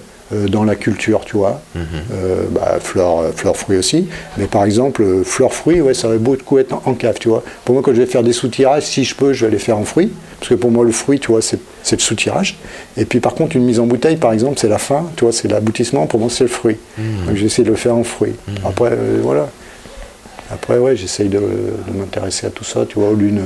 dans 0.49 0.65
la 0.65 0.75
culture, 0.75 1.23
tu 1.25 1.37
vois. 1.37 1.61
Mhm. 1.75 1.83
Euh, 2.13 2.43
bah, 2.51 2.79
fleurs, 2.81 3.19
euh, 3.21 3.33
fleurs, 3.35 3.57
fruits 3.57 3.77
aussi. 3.79 4.09
Mais 4.39 4.47
par 4.47 4.65
exemple, 4.65 5.03
euh, 5.03 5.23
fleurs, 5.25 5.53
fruits, 5.53 5.81
ouais, 5.81 5.95
ça 5.95 6.09
va 6.09 6.17
beaucoup 6.19 6.59
être 6.59 6.73
en, 6.73 6.83
en 6.87 6.95
cave, 6.95 7.17
tu 7.21 7.29
vois. 7.29 7.43
Pour 7.65 7.75
moi, 7.75 7.83
quand 7.83 7.93
je 7.95 8.01
vais 8.01 8.07
faire 8.07 8.23
des 8.23 8.33
soutirages, 8.33 8.85
si 8.85 9.05
je 9.05 9.15
peux, 9.15 9.33
je 9.33 9.45
vais 9.47 9.53
les 9.53 9.59
faire 9.59 9.79
en 9.79 9.85
fruits. 9.85 10.11
Parce 10.39 10.49
que 10.51 10.55
pour 10.55 10.71
moi, 10.71 10.85
le 10.85 10.93
fruit, 10.93 11.21
tu 11.21 11.29
vois, 11.29 11.41
c'est 11.43 11.59
le 11.93 11.99
soutirage. 11.99 12.57
Et 12.97 13.05
puis 13.05 13.21
par 13.21 13.35
contre, 13.35 13.55
une 13.57 13.65
mise 13.65 13.79
en 13.79 13.87
bouteille, 13.87 14.17
par 14.17 14.33
exemple, 14.33 14.59
c'est 14.59 14.69
la 14.69 14.79
fin, 14.79 15.07
tu 15.17 15.25
vois, 15.25 15.33
c'est 15.33 15.49
l'aboutissement. 15.49 16.07
Pour 16.07 16.19
moi, 16.21 16.29
c'est 16.31 16.45
le 16.45 16.51
fruit. 16.51 16.77
Mhm. 16.99 17.27
Donc 17.27 17.37
j'essaie 17.37 17.63
de 17.63 17.71
le 17.71 17.77
faire 17.77 17.95
en 17.95 18.03
fruits. 18.05 18.35
Après, 18.65 18.91
euh, 18.93 19.21
voilà. 19.23 19.49
Après, 20.51 20.79
ouais, 20.79 20.97
j'essaye 20.97 21.29
de, 21.29 21.39
de 21.39 21.99
m'intéresser 21.99 22.47
à 22.47 22.51
tout 22.51 22.65
ça, 22.65 22.85
tu 22.87 22.99
vois, 22.99 23.13
lune, 23.17 23.41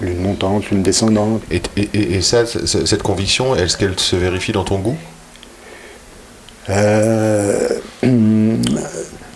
lune 0.00 0.18
montante, 0.22 0.70
lune 0.70 0.82
descendante. 0.82 1.42
Et, 1.50 1.60
et- 1.76 2.14
et- 2.16 2.22
ça, 2.22 2.46
cette 2.46 3.02
conviction, 3.02 3.54
est-ce 3.56 3.76
qu'elle 3.76 3.98
se 3.98 4.16
vérifie 4.16 4.52
dans 4.52 4.64
ton 4.64 4.78
goût? 4.78 4.96
Euh, 6.68 7.68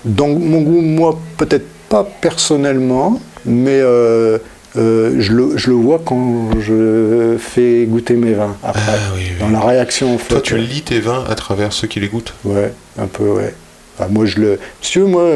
dans 0.05 0.29
mon 0.29 0.61
goût, 0.61 0.81
moi, 0.81 1.19
peut-être 1.39 1.67
pas 1.89 2.07
personnellement, 2.21 3.21
mais 3.45 3.81
euh, 3.81 4.39
euh, 4.77 5.17
je, 5.19 5.33
le, 5.33 5.57
je 5.57 5.71
le 5.71 5.77
vois 5.77 6.03
quand 6.05 6.61
je 6.61 7.37
fais 7.39 7.87
goûter 7.87 8.15
mes 8.15 8.35
vins 8.35 8.57
après. 8.63 8.83
Ah 8.87 9.13
oui, 9.17 9.23
oui. 9.31 9.39
Dans 9.41 9.49
la 9.49 9.61
réaction, 9.61 10.15
en 10.15 10.19
fait. 10.19 10.35
Toi, 10.35 10.41
tu 10.43 10.59
lis 10.59 10.83
tes 10.83 11.01
vins 11.01 11.25
à 11.29 11.35
travers 11.35 11.73
ceux 11.73 11.89
qui 11.89 12.01
les 12.01 12.09
goûtent? 12.09 12.35
Ouais, 12.45 12.73
un 12.99 13.07
peu, 13.07 13.25
ouais. 13.25 13.55
Enfin, 13.99 14.11
moi, 14.11 14.27
je 14.27 14.39
le. 14.41 14.59
Tu 14.81 15.01
veux, 15.01 15.07
moi, 15.07 15.29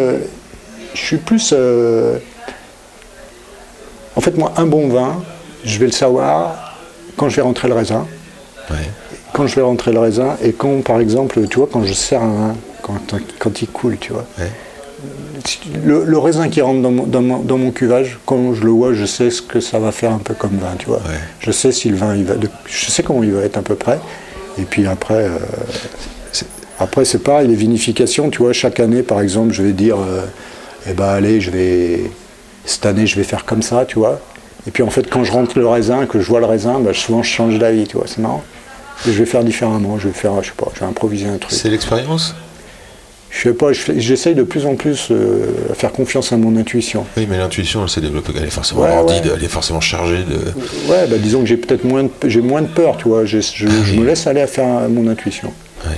je 0.95 1.01
suis 1.01 1.17
plus. 1.17 1.55
En 4.17 4.21
fait, 4.21 4.37
moi, 4.37 4.53
un 4.57 4.67
bon 4.67 4.89
vin, 4.89 5.23
je 5.65 5.79
vais 5.79 5.87
le 5.87 5.93
savoir 5.93 6.77
quand 7.17 7.29
je 7.29 7.37
vais 7.37 7.43
rentrer 7.43 7.69
le 7.69 7.75
raisin. 7.75 8.07
Ouais. 8.71 8.77
Quand 9.39 9.47
je 9.47 9.55
vais 9.55 9.63
rentrer 9.63 9.93
le 9.93 10.01
raisin 10.01 10.37
et 10.43 10.53
quand, 10.53 10.83
par 10.83 10.99
exemple, 10.99 11.47
tu 11.47 11.59
vois, 11.59 11.69
quand 11.73 11.85
je 11.85 11.93
sers 11.93 12.21
un 12.21 12.33
vin, 12.33 12.57
quand, 12.83 12.99
quand 13.39 13.63
il 13.63 13.69
coule, 13.69 13.97
tu 13.97 14.13
vois. 14.13 14.25
Ouais. 14.37 14.51
Le, 15.85 16.05
le 16.05 16.19
raisin 16.19 16.49
qui 16.49 16.61
rentre 16.61 16.83
dans 16.83 16.91
mon, 16.91 17.05
dans, 17.05 17.23
mon, 17.23 17.39
dans 17.39 17.57
mon 17.57 17.71
cuvage, 17.71 18.19
quand 18.27 18.53
je 18.53 18.65
le 18.65 18.73
vois, 18.73 18.95
je 18.95 19.05
sais 19.05 19.31
ce 19.31 19.41
que 19.41 19.61
ça 19.61 19.79
va 19.79 19.93
faire 19.93 20.11
un 20.11 20.19
peu 20.19 20.35
comme 20.35 20.57
vin, 20.57 20.75
tu 20.77 20.87
vois. 20.87 20.97
Ouais. 20.97 21.21
Je 21.39 21.53
sais 21.53 21.71
si 21.71 21.89
le 21.89 21.97
vin, 21.97 22.17
il 22.17 22.25
va, 22.25 22.35
je 22.67 22.91
sais 22.91 23.05
comment 23.05 23.23
il 23.23 23.31
va 23.31 23.43
être 23.43 23.57
à 23.59 23.63
peu 23.63 23.77
près. 23.77 24.01
Et 24.59 24.63
puis 24.63 24.89
après, 24.89 25.27
euh, 25.27 25.39
après 26.81 27.05
c'est 27.05 27.23
pareil, 27.23 27.47
les 27.47 27.55
vinifications, 27.55 28.31
tu 28.31 28.39
vois, 28.39 28.53
chaque 28.53 28.81
année, 28.81 29.05
par 29.05 29.21
exemple, 29.21 29.53
je 29.53 29.63
vais 29.63 29.73
dire, 29.73 29.99
euh, 29.99 30.23
eh 30.91 30.95
ben 30.95 31.11
allez, 31.11 31.41
je 31.41 31.53
vais, 31.53 32.11
cette 32.65 32.87
année, 32.87 33.07
je 33.07 33.15
vais 33.15 33.23
faire 33.23 33.45
comme 33.45 33.63
ça, 33.63 33.85
tu 33.87 34.01
vois. 34.01 34.19
Et 34.67 34.73
puis 34.73 34.83
en 34.83 34.91
fait, 34.91 35.09
quand 35.09 35.23
je 35.23 35.31
rentre 35.31 35.57
le 35.61 35.69
raisin, 35.69 36.07
que 36.07 36.19
je 36.19 36.27
vois 36.27 36.41
le 36.41 36.47
raisin, 36.47 36.81
ben, 36.81 36.93
souvent 36.93 37.23
je 37.23 37.31
change 37.31 37.57
d'avis, 37.61 37.87
tu 37.87 37.97
vois, 37.97 38.07
c'est 38.09 38.19
marrant. 38.19 38.43
Je 39.07 39.13
vais 39.13 39.27
faire 39.27 39.45
différemment, 39.45 39.99
je 39.99 40.09
vais 40.09 40.15
faire, 40.15 40.43
je 40.43 40.49
sais 40.49 40.55
pas, 40.57 40.71
je 40.75 40.81
vais 40.81 40.87
improviser 40.87 41.27
un 41.27 41.39
truc. 41.39 41.53
C'est 41.57 41.71
l'expérience 41.71 42.35
Je 43.31 43.43
sais 43.43 43.53
pas, 43.53 43.73
j'essaye 43.73 44.35
de 44.35 44.43
plus 44.43 44.67
en 44.67 44.75
plus 44.75 45.09
euh, 45.11 45.47
à 45.71 45.75
faire 45.75 45.93
confiance 45.93 46.33
à 46.33 46.37
mon 46.37 46.57
intuition. 46.57 47.05
Oui, 47.17 47.27
mais 47.31 47.39
l'intuition, 47.39 47.83
elle 47.83 47.89
s'est 47.89 48.01
développée, 48.01 48.33
elle 48.37 48.45
est 48.47 48.51
forcément 48.51 48.81
Ouais, 48.83 49.21
elle 49.37 49.45
est 49.45 49.49
forcément 49.49 49.81
chargée 49.81 50.25
de... 50.25 50.37
Ouais, 50.91 51.07
bah 51.09 51.17
disons 51.19 51.41
que 51.41 51.47
j'ai 51.47 51.57
peut-être 51.59 51.85
moins 51.85 52.05
de, 52.05 52.11
j'ai 52.27 52.41
moins 52.41 52.63
de 52.63 52.69
peur, 52.69 52.97
tu 52.97 53.09
vois. 53.09 53.25
Je, 53.25 53.39
je- 53.41 53.67
je 53.69 53.95
me 53.97 54.05
laisse 54.07 54.27
aller 54.27 54.41
à 54.41 54.47
faire 54.47 54.89
mon 54.89 55.07
intuition. 55.09 55.53
Ouais. 55.87 55.93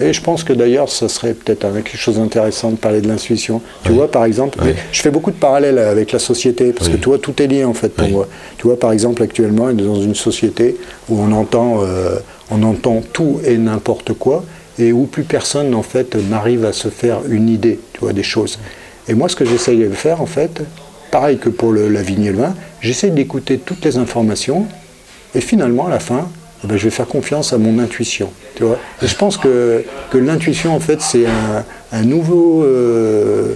Et 0.00 0.12
je 0.12 0.20
pense 0.22 0.44
que 0.44 0.52
d'ailleurs, 0.52 0.88
ça 0.88 1.08
serait 1.08 1.34
peut-être 1.34 1.60
quelque 1.74 1.96
chose 1.96 2.16
d'intéressant 2.16 2.70
de 2.70 2.76
parler 2.76 3.00
de 3.02 3.08
l'intuition. 3.08 3.60
Tu 3.84 3.90
Oui. 3.90 3.96
vois, 3.96 4.10
par 4.10 4.24
exemple, 4.24 4.58
Oui. 4.62 4.68
mais 4.68 4.74
je 4.92 5.02
fais 5.02 5.10
beaucoup 5.10 5.30
de 5.30 5.36
parallèles 5.36 5.78
avec 5.78 6.12
la 6.12 6.18
société, 6.18 6.72
parce 6.72 6.88
Oui. 6.88 6.94
que 6.94 6.98
tu 7.00 7.06
vois, 7.10 7.18
tout 7.18 7.40
est 7.42 7.46
lié 7.46 7.64
en 7.64 7.74
fait 7.74 7.90
pour 7.90 8.08
moi. 8.08 8.28
Tu 8.56 8.66
vois, 8.66 8.78
par 8.78 8.92
exemple, 8.92 9.22
actuellement, 9.22 9.64
on 9.64 9.70
est 9.70 9.74
dans 9.82 10.00
une 10.00 10.14
société 10.14 10.76
où 11.08 11.18
on 11.20 11.32
entend, 11.32 11.82
euh, 11.82 12.16
on 12.50 12.62
entend 12.62 13.02
tout 13.12 13.40
et 13.44 13.58
n'importe 13.58 14.14
quoi, 14.14 14.44
et 14.78 14.92
où 14.92 15.04
plus 15.04 15.24
personne 15.24 15.74
en 15.74 15.82
fait 15.82 16.14
n'arrive 16.30 16.64
à 16.64 16.72
se 16.72 16.88
faire 16.88 17.18
une 17.28 17.48
idée, 17.50 17.78
tu 17.92 18.00
vois, 18.00 18.12
des 18.14 18.22
choses. 18.22 18.58
Et 19.08 19.14
moi, 19.14 19.28
ce 19.28 19.36
que 19.36 19.44
j'essaye 19.44 19.78
de 19.80 19.90
faire, 19.90 20.22
en 20.22 20.26
fait, 20.26 20.62
pareil 21.10 21.36
que 21.38 21.48
pour 21.50 21.72
le- 21.72 21.88
la 21.88 22.00
vigne 22.02 22.24
et 22.24 22.30
le 22.30 22.38
vin, 22.38 22.54
j'essaye 22.80 23.10
d'écouter 23.10 23.58
toutes 23.58 23.84
les 23.84 23.98
informations, 23.98 24.66
et 25.34 25.40
finalement, 25.40 25.86
à 25.88 25.90
la 25.90 26.00
fin, 26.00 26.28
eh 26.62 26.66
ben, 26.66 26.76
je 26.76 26.84
vais 26.84 26.90
faire 26.90 27.06
confiance 27.06 27.52
à 27.52 27.58
mon 27.58 27.78
intuition. 27.78 28.30
Tu 28.54 28.64
vois 28.64 28.78
et 29.02 29.06
je 29.06 29.14
pense 29.16 29.36
que, 29.36 29.84
que 30.10 30.18
l'intuition, 30.18 30.74
en 30.74 30.80
fait, 30.80 31.00
c'est 31.00 31.26
un, 31.26 31.64
un 31.92 32.02
nouveau, 32.02 32.62
euh, 32.64 33.54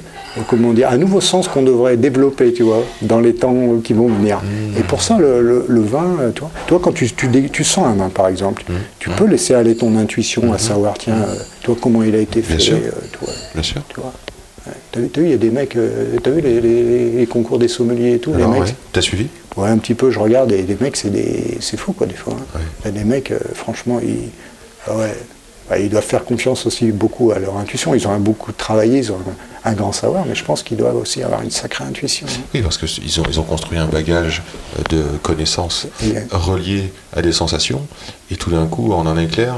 comment 0.49 0.73
dire, 0.73 0.89
un 0.91 0.97
nouveau 0.97 1.21
sens 1.21 1.47
qu'on 1.49 1.63
devrait 1.63 1.97
développer, 1.97 2.53
tu 2.53 2.63
vois, 2.63 2.83
dans 3.03 3.21
les 3.21 3.35
temps 3.35 3.55
qui 3.85 3.93
vont 3.93 4.09
venir. 4.09 4.39
Mmh. 4.43 4.79
Et 4.81 4.83
pour 4.83 5.03
ça, 5.03 5.19
le, 5.19 5.43
le- 5.43 5.65
le 5.69 5.81
vin, 5.83 6.17
euh, 6.21 6.31
toi, 6.31 6.51
toi 6.67 6.81
quand 6.83 6.93
tu, 6.93 7.09
tu, 7.13 7.65
sens 7.65 7.87
un 7.87 7.95
vin, 7.95 8.09
par 8.09 8.29
exemple, 8.29 8.63
Mmh. 8.69 8.73
tu 8.99 9.11
peux 9.11 9.27
laisser 9.27 9.55
aller 9.55 9.77
ton 9.77 9.97
intuition 9.99 10.53
à 10.53 10.59
savoir, 10.59 10.95
tiens, 10.99 11.15
euh, 11.15 11.35
toi, 11.63 11.77
comment 11.81 12.03
il 12.03 12.15
a 12.15 12.19
été 12.19 12.41
Bien 12.41 12.57
fait, 12.57 12.63
sûr. 12.63 12.79
toi, 13.13 13.29
Bien 13.55 13.63
sûr. 13.63 13.83
tu 13.89 13.97
vois. 14.01 14.07
Ouais. 14.07 14.34
T'as 14.93 15.01
vu, 15.01 15.09
t'as 15.11 15.21
il 15.21 15.29
y 15.31 15.33
a 15.33 15.37
des 15.37 15.51
mecs, 15.51 15.77
euh, 15.77 16.17
t'as 16.23 16.31
vu 16.31 16.41
les, 16.41 16.61
les- 16.61 17.11
les 17.11 17.27
concours 17.27 17.59
des 17.59 17.69
sommeliers 17.69 18.15
et 18.15 18.19
tout, 18.19 18.33
Alors, 18.35 18.53
les 18.53 18.61
mecs, 18.61 18.69
ouais. 18.71 18.75
T'as 18.93 19.03
suivi? 19.03 19.27
Ouais, 19.57 19.69
un 19.69 19.79
petit 19.79 19.95
peu, 19.95 20.11
je 20.11 20.19
regarde, 20.19 20.53
et 20.53 20.63
les 20.63 20.77
mecs, 20.81 20.97
c'est 20.97 21.11
des... 21.11 21.59
c'est 21.61 21.77
fou, 21.77 21.93
quoi, 21.93 22.07
des 22.07 22.15
fois. 22.15 22.33
hein. 22.35 22.45
Ouais. 22.59 22.61
Il 22.81 22.85
y 22.87 22.89
a 22.89 22.93
des 22.93 23.05
mecs, 23.05 23.31
euh, 23.31 23.39
franchement, 23.55 24.01
ils... 24.03 24.31
ah 24.87 24.97
ouais, 24.97 25.15
bah, 25.69 25.79
ils 25.79 25.89
doivent 25.91 26.05
faire 26.05 26.25
confiance 26.25 26.67
aussi 26.67 26.93
beaucoup 26.93 27.31
à 27.31 27.39
leur 27.39 27.57
intuition. 27.59 27.95
Ils 27.95 28.07
ont 28.09 28.17
beaucoup 28.19 28.53
travaillé, 28.53 28.99
ils 28.99 29.13
ont 29.13 29.17
un, 29.65 29.71
un 29.71 29.75
grand 29.75 29.93
savoir, 29.93 30.25
mais 30.27 30.35
je 30.35 30.45
pense 30.45 30.63
qu'ils 30.63 30.77
doivent 30.77 30.97
aussi 30.97 31.23
avoir 31.23 31.43
une 31.43 31.51
sacrée 31.51 31.85
intuition. 31.85 32.27
hein. 32.29 32.41
Oui, 32.55 32.63
parce 32.63 32.79
qu'ils 32.79 33.21
ont, 33.21 33.25
ils 33.29 33.39
ont 33.41 33.45
construit 33.45 33.79
un 33.79 33.87
bagage 33.87 34.43
euh, 34.79 34.83
de 34.97 35.03
connaissances 35.23 35.87
Et- 36.03 36.15
reliées 36.35 36.91
à 37.15 37.23
des 37.23 37.33
sensations, 37.33 37.87
et 38.31 38.37
tout 38.37 38.51
d'un 38.51 38.67
coup, 38.67 38.93
en 38.93 39.07
un 39.07 39.19
éclair, 39.19 39.57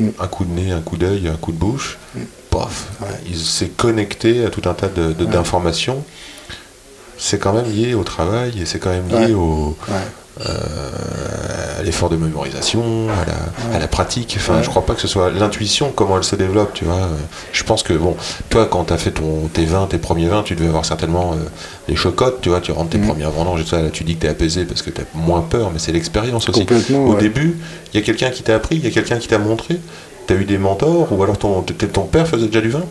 Mm. 0.00 0.08
un 0.18 0.26
coup 0.26 0.44
de 0.44 0.50
nez, 0.60 0.72
un 0.72 0.80
coup 0.80 0.96
d'œil, 0.96 1.28
un 1.28 1.36
coup 1.36 1.52
de 1.52 1.56
bouche, 1.56 1.98
Ouais. 2.54 3.06
il 3.28 3.36
s'est 3.38 3.68
connecté 3.76 4.44
à 4.44 4.50
tout 4.50 4.62
un 4.68 4.74
tas 4.74 4.88
de- 4.88 5.12
de- 5.12 5.24
d'informations. 5.24 6.04
C'est 7.18 7.38
quand 7.38 7.52
même 7.52 7.70
lié 7.70 7.94
au 7.94 8.02
travail, 8.04 8.60
et 8.60 8.66
c'est 8.66 8.78
quand 8.80 8.90
même 8.90 9.08
lié 9.08 9.34
au, 9.34 9.76
euh, 10.40 10.44
à 11.78 11.82
l'effort 11.84 12.08
de 12.10 12.16
mémorisation, 12.16 12.82
à 13.08 13.24
la, 13.70 13.76
à 13.76 13.78
la 13.78 13.86
pratique. 13.86 14.34
Enfin, 14.36 14.62
je 14.62 14.68
crois 14.68 14.84
pas 14.84 14.94
que 14.94 15.00
ce 15.00 15.06
soit 15.06 15.30
l'intuition, 15.30 15.92
comment 15.94 16.16
elle 16.18 16.24
se 16.24 16.34
développe, 16.34 16.74
tu 16.74 16.84
vois. 16.84 16.94
Euh, 16.96 17.08
Je 17.52 17.62
pense 17.62 17.82
que, 17.84 17.92
bon, 17.92 18.16
toi, 18.50 18.66
quand 18.66 18.84
tu 18.86 18.92
as 18.92 18.98
fait 18.98 19.12
ton, 19.12 19.48
tes 19.52 19.64
vins, 19.64 19.86
tes 19.86 19.98
premiers 19.98 20.26
vins, 20.26 20.42
tu 20.42 20.56
devais 20.56 20.66
avoir 20.68 20.84
certainement 20.84 21.32
euh, 21.34 21.36
les 21.88 21.94
chocottes, 21.96 22.40
tu 22.40 22.48
vois, 22.48 22.60
tu 22.60 22.72
rentres 22.72 22.90
tes 22.90 22.98
Mhm. 22.98 23.06
premières 23.08 23.30
vendanges 23.30 23.60
et 23.60 23.64
tout 23.64 23.70
ça, 23.70 23.80
là, 23.80 23.90
tu 23.90 24.02
dis 24.02 24.16
que 24.16 24.22
tu 24.22 24.26
es 24.26 24.30
apaisé 24.30 24.64
parce 24.64 24.82
que 24.82 24.90
tu 24.90 25.00
as 25.00 25.04
moins 25.14 25.40
peur, 25.42 25.70
mais 25.72 25.78
c'est 25.78 25.92
l'expérience 25.92 26.48
aussi. 26.48 26.66
Au 26.94 27.12
ouais. 27.14 27.20
début, 27.20 27.56
il 27.92 28.00
y 28.00 28.02
a 28.02 28.04
quelqu'un 28.04 28.30
qui 28.30 28.42
t'a 28.42 28.56
appris, 28.56 28.76
il 28.76 28.84
y 28.84 28.88
a 28.88 28.90
quelqu'un 28.90 29.18
qui 29.18 29.28
t'a 29.28 29.38
montré, 29.38 29.78
tu 30.26 30.32
as 30.32 30.36
eu 30.36 30.44
des 30.44 30.58
mentors, 30.58 31.08
ou 31.12 31.22
alors 31.22 31.38
ton, 31.38 31.62
ton 31.62 32.02
père 32.02 32.26
faisait 32.26 32.46
déjà 32.46 32.60
du 32.60 32.70
vin? 32.70 32.84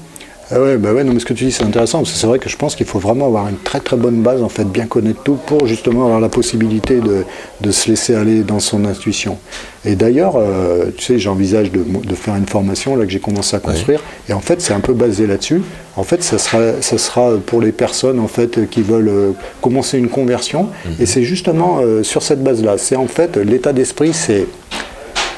Ah 0.51 0.61
ouais, 0.61 0.77
bah 0.77 0.93
ouais, 0.93 1.05
non, 1.05 1.13
mais 1.13 1.19
ce 1.19 1.25
que 1.25 1.33
tu 1.33 1.45
dis, 1.45 1.51
c'est 1.53 1.63
intéressant, 1.63 1.99
parce 1.99 2.11
que 2.11 2.17
c'est 2.17 2.27
vrai 2.27 2.37
que 2.37 2.49
je 2.49 2.57
pense 2.57 2.75
qu'il 2.75 2.85
faut 2.85 2.99
vraiment 2.99 3.25
avoir 3.25 3.47
une 3.47 3.57
très 3.57 3.79
très 3.79 3.95
bonne 3.95 4.21
base, 4.21 4.43
en 4.43 4.49
fait, 4.49 4.65
bien 4.65 4.85
connaître 4.85 5.23
tout, 5.23 5.37
pour 5.47 5.65
justement 5.65 6.03
avoir 6.03 6.19
la 6.19 6.27
possibilité 6.27 6.99
de, 6.99 7.23
de 7.61 7.71
se 7.71 7.89
laisser 7.89 8.13
aller 8.13 8.43
dans 8.43 8.59
son 8.59 8.83
intuition. 8.85 9.37
Et 9.85 9.95
d'ailleurs, 9.95 10.33
euh, 10.35 10.91
tu 10.95 11.05
sais, 11.05 11.17
j'envisage 11.17 11.71
de, 11.71 11.79
de 11.81 12.15
faire 12.15 12.35
une 12.35 12.45
formation 12.45 12.97
là 12.97 13.05
que 13.05 13.11
j'ai 13.11 13.21
commencé 13.21 13.55
à 13.55 13.59
construire, 13.59 14.01
et 14.29 14.33
en 14.33 14.41
fait, 14.41 14.61
c'est 14.61 14.73
un 14.73 14.81
peu 14.81 14.93
basé 14.93 15.27
là-dessus. 15.27 15.63
En 15.95 16.03
fait, 16.03 16.21
ça 16.21 16.37
sera, 16.37 16.81
ça 16.81 16.97
sera 16.97 17.37
pour 17.37 17.61
les 17.61 17.71
personnes 17.71 18.19
en 18.19 18.27
fait 18.27 18.69
qui 18.69 18.81
veulent 18.81 19.09
euh, 19.09 19.31
commencer 19.61 19.97
une 19.97 20.09
conversion, 20.09 20.67
et 20.99 21.05
c'est 21.05 21.23
justement 21.23 21.79
euh, 21.81 22.03
sur 22.03 22.21
cette 22.21 22.43
base-là. 22.43 22.77
C'est 22.77 22.97
en 22.97 23.07
fait 23.07 23.37
l'état 23.37 23.71
d'esprit, 23.71 24.11
c'est 24.13 24.45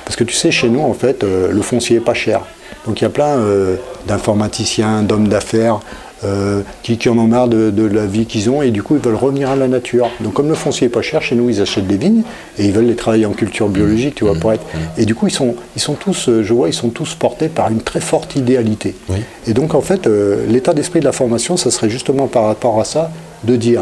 parce 0.06 0.16
que 0.16 0.24
tu 0.24 0.36
sais, 0.36 0.52
chez 0.52 0.70
nous, 0.70 0.82
en 0.82 0.94
fait, 0.94 1.24
euh, 1.24 1.52
le 1.52 1.62
foncier 1.62 1.98
est 1.98 2.02
pas 2.02 2.14
cher. 2.14 2.42
Donc 2.86 3.02
il 3.02 3.04
y 3.04 3.08
a 3.08 3.10
plein 3.10 3.38
euh, 3.38 3.76
d'informaticiens, 4.08 5.02
d'hommes 5.02 5.28
d'affaires 5.28 5.80
euh, 6.24 6.62
qui, 6.84 6.98
qui 6.98 7.10
en 7.10 7.18
ont 7.18 7.28
marre 7.28 7.48
de, 7.48 7.72
de 7.72 7.84
la 7.84 8.06
vie 8.06 8.26
qu'ils 8.26 8.50
ont 8.50 8.62
et 8.62 8.72
du 8.72 8.84
coup 8.84 8.96
ils 8.96 9.02
veulent 9.02 9.16
revenir 9.16 9.50
à 9.50 9.56
la 9.56 9.68
nature. 9.68 10.10
Donc 10.22 10.34
comme 10.34 10.48
le 10.48 10.56
foncier 10.56 10.88
est 10.88 10.90
pas 10.90 11.02
cher, 11.02 11.22
chez 11.22 11.36
nous 11.36 11.50
ils 11.50 11.62
achètent 11.62 11.88
des 11.88 11.98
vignes 11.98 12.22
et 12.58 12.66
ils 12.66 12.72
veulent 12.72 12.86
les 12.86 12.96
travailler 12.96 13.26
en 13.26 13.34
culture 13.34 13.70
biologique, 13.70 14.16
tu 14.16 14.24
vois, 14.24 14.36
pour 14.36 14.54
être. 14.54 14.64
Et 14.98 15.06
du 15.06 15.16
coup 15.16 15.28
ils 15.28 15.34
sont, 15.34 15.56
ils 15.76 15.82
sont 15.82 15.96
tous, 15.96 16.30
je 16.42 16.54
vois, 16.54 16.70
ils 16.70 16.74
sont 16.74 16.90
tous 16.90 17.16
portés 17.16 17.50
par 17.50 17.70
une 17.70 17.82
très 17.82 18.00
forte 18.02 18.36
idéalité. 18.36 18.96
Oui. 19.10 19.18
Et 19.48 19.54
donc 19.54 19.74
en 19.74 19.82
fait, 19.82 20.08
euh, 20.08 20.46
l'état 20.48 20.74
d'esprit 20.74 21.00
de 21.00 21.06
la 21.06 21.12
formation, 21.12 21.58
ça 21.58 21.72
serait 21.72 21.90
justement 21.90 22.28
par 22.28 22.46
rapport 22.46 22.80
à 22.80 22.86
ça, 22.86 23.12
de 23.44 23.56
dire 23.56 23.82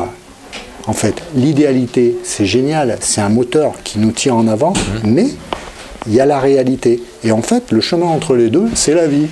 en 0.86 0.94
fait, 0.94 1.16
l'idéalité, 1.36 2.18
c'est 2.24 2.46
génial, 2.46 2.98
c'est 3.00 3.22
un 3.22 3.30
moteur 3.30 3.74
qui 3.84 4.00
nous 4.00 4.12
tire 4.12 4.36
en 4.36 4.48
avant, 4.48 4.74
mais 5.06 5.28
il 6.08 6.14
y 6.14 6.20
a 6.20 6.26
la 6.26 6.40
réalité. 6.40 7.02
Et 7.24 7.32
en 7.32 7.42
fait, 7.42 7.72
le 7.72 7.82
chemin 7.82 8.06
entre 8.08 8.36
les 8.36 8.50
deux, 8.50 8.66
c'est 8.74 8.94
la 8.94 9.08
vie. 9.08 9.28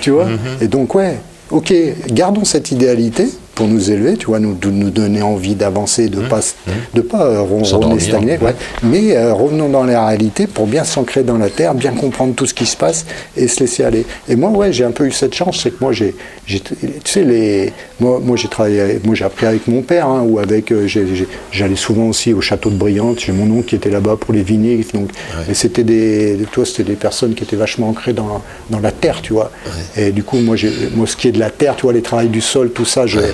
tu 0.00 0.10
vois 0.10 0.28
Et 0.60 0.68
donc, 0.68 0.94
ouais, 0.94 1.18
ok, 1.50 1.72
gardons 2.10 2.44
cette 2.44 2.70
idéalité 2.70 3.28
pour 3.56 3.66
nous 3.66 3.90
élever, 3.90 4.16
tu 4.16 4.26
vois, 4.26 4.38
nous, 4.38 4.54
de 4.54 4.70
nous 4.70 4.90
donner 4.90 5.22
envie 5.22 5.54
d'avancer, 5.56 6.08
de 6.08 6.20
pas, 6.20 6.40
de 6.94 7.00
pas 7.00 7.24
euh, 7.24 7.40
ron- 7.40 7.64
S'endormir, 7.64 7.96
ronronner, 7.96 8.00
stagner, 8.00 8.32
ouais. 8.38 8.44
ouais. 8.44 8.54
mais 8.84 9.16
euh, 9.16 9.32
revenons 9.32 9.68
dans 9.70 9.82
la 9.84 10.06
réalité 10.06 10.46
pour 10.46 10.66
bien 10.66 10.84
s'ancrer 10.84 11.22
dans 11.24 11.38
la 11.38 11.48
terre, 11.48 11.74
bien 11.74 11.92
comprendre 11.92 12.34
tout 12.34 12.44
ce 12.46 12.52
qui 12.54 12.66
se 12.66 12.76
passe 12.76 13.06
et 13.36 13.48
se 13.48 13.60
laisser 13.60 13.82
aller. 13.82 14.04
Et 14.28 14.36
moi, 14.36 14.50
ouais, 14.50 14.72
j'ai 14.72 14.84
un 14.84 14.90
peu 14.90 15.06
eu 15.06 15.10
cette 15.10 15.34
chance, 15.34 15.60
c'est 15.62 15.70
que 15.70 15.78
moi, 15.80 15.92
j'ai, 15.92 16.14
tu 16.46 16.60
sais, 17.04 17.24
les, 17.24 17.72
moi, 17.98 18.20
moi 18.22 18.36
j'ai 18.36 18.48
travaillé, 18.48 19.00
moi, 19.04 19.14
j'ai 19.14 19.24
appris 19.24 19.46
avec 19.46 19.66
mon 19.68 19.80
père, 19.80 20.06
hein, 20.06 20.22
ou 20.28 20.38
avec, 20.38 20.70
euh, 20.70 20.86
j'allais 21.50 21.76
souvent 21.76 22.08
aussi 22.08 22.34
au 22.34 22.42
château 22.42 22.68
de 22.68 22.76
Briante, 22.76 23.20
j'ai 23.20 23.32
mon 23.32 23.50
oncle 23.58 23.66
qui 23.68 23.74
était 23.76 23.90
là-bas 23.90 24.16
pour 24.20 24.34
les 24.34 24.42
vignes, 24.42 24.66
donc, 24.92 25.10
et 25.50 25.54
c'était 25.54 25.84
des, 25.84 26.36
toi, 26.52 26.66
c'était 26.66 26.84
des 26.84 26.94
personnes 26.96 27.34
qui 27.34 27.42
étaient 27.44 27.56
vachement 27.56 27.88
ancrées 27.88 28.12
dans, 28.12 28.42
dans 28.68 28.80
la 28.80 28.90
terre, 28.92 29.22
tu 29.22 29.32
vois. 29.32 29.50
Et 29.96 30.10
du 30.12 30.22
coup, 30.24 30.38
moi, 30.38 30.56
moi, 30.94 31.06
ce 31.06 31.16
qui 31.16 31.28
est 31.28 31.32
de 31.32 31.38
la 31.38 31.50
terre, 31.50 31.74
tu 31.76 31.82
vois, 31.82 31.92
les 31.92 32.02
travails 32.02 32.28
du 32.28 32.40
sol, 32.40 32.70
tout 32.70 32.84
ça, 32.84 33.06
je, 33.06 33.18
euh, 33.20 33.32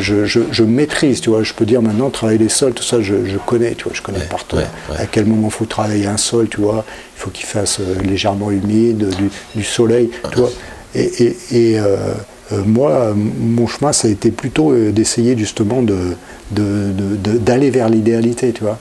je, 0.00 0.24
je, 0.26 0.40
je 0.50 0.64
maîtrise, 0.64 1.20
tu 1.20 1.30
vois. 1.30 1.42
Je 1.42 1.52
peux 1.52 1.64
dire 1.66 1.82
maintenant, 1.82 2.10
travailler 2.10 2.38
les 2.38 2.48
sols, 2.48 2.72
tout 2.74 2.82
ça, 2.82 3.00
je, 3.00 3.26
je 3.26 3.38
connais, 3.38 3.74
tu 3.74 3.84
vois, 3.84 3.92
je 3.94 4.02
connais 4.02 4.20
par 4.20 4.44
ouais, 4.54 4.64
ouais. 4.90 4.96
À 4.98 5.06
quel 5.06 5.26
moment 5.26 5.48
il 5.48 5.52
faut 5.54 5.64
travailler 5.66 6.06
un 6.06 6.16
sol, 6.16 6.48
tu 6.48 6.60
vois. 6.60 6.84
Il 7.16 7.20
faut 7.20 7.30
qu'il 7.30 7.46
fasse 7.46 7.78
euh, 7.80 8.00
légèrement 8.02 8.50
humide, 8.50 9.08
du, 9.16 9.30
du 9.54 9.64
soleil, 9.64 10.10
tu 10.32 10.38
vois. 10.38 10.50
Et, 10.94 11.24
et, 11.24 11.36
et, 11.52 11.78
euh, 11.80 11.96
euh, 12.52 12.62
moi, 12.64 12.90
euh, 12.90 13.14
mon 13.14 13.66
chemin, 13.66 13.92
ça 13.92 14.06
a 14.06 14.10
été 14.10 14.30
plutôt 14.30 14.70
euh, 14.72 14.92
d'essayer 14.92 15.36
justement 15.36 15.82
de, 15.82 15.96
de, 16.50 16.92
de- 16.92 17.16
de- 17.32 17.38
d'aller 17.38 17.70
vers 17.70 17.88
l'idéalité, 17.88 18.52
tu 18.52 18.62
vois. 18.64 18.78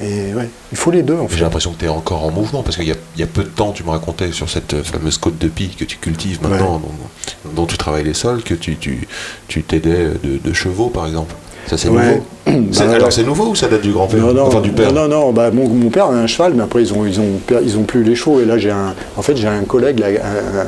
Et 0.00 0.32
ouais, 0.34 0.48
il 0.72 0.78
faut 0.78 0.90
les 0.90 1.02
deux, 1.02 1.14
en 1.16 1.26
J'ai 1.28 1.36
fait. 1.36 1.40
l'impression 1.42 1.72
que 1.72 1.78
tu 1.78 1.84
es 1.86 1.88
encore 1.88 2.24
en 2.24 2.30
mouvement, 2.30 2.62
parce 2.62 2.76
qu'il 2.76 2.86
y, 2.88 2.92
a- 2.92 2.96
il 3.18 3.22
y 3.22 3.24
a 3.24 3.26
peu 3.26 3.42
de 3.42 3.48
temps, 3.48 3.72
tu 3.72 3.82
me 3.82 3.90
racontais 3.90 4.30
sur 4.30 4.48
cette 4.48 4.74
euh, 4.74 4.82
fameuse 4.84 5.18
côte 5.18 5.38
de 5.38 5.48
pie 5.48 5.70
que 5.76 5.84
tu 5.84 5.96
cultives 5.96 6.40
maintenant, 6.40 6.78
dont, 6.78 7.50
dont 7.52 7.66
tu 7.66 7.76
travailles 7.76 8.04
les 8.04 8.14
sols, 8.14 8.42
que 8.44 8.54
tu, 8.54 8.76
tu, 8.76 9.08
tu 9.48 9.64
t'aidais 9.64 10.04
de, 10.22 10.38
de 10.42 10.52
chevaux, 10.52 10.88
par 10.88 11.06
exemple. 11.08 11.34
Ça, 11.66 11.76
c'est 11.76 11.88
Ouais. 11.88 12.22
nouveau 12.46 12.68
C'est- 12.72 12.86
Bah, 12.86 12.92
Alors, 12.94 13.12
c'est 13.12 13.24
nouveau 13.24 13.48
ou 13.48 13.54
ça 13.56 13.66
date 13.66 13.82
du 13.82 13.90
grand-père 13.90 14.20
Non, 14.20 14.32
non, 14.32 14.42
Enfin, 14.46 14.60
du 14.60 14.70
père 14.70 14.92
non, 14.92 15.08
non, 15.08 15.18
non, 15.26 15.32
bah, 15.32 15.50
mon, 15.50 15.68
mon 15.68 15.90
père 15.90 16.06
avait 16.06 16.20
un 16.20 16.26
cheval, 16.28 16.54
mais 16.54 16.62
après 16.62 16.80
ils 16.82 16.92
ont, 16.94 17.04
ils 17.04 17.18
ont, 17.18 17.38
per- 17.44 17.58
ils 17.62 17.76
ont 17.76 17.82
plus 17.82 18.04
les 18.04 18.14
chevaux. 18.14 18.40
Et 18.40 18.44
là, 18.44 18.56
j'ai 18.56 18.70
un, 18.70 18.94
en 19.16 19.22
fait, 19.22 19.36
j'ai 19.36 19.48
un 19.48 19.64
collègue, 19.64 19.98
là, 19.98 20.06
un- 20.06 20.60
un- 20.60 20.66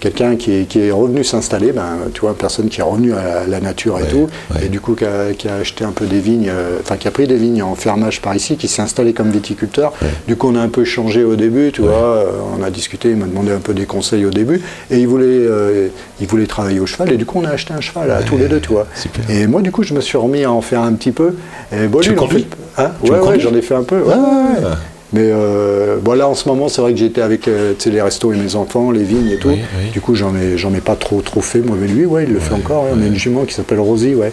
quelqu'un 0.00 0.36
qui 0.36 0.52
est, 0.52 0.64
qui 0.64 0.80
est 0.80 0.90
revenu 0.90 1.22
s'installer, 1.24 1.72
ben, 1.72 1.98
tu 2.14 2.22
vois, 2.22 2.30
une 2.30 2.36
personne 2.36 2.68
qui 2.68 2.80
est 2.80 2.82
revenue 2.82 3.12
à 3.14 3.46
la, 3.46 3.60
nature 3.60 3.98
et 3.98 4.02
Ouais, 4.02 4.08
tout, 4.08 4.28
ouais. 4.54 4.66
et 4.66 4.68
du 4.68 4.80
coup 4.80 4.94
qui 4.94 5.04
a, 5.04 5.32
qui 5.36 5.46
a 5.48 5.56
acheté 5.56 5.84
un 5.84 5.92
peu 5.92 6.06
des 6.06 6.18
vignes, 6.20 6.48
euh, 6.50 6.78
enfin 6.80 6.96
qui 6.96 7.06
a 7.06 7.10
pris 7.10 7.26
des 7.26 7.36
vignes 7.36 7.62
en 7.62 7.74
fermage 7.74 8.20
par 8.22 8.34
ici, 8.34 8.56
qui 8.56 8.68
s'est 8.68 8.82
installé 8.82 9.12
comme 9.12 9.30
viticulteur. 9.30 9.92
Du 10.26 10.36
coup, 10.36 10.48
on 10.50 10.56
a 10.56 10.60
un 10.60 10.68
peu 10.68 10.84
changé 10.84 11.22
au 11.24 11.36
début, 11.36 11.70
tu 11.72 11.82
vois, 11.82 11.90
euh, 11.92 12.26
on 12.58 12.62
a 12.62 12.70
discuté, 12.70 13.10
il 13.10 13.16
m'a 13.16 13.26
demandé 13.26 13.52
un 13.52 13.58
peu 13.60 13.74
des 13.74 13.84
conseils 13.86 14.24
au 14.24 14.30
début, 14.30 14.60
et 14.90 14.98
il 14.98 15.06
voulait, 15.06 15.26
euh, 15.26 15.88
il 16.20 16.26
voulait 16.26 16.46
travailler 16.46 16.80
au 16.80 16.86
cheval, 16.86 17.12
et 17.12 17.16
du 17.16 17.26
coup, 17.26 17.38
on 17.40 17.44
a 17.44 17.50
acheté 17.50 17.74
un 17.74 17.80
cheval 17.80 18.10
à 18.10 18.22
tous 18.22 18.38
les 18.38 18.48
deux, 18.48 18.60
tu 18.60 18.70
vois. 18.70 18.86
super. 18.94 19.28
Et 19.30 19.46
moi, 19.46 19.60
du 19.60 19.70
coup, 19.70 19.82
je 19.82 19.92
me 19.94 20.00
suis 20.00 20.16
remis 20.16 20.44
à 20.44 20.50
en 20.52 20.60
faire 20.62 20.80
un 20.80 20.92
petit 20.94 21.12
peu. 21.12 21.34
Et 21.72 21.86
bon, 21.86 22.00
Tu 22.00 22.10
lui, 22.12 22.18
en 22.18 22.26
fait- 22.26 22.46
Hein 22.78 22.92
Tu 23.04 23.10
ouais, 23.12 23.38
j'en 23.40 23.54
ai 23.54 23.62
fait 23.62 23.74
un 23.74 23.82
peu. 23.82 24.00
Ouais. 24.00 24.14
Ah. 24.16 24.76
Mais 25.12 25.28
euh, 25.32 25.96
bon, 26.00 26.12
là, 26.12 26.28
en 26.28 26.34
ce 26.36 26.48
moment, 26.48 26.68
c'est 26.68 26.80
vrai 26.80 26.92
que 26.92 26.98
j'étais 26.98 27.20
avec 27.20 27.48
euh, 27.48 27.74
les 27.86 28.00
restos 28.00 28.32
et 28.32 28.36
mes 28.36 28.54
enfants, 28.54 28.90
les 28.92 29.02
vignes 29.02 29.30
et 29.30 29.36
tout. 29.38 29.48
Oui, 29.48 29.58
oui. 29.78 29.90
Du 29.90 30.00
coup, 30.00 30.14
j'en 30.14 30.36
ai, 30.36 30.56
j'en 30.56 30.72
ai 30.72 30.80
pas 30.80 30.94
trop, 30.94 31.20
trop 31.20 31.40
fait. 31.40 31.60
Moi, 31.60 31.76
mais 31.80 31.88
lui, 31.88 32.06
ouais, 32.06 32.24
il 32.24 32.32
le 32.32 32.38
fait 32.38 32.54
encore. 32.54 32.84
ouais. 32.84 32.90
On 32.96 33.02
a 33.02 33.06
une 33.06 33.16
jument 33.16 33.44
qui 33.44 33.54
s'appelle 33.54 33.80
Rosie, 33.80 34.14
ouais. 34.14 34.32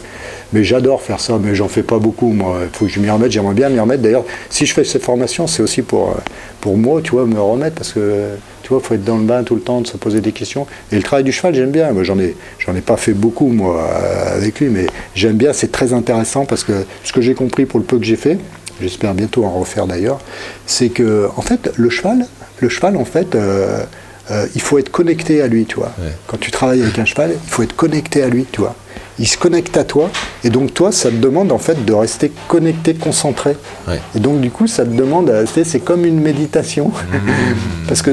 Mais 0.54 0.64
j'adore 0.64 1.02
faire 1.02 1.20
ça, 1.20 1.40
mais 1.44 1.56
j'en 1.56 1.68
fais 1.68 1.82
pas 1.84 1.98
beaucoup, 1.98 2.32
moi. 2.32 2.60
Il 2.64 2.70
faut 2.78 2.86
que 2.86 2.92
je 2.92 3.00
m'y 3.00 3.10
remette. 3.10 3.32
J'aimerais 3.32 3.56
bien 3.56 3.70
m'y 3.70 3.80
remettre. 3.80 4.04
D'ailleurs, 4.04 4.24
si 4.50 4.66
je 4.68 4.74
fais 4.74 4.84
cette 4.84 5.04
formation, 5.04 5.48
c'est 5.48 5.64
aussi 5.64 5.82
pour, 5.82 6.10
euh, 6.10 6.14
pour 6.62 6.78
moi, 6.78 7.02
tu 7.04 7.12
vois, 7.12 7.26
me 7.26 7.40
remettre 7.42 7.76
parce 7.76 7.94
que. 7.94 8.00
euh, 8.00 8.36
Tu 8.64 8.74
vois, 8.74 8.82
faut 8.82 8.94
être 8.96 9.06
dans 9.06 9.18
le 9.18 9.24
bain 9.24 9.44
tout 9.44 9.56
le 9.56 9.62
temps, 9.62 9.80
de 9.82 9.88
se 9.88 9.96
poser 9.98 10.20
des 10.20 10.34
questions. 10.34 10.68
Et 10.92 10.98
le 10.98 11.02
travail 11.02 11.24
du 11.24 11.32
cheval, 11.32 11.56
j'aime 11.56 11.72
bien. 11.72 11.92
Moi, 11.94 12.04
j'en 12.04 12.20
ai, 12.20 12.36
j'en 12.60 12.76
ai 12.76 12.82
pas 12.82 12.98
fait 12.98 13.14
beaucoup, 13.14 13.48
moi, 13.48 13.80
euh, 13.82 14.36
avec 14.38 14.60
lui, 14.60 14.68
mais 14.70 14.86
j'aime 15.16 15.38
bien. 15.38 15.54
C'est 15.54 15.72
très 15.72 15.94
intéressant 15.94 16.46
parce 16.46 16.64
que 16.66 16.74
ce 17.04 17.14
que 17.14 17.22
j'ai 17.22 17.34
compris 17.34 17.66
pour 17.66 17.80
le 17.80 17.86
peu 17.86 17.98
que 17.98 18.04
j'ai 18.06 18.18
fait, 18.18 18.38
j'espère 18.82 19.14
bientôt 19.14 19.46
en 19.46 19.52
refaire 19.60 19.88
d'ailleurs, 19.88 20.20
c'est 20.66 20.90
que 20.90 21.30
en 21.36 21.42
fait 21.42 21.72
le 21.76 21.90
cheval, 21.90 22.26
le 22.60 22.70
cheval 22.70 22.98
en 22.98 23.06
fait, 23.06 23.36
euh, 23.36 23.84
euh, 24.32 24.46
il 24.56 24.62
faut 24.62 24.78
être 24.78 24.90
connecté 24.92 25.42
à 25.42 25.48
lui, 25.48 25.66
tu 25.66 25.76
vois. 25.78 25.92
Ouais. 26.00 26.12
Quand 26.28 26.38
tu 26.40 26.52
travailles 26.52 26.82
avec 26.84 27.00
un 27.00 27.06
cheval, 27.06 27.32
il 27.34 27.50
faut 27.50 27.64
être 27.64 27.76
connecté 27.76 28.22
à 28.24 28.28
lui, 28.28 28.46
tu 28.52 28.60
vois. 28.62 28.76
Il 29.20 29.28
se 29.28 29.38
connecte 29.38 29.76
à 29.78 29.84
toi, 29.84 30.12
et 30.44 30.50
donc 30.52 30.74
toi, 30.76 30.92
ça 30.92 31.10
te 31.10 31.16
demande 31.16 31.52
en 31.52 31.58
fait 31.58 31.86
de 31.86 31.94
rester 31.94 32.32
connecté, 32.48 32.94
concentré. 32.94 33.56
Ouais. 33.88 34.00
Et 34.16 34.20
donc 34.20 34.42
du 34.42 34.52
coup, 34.52 34.68
ça 34.68 34.84
te 34.86 34.90
demande, 34.92 35.30
euh, 35.30 35.46
c'est 35.64 35.80
comme 35.80 36.06
une 36.06 36.20
méditation, 36.20 36.92
parce 37.88 38.02
que 38.02 38.12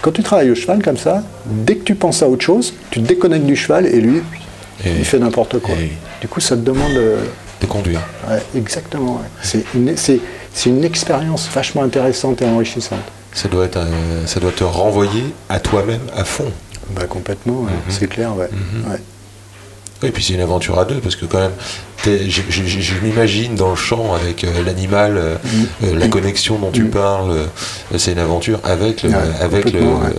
quand 0.00 0.10
tu 0.10 0.22
travailles 0.22 0.50
au 0.50 0.54
cheval 0.54 0.82
comme 0.82 0.96
ça, 0.96 1.22
dès 1.46 1.76
que 1.76 1.84
tu 1.84 1.94
penses 1.94 2.22
à 2.22 2.28
autre 2.28 2.44
chose, 2.44 2.74
tu 2.90 3.00
te 3.02 3.06
déconnectes 3.06 3.46
du 3.46 3.54
cheval, 3.56 3.86
et 3.86 4.00
lui, 4.00 4.22
Et- 4.84 4.90
il 4.98 5.04
fait 5.04 5.18
n'importe 5.18 5.58
quoi. 5.60 5.74
et- 5.74 5.92
Du 6.20 6.28
coup, 6.28 6.40
ça 6.40 6.56
te 6.56 6.62
demande. 6.62 6.96
euh, 6.96 7.18
Conduire. 7.66 8.00
Ouais, 8.28 8.42
exactement. 8.56 9.14
ouais. 9.14 9.28
C'est 9.42 9.64
une, 9.74 9.94
une 10.66 10.84
expérience 10.84 11.48
vachement 11.52 11.82
intéressante 11.82 12.42
et 12.42 12.46
enrichissante. 12.46 13.00
Ça 13.34 13.48
doit, 13.48 13.64
être, 13.64 13.78
un- 13.78 14.26
ça 14.26 14.40
doit 14.40 14.52
te 14.52 14.64
renvoyer 14.64 15.24
à 15.48 15.58
toi-même 15.60 16.02
à 16.14 16.24
fond. 16.24 16.50
Bah, 16.90 17.04
complètement, 17.08 17.62
ouais. 17.62 17.70
c'est 17.88 18.08
clair. 18.08 18.36
Ouais. 18.36 18.48
Ouais. 18.90 18.98
Oui, 20.02 20.10
puis 20.10 20.22
c'est 20.24 20.34
une 20.34 20.40
aventure 20.40 20.78
à 20.80 20.84
deux, 20.84 20.98
parce 20.98 21.14
que 21.16 21.24
quand 21.26 21.38
même, 21.38 21.52
je, 22.04 22.18
je- 22.28 22.64
je- 22.64 22.80
je 22.80 22.94
m'imagine 23.02 23.54
dans 23.54 23.70
le 23.70 23.76
champ 23.76 24.14
avec 24.14 24.42
euh, 24.42 24.62
l'animal, 24.64 25.16
euh, 25.16 25.36
euh, 25.84 25.96
la 25.96 26.08
connexion 26.08 26.58
dont 26.58 26.72
tu 26.72 26.82
Mm. 26.82 26.90
parles, 26.90 27.30
euh, 27.30 27.46
c'est 27.96 28.10
une 28.12 28.18
aventure 28.18 28.58
avec 28.64 29.04
le, 29.04 29.10
Ouais, 29.10 29.16
avec 29.40 29.72
le, 29.72 29.80
ouais. 29.80 30.10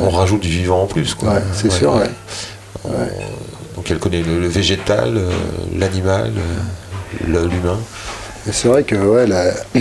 on 0.00 0.08
rajoute 0.08 0.40
du 0.40 0.48
vivant 0.48 0.82
en 0.82 0.86
plus, 0.86 1.12
quoi. 1.14 1.34
Ouais, 1.34 1.42
c'est 1.52 1.70
sûr. 1.70 1.92
On- 2.84 2.90
Donc 3.80 3.90
elle 3.90 3.98
connaît 3.98 4.20
le, 4.22 4.40
le 4.40 4.46
végétal, 4.48 5.16
euh, 5.16 5.30
l'animal, 5.78 6.32
euh, 6.36 7.48
l'humain. 7.48 7.78
C'est 8.52 8.68
vrai 8.68 8.82
que 8.82 8.94
ouais, 8.94 9.26
la- 9.26 9.54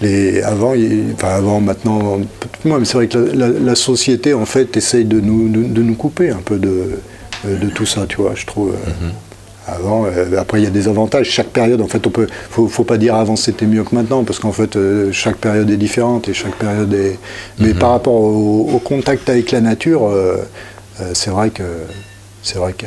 les, 0.00 0.40
avant, 0.40 0.72
il- 0.72 1.12
enfin 1.12 1.28
avant, 1.28 1.60
maintenant, 1.60 2.18
mais 2.64 2.72
c'est 2.86 2.94
vrai 2.94 3.08
que 3.08 3.18
la, 3.18 3.48
la- 3.48 3.58
la 3.58 3.74
société 3.74 4.32
en 4.32 4.46
fait 4.46 4.74
essaye 4.74 5.04
de 5.04 5.20
nous, 5.20 5.50
de, 5.50 5.64
de 5.64 5.82
nous 5.82 5.96
couper 5.96 6.30
un 6.30 6.40
peu 6.42 6.56
de, 6.56 6.98
de 7.44 7.68
tout 7.68 7.84
ça, 7.84 8.06
tu 8.08 8.16
vois, 8.16 8.32
je 8.34 8.46
trouve. 8.46 8.70
euh, 8.70 8.90
Avant, 9.66 10.06
euh, 10.06 10.38
après 10.38 10.58
il 10.60 10.64
y 10.64 10.66
a 10.66 10.70
des 10.70 10.88
avantages. 10.88 11.26
Chaque 11.28 11.48
période, 11.50 11.82
en 11.82 11.88
fait, 11.88 12.04
on 12.06 12.10
peut, 12.10 12.26
faut, 12.50 12.68
faut 12.68 12.84
pas 12.84 12.96
dire 12.96 13.14
avant 13.16 13.36
c'était 13.36 13.66
mieux 13.66 13.84
que 13.84 13.94
maintenant, 13.94 14.24
parce 14.24 14.38
qu'en 14.38 14.50
fait 14.52 14.76
euh, 14.76 15.12
chaque 15.12 15.36
période 15.36 15.68
est 15.70 15.76
différente 15.76 16.26
et 16.30 16.32
chaque 16.32 16.54
période 16.56 16.92
est. 16.94 17.18
Mais 17.58 17.74
par 17.74 17.90
rapport 17.90 18.14
au, 18.14 18.70
au 18.74 18.78
contact 18.78 19.28
avec 19.28 19.50
la 19.52 19.60
nature, 19.60 20.06
euh, 20.08 20.36
euh, 21.02 21.10
c'est 21.12 21.28
vrai 21.30 21.50
que 21.50 21.62
c'est 22.42 22.58
vrai 22.58 22.72
que 22.72 22.86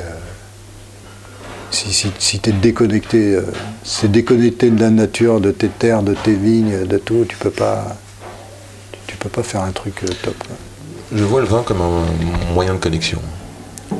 si, 1.71 1.91
si, 1.91 2.11
si 2.19 2.39
tu 2.39 2.49
es 2.49 2.53
déconnecté, 2.53 3.35
euh, 3.35 3.41
c'est 3.83 4.11
déconnecté 4.11 4.69
de 4.69 4.79
la 4.79 4.89
nature, 4.91 5.39
de 5.41 5.51
tes 5.51 5.69
terres, 5.69 6.03
de 6.03 6.13
tes 6.13 6.33
vignes, 6.33 6.85
de 6.85 6.97
tout, 6.97 7.25
tu 7.27 7.35
peux 7.37 7.49
pas, 7.49 7.95
tu 9.07 9.15
peux 9.17 9.29
pas 9.29 9.43
faire 9.43 9.61
un 9.61 9.71
truc 9.71 9.95
euh, 10.03 10.07
top. 10.21 10.35
quoi. 10.47 10.55
Je 11.15 11.23
vois 11.23 11.41
le 11.41 11.47
vin 11.47 11.63
comme 11.63 11.81
un 11.81 12.53
moyen 12.53 12.73
de 12.73 12.79
connexion. 12.79 13.19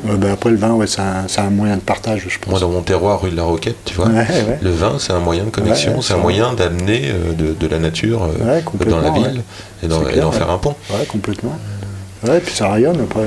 Ouais, 0.04 0.16
ben 0.16 0.32
après 0.32 0.50
le 0.50 0.56
vin, 0.56 0.72
ouais, 0.72 0.86
c'est 0.86 1.00
un, 1.00 1.26
un 1.36 1.50
moyen 1.50 1.76
de 1.76 1.80
partage, 1.80 2.26
je 2.28 2.38
pense. 2.38 2.50
Moi, 2.50 2.60
dans 2.60 2.68
mon 2.68 2.82
terroir, 2.82 3.20
rue 3.22 3.30
de 3.30 3.36
la 3.36 3.44
Roquette, 3.44 3.76
tu 3.84 3.94
vois, 3.94 4.06
Ouais, 4.06 4.26
le 4.60 4.70
vin, 4.70 4.96
c'est 4.98 5.12
un 5.12 5.20
moyen 5.20 5.44
de 5.44 5.50
connexion, 5.50 6.00
c'est 6.02 6.14
un 6.14 6.18
moyen 6.18 6.52
d'amener 6.52 7.10
euh, 7.10 7.32
de, 7.32 7.54
de 7.54 7.66
la 7.66 7.78
nature 7.78 8.28
dans 8.88 9.00
la 9.00 9.10
ville 9.10 9.42
et 9.82 9.88
d'en 9.88 10.02
et 10.06 10.32
faire 10.32 10.50
un 10.50 10.58
pont. 10.58 10.74
Ouais, 10.90 11.04
complètement. 11.06 11.56
Ouais, 12.26 12.40
puis 12.40 12.54
ça 12.54 12.70
rayonne 12.72 13.00
après. 13.02 13.22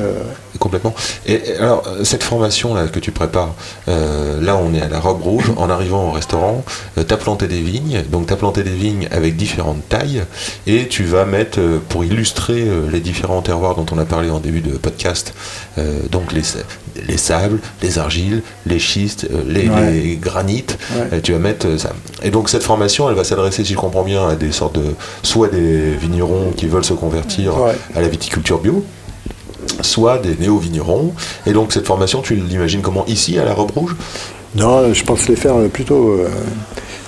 Euh, 0.57 0.59
Complètement. 0.59 0.93
Et, 1.25 1.41
alors, 1.59 1.83
euh, 1.87 2.03
cette 2.03 2.23
formation-là 2.23 2.87
que 2.87 2.99
tu 2.99 3.11
prépares, 3.11 3.53
euh, 3.87 4.41
là, 4.41 4.57
on 4.57 4.73
est 4.73 4.81
à 4.81 4.89
la 4.89 4.99
robe 4.99 5.21
rouge. 5.21 5.51
En 5.57 5.69
arrivant 5.69 6.09
au 6.09 6.11
restaurant, 6.11 6.63
tu 6.95 7.13
as 7.13 7.17
planté 7.17 7.47
des 7.47 7.61
vignes. 7.61 8.03
Donc, 8.11 8.27
tu 8.27 8.33
as 8.33 8.37
planté 8.37 8.63
des 8.63 8.71
vignes 8.71 9.07
avec 9.11 9.35
différentes 9.37 9.87
tailles. 9.89 10.23
Et 10.65 10.87
tu 10.87 11.03
vas 11.03 11.25
mettre, 11.25 11.59
euh, 11.59 11.79
pour 11.89 12.03
illustrer 12.03 12.61
euh, 12.61 12.89
les 12.91 12.99
différents 12.99 13.41
terroirs 13.41 13.75
dont 13.75 13.85
on 13.91 13.97
a 13.99 14.05
parlé 14.05 14.29
en 14.29 14.39
début 14.39 14.61
de 14.61 14.77
podcast, 14.77 15.33
euh, 15.77 15.99
donc 16.11 16.33
les, 16.33 16.43
sa- 16.43 16.59
les 17.07 17.17
sables, 17.17 17.59
les 17.81 17.99
argiles, 17.99 18.41
les 18.65 18.79
schistes, 18.79 19.27
euh, 19.31 19.43
les, 19.47 19.67
Ouais. 19.69 19.91
les 19.91 20.15
granites. 20.15 20.77
Ouais. 20.95 21.17
Et 21.17 21.21
tu 21.21 21.33
vas 21.33 21.39
mettre 21.39 21.67
euh, 21.67 21.77
ça. 21.77 21.91
Et 22.23 22.29
donc, 22.31 22.49
cette 22.49 22.63
formation, 22.63 23.09
elle 23.09 23.15
va 23.15 23.23
s'adresser, 23.23 23.63
si 23.63 23.73
je 23.73 23.77
comprends 23.77 24.03
bien, 24.03 24.27
à 24.27 24.35
des 24.35 24.51
sortes 24.51 24.75
de. 24.75 24.93
soit 25.23 25.47
des 25.49 25.91
vignerons 25.95 26.51
qui 26.55 26.67
veulent 26.67 26.83
se 26.85 26.93
convertir 26.93 27.59
Ouais. 27.61 27.75
à 27.95 28.01
la 28.01 28.07
viticulture 28.07 28.59
bio 28.59 28.83
soit 29.81 30.17
des 30.19 30.35
néo-vignerons. 30.39 31.13
Et 31.45 31.51
donc 31.53 31.71
cette 31.73 31.85
formation, 31.87 32.21
tu 32.21 32.35
l'imagines 32.35 32.81
comment 32.81 33.05
Ici, 33.07 33.37
à 33.39 33.45
la 33.45 33.53
Robe 33.53 33.71
Rouge? 33.71 33.95
Non, 34.55 34.93
je 34.93 35.03
pense 35.03 35.27
les 35.27 35.35
faire 35.35 35.55
euh, 35.55 35.67
plutôt 35.67 36.09
euh, 36.11 36.27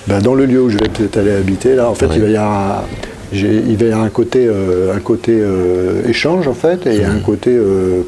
ben, 0.08 0.20
dans 0.22 0.36
le 0.36 0.46
lieu 0.46 0.62
où 0.62 0.70
je 0.70 0.78
vais 0.78 0.90
peut-être 0.90 1.18
aller 1.18 1.32
habiter. 1.32 1.76
Là, 1.76 1.90
en 1.90 1.96
fait, 1.96 2.08
il 2.14 2.22
va 2.22 2.28
y 2.30 2.36
avoir, 2.38 2.80
un- 2.80 2.84
j'ai- 3.32 3.64
il 3.68 3.78
va 3.78 3.86
y 3.86 3.92
avoir 3.92 4.06
un 4.06 4.10
côté, 4.10 4.46
euh, 4.48 4.94
un 4.96 5.00
côté 5.00 5.32
euh, 5.40 6.02
échange 6.08 6.48
en 6.48 6.54
fait, 6.54 6.86
et 6.86 7.04
un 7.06 7.20
côté 7.20 7.58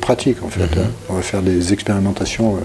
pratique 0.02 0.38
en 0.44 0.50
fait. 0.50 0.62
hein. 0.80 0.86
On 1.10 1.14
va 1.16 1.22
faire 1.22 1.42
des 1.42 1.74
expérimentations. 1.74 2.58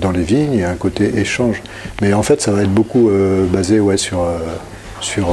dans 0.00 0.10
les 0.10 0.22
vignes 0.22 0.54
et 0.54 0.64
un 0.64 0.74
côté 0.76 1.18
échange. 1.18 1.60
Mais 2.00 2.14
en 2.14 2.22
fait, 2.22 2.40
ça 2.40 2.50
va 2.50 2.62
être 2.62 2.72
beaucoup 2.72 3.10
basé 3.52 3.78
ouais, 3.78 3.98
sur, 3.98 4.24
sur 5.02 5.26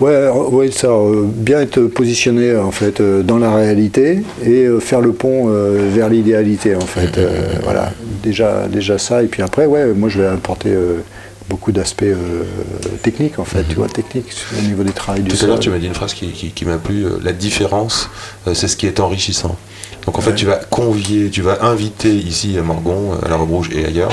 Ouais, 0.00 0.10
euh, 0.10 0.32
ouais, 0.32 0.70
ça, 0.70 0.88
euh, 0.88 1.22
bien 1.24 1.60
être 1.60 1.80
positionné 1.82 2.54
en 2.56 2.70
fait 2.70 3.00
euh, 3.00 3.22
dans 3.22 3.38
la 3.38 3.54
réalité 3.54 4.22
et 4.44 4.64
euh, 4.66 4.78
faire 4.78 5.00
le 5.00 5.12
pont 5.12 5.46
vers 5.48 6.08
l'idéalité 6.10 6.74
en 6.76 6.80
fait. 6.80 7.18
Voilà, 7.64 7.92
déjà, 8.22 8.68
déjà 8.68 8.98
ça. 8.98 9.22
Et 9.22 9.26
puis 9.26 9.42
après, 9.42 9.66
ouais, 9.66 9.86
moi 9.94 10.08
je 10.08 10.20
vais 10.20 10.26
apporter 10.28 10.70
beaucoup 11.48 11.72
d'aspects 11.72 12.04
techniques 13.02 13.38
en 13.38 13.44
fait, 13.44 13.64
tu 13.68 13.76
vois, 13.76 13.88
techniques 13.88 14.26
au 14.58 14.62
niveau 14.62 14.82
des 14.82 14.92
travails 14.92 15.22
du 15.22 15.30
Tout 15.30 15.44
à 15.44 15.48
l'heure, 15.48 15.60
tu 15.60 15.70
m'as 15.70 15.78
dit 15.78 15.86
une 15.86 15.94
phrase 15.94 16.12
qui, 16.14 16.28
qui- 16.28 16.50
qui 16.50 16.64
m'a 16.64 16.76
plu. 16.76 17.04
La 17.22 17.32
différence, 17.32 18.10
c'est 18.52 18.68
ce 18.68 18.76
qui 18.76 18.86
est 18.86 19.00
enrichissant. 19.00 19.56
Donc 20.06 20.18
en 20.18 20.20
fait, 20.20 20.30
Ouais. 20.30 20.36
tu 20.36 20.46
vas 20.46 20.56
convier, 20.70 21.30
tu 21.30 21.42
vas 21.42 21.64
inviter 21.64 22.14
ici 22.14 22.56
à 22.58 22.62
Morgon, 22.62 23.12
à 23.24 23.28
la 23.28 23.36
Robe 23.36 23.50
Rouge 23.50 23.70
et 23.74 23.84
ailleurs, 23.84 24.12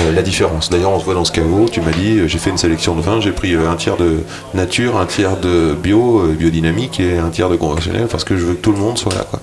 euh, 0.00 0.12
la 0.14 0.22
différence. 0.22 0.70
D'ailleurs, 0.70 0.90
on 0.92 0.98
se 0.98 1.04
voit 1.04 1.14
dans 1.14 1.24
ce 1.26 1.32
caveau. 1.32 1.66
Tu 1.70 1.82
m'as 1.82 1.90
dit, 1.92 2.18
euh, 2.18 2.26
j'ai 2.28 2.38
fait 2.38 2.48
une 2.50 2.56
sélection 2.58 2.94
de 2.94 3.02
vins, 3.02 3.20
j'ai 3.20 3.30
pris 3.32 3.54
euh, 3.54 3.70
un 3.70 3.76
tiers 3.76 3.96
de 3.98 4.20
nature, 4.54 4.96
un 4.96 5.04
tiers 5.06 5.36
de 5.36 5.74
bio, 5.74 6.20
euh, 6.20 6.32
biodynamique 6.32 6.98
et 6.98 7.18
un 7.18 7.28
tiers 7.28 7.50
de 7.50 7.56
conventionnel, 7.56 8.06
parce 8.10 8.24
que 8.24 8.36
je 8.38 8.44
veux 8.46 8.54
que 8.54 8.62
tout 8.62 8.72
le 8.72 8.78
monde 8.78 8.96
soit 8.96 9.12
là. 9.14 9.26
Quoi. 9.30 9.40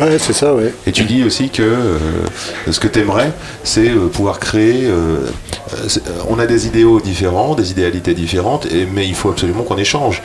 Ouais, 0.00 0.18
c'est 0.18 0.32
ça, 0.32 0.54
ouais. 0.54 0.72
Et 0.86 0.92
tu 0.92 1.02
dis 1.04 1.22
aussi 1.24 1.50
que 1.50 1.62
euh, 1.62 1.98
ce 2.70 2.78
que 2.80 2.88
tu 2.88 3.00
aimerais, 3.00 3.32
c'est 3.62 3.90
euh, 3.90 4.06
pouvoir 4.06 4.38
créer. 4.38 4.86
euh, 4.86 5.16
euh, 5.74 5.88
euh, 6.08 6.10
on 6.30 6.38
a 6.38 6.46
des 6.46 6.66
idéaux 6.66 6.98
différents, 7.00 7.54
des 7.56 7.72
idéalités 7.72 8.14
différentes, 8.14 8.66
et, 8.72 8.86
mais 8.86 9.06
il 9.06 9.14
faut 9.14 9.28
absolument 9.30 9.64
qu'on 9.64 9.76
échange. 9.78 10.22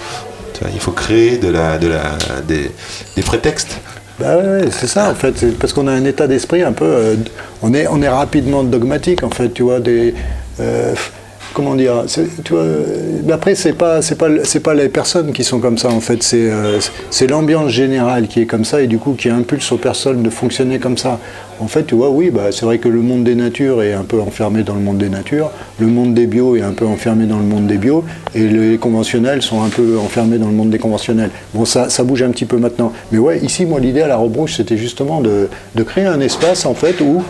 Il 0.73 0.79
faut 0.79 0.91
créer 0.91 1.37
de 1.37 1.49
la, 1.49 1.77
de 1.77 1.87
la, 1.87 2.15
des, 2.47 2.71
des 3.17 3.21
prétextes. 3.23 3.79
Bah 4.19 4.37
ouais, 4.37 4.43
ouais, 4.47 4.71
c'est 4.71 4.87
ça 4.87 5.11
en 5.11 5.15
fait, 5.15 5.57
parce 5.59 5.73
qu'on 5.73 5.87
a 5.87 5.91
un 5.91 6.05
état 6.05 6.25
d'esprit 6.25 6.63
un 6.63 6.71
peu, 6.71 6.85
euh, 6.85 7.15
on 7.61 7.73
est 7.73 7.85
on 7.87 8.01
est 8.01 8.07
rapidement 8.07 8.63
dogmatique 8.63 9.23
en 9.23 9.29
fait, 9.29 9.49
tu 9.49 9.63
vois 9.63 9.81
des, 9.81 10.15
euh, 10.61 10.95
comment 11.55 11.73
dire, 11.75 12.03
euh, 12.51 12.83
après 13.31 13.55
c'est 13.55 13.73
pas 13.73 14.01
pas 14.63 14.73
les 14.73 14.89
personnes 14.89 15.31
qui 15.31 15.43
sont 15.43 15.59
comme 15.59 15.77
ça 15.77 15.89
en 15.89 16.01
fait, 16.01 16.21
c'est 16.21 16.51
euh, 16.51 16.79
c'est 17.09 17.27
l'ambiance 17.27 17.71
générale 17.71 18.27
qui 18.27 18.41
est 18.41 18.45
comme 18.45 18.65
ça 18.65 18.81
et 18.81 18.87
du 18.87 18.99
coup 18.99 19.13
qui 19.13 19.29
impulse 19.29 19.71
aux 19.71 19.77
personnes 19.77 20.21
de 20.21 20.29
fonctionner 20.29 20.77
comme 20.77 20.97
ça. 20.97 21.19
En 21.61 21.67
fait, 21.67 21.85
tu 21.85 21.95
vois, 21.95 22.09
oui, 22.09 22.31
bah, 22.31 22.51
c'est 22.51 22.65
vrai 22.65 22.79
que 22.79 22.89
le 22.89 22.99
monde 22.99 23.23
des 23.23 23.33
natures 23.33 23.81
est 23.81 23.93
un 23.93 24.03
peu 24.03 24.19
enfermé 24.19 24.63
dans 24.63 24.75
le 24.75 24.81
monde 24.81 24.97
des 24.97 25.07
natures, 25.07 25.51
le 25.79 25.87
monde 25.87 26.13
des 26.13 26.27
bio 26.27 26.57
est 26.57 26.61
un 26.61 26.73
peu 26.73 26.85
enfermé 26.85 27.27
dans 27.27 27.37
le 27.37 27.45
monde 27.45 27.65
des 27.65 27.77
bio, 27.77 28.03
et 28.33 28.45
les 28.45 28.77
conventionnels 28.77 29.41
sont 29.41 29.63
un 29.63 29.69
peu 29.69 29.97
enfermés 29.97 30.37
dans 30.37 30.47
le 30.47 30.53
monde 30.53 30.69
des 30.69 30.79
conventionnels. 30.79 31.29
Bon, 31.53 31.63
ça, 31.63 31.87
bouge 32.03 32.23
un 32.23 32.31
petit 32.31 32.43
peu 32.43 32.57
maintenant. 32.57 32.91
Mais 33.13 33.19
ouais, 33.19 33.39
ici, 33.39 33.65
moi, 33.65 33.79
l'idée 33.79 34.01
à 34.01 34.07
la 34.07 34.17
Robe 34.17 34.35
Rouge, 34.35 34.55
c'était 34.57 34.75
justement 34.75 35.21
de, 35.21 35.47
de 35.75 35.83
créer 35.83 36.05
un 36.05 36.19
espace, 36.19 36.65
en 36.65 36.73
fait, 36.73 36.99
où 36.99 37.23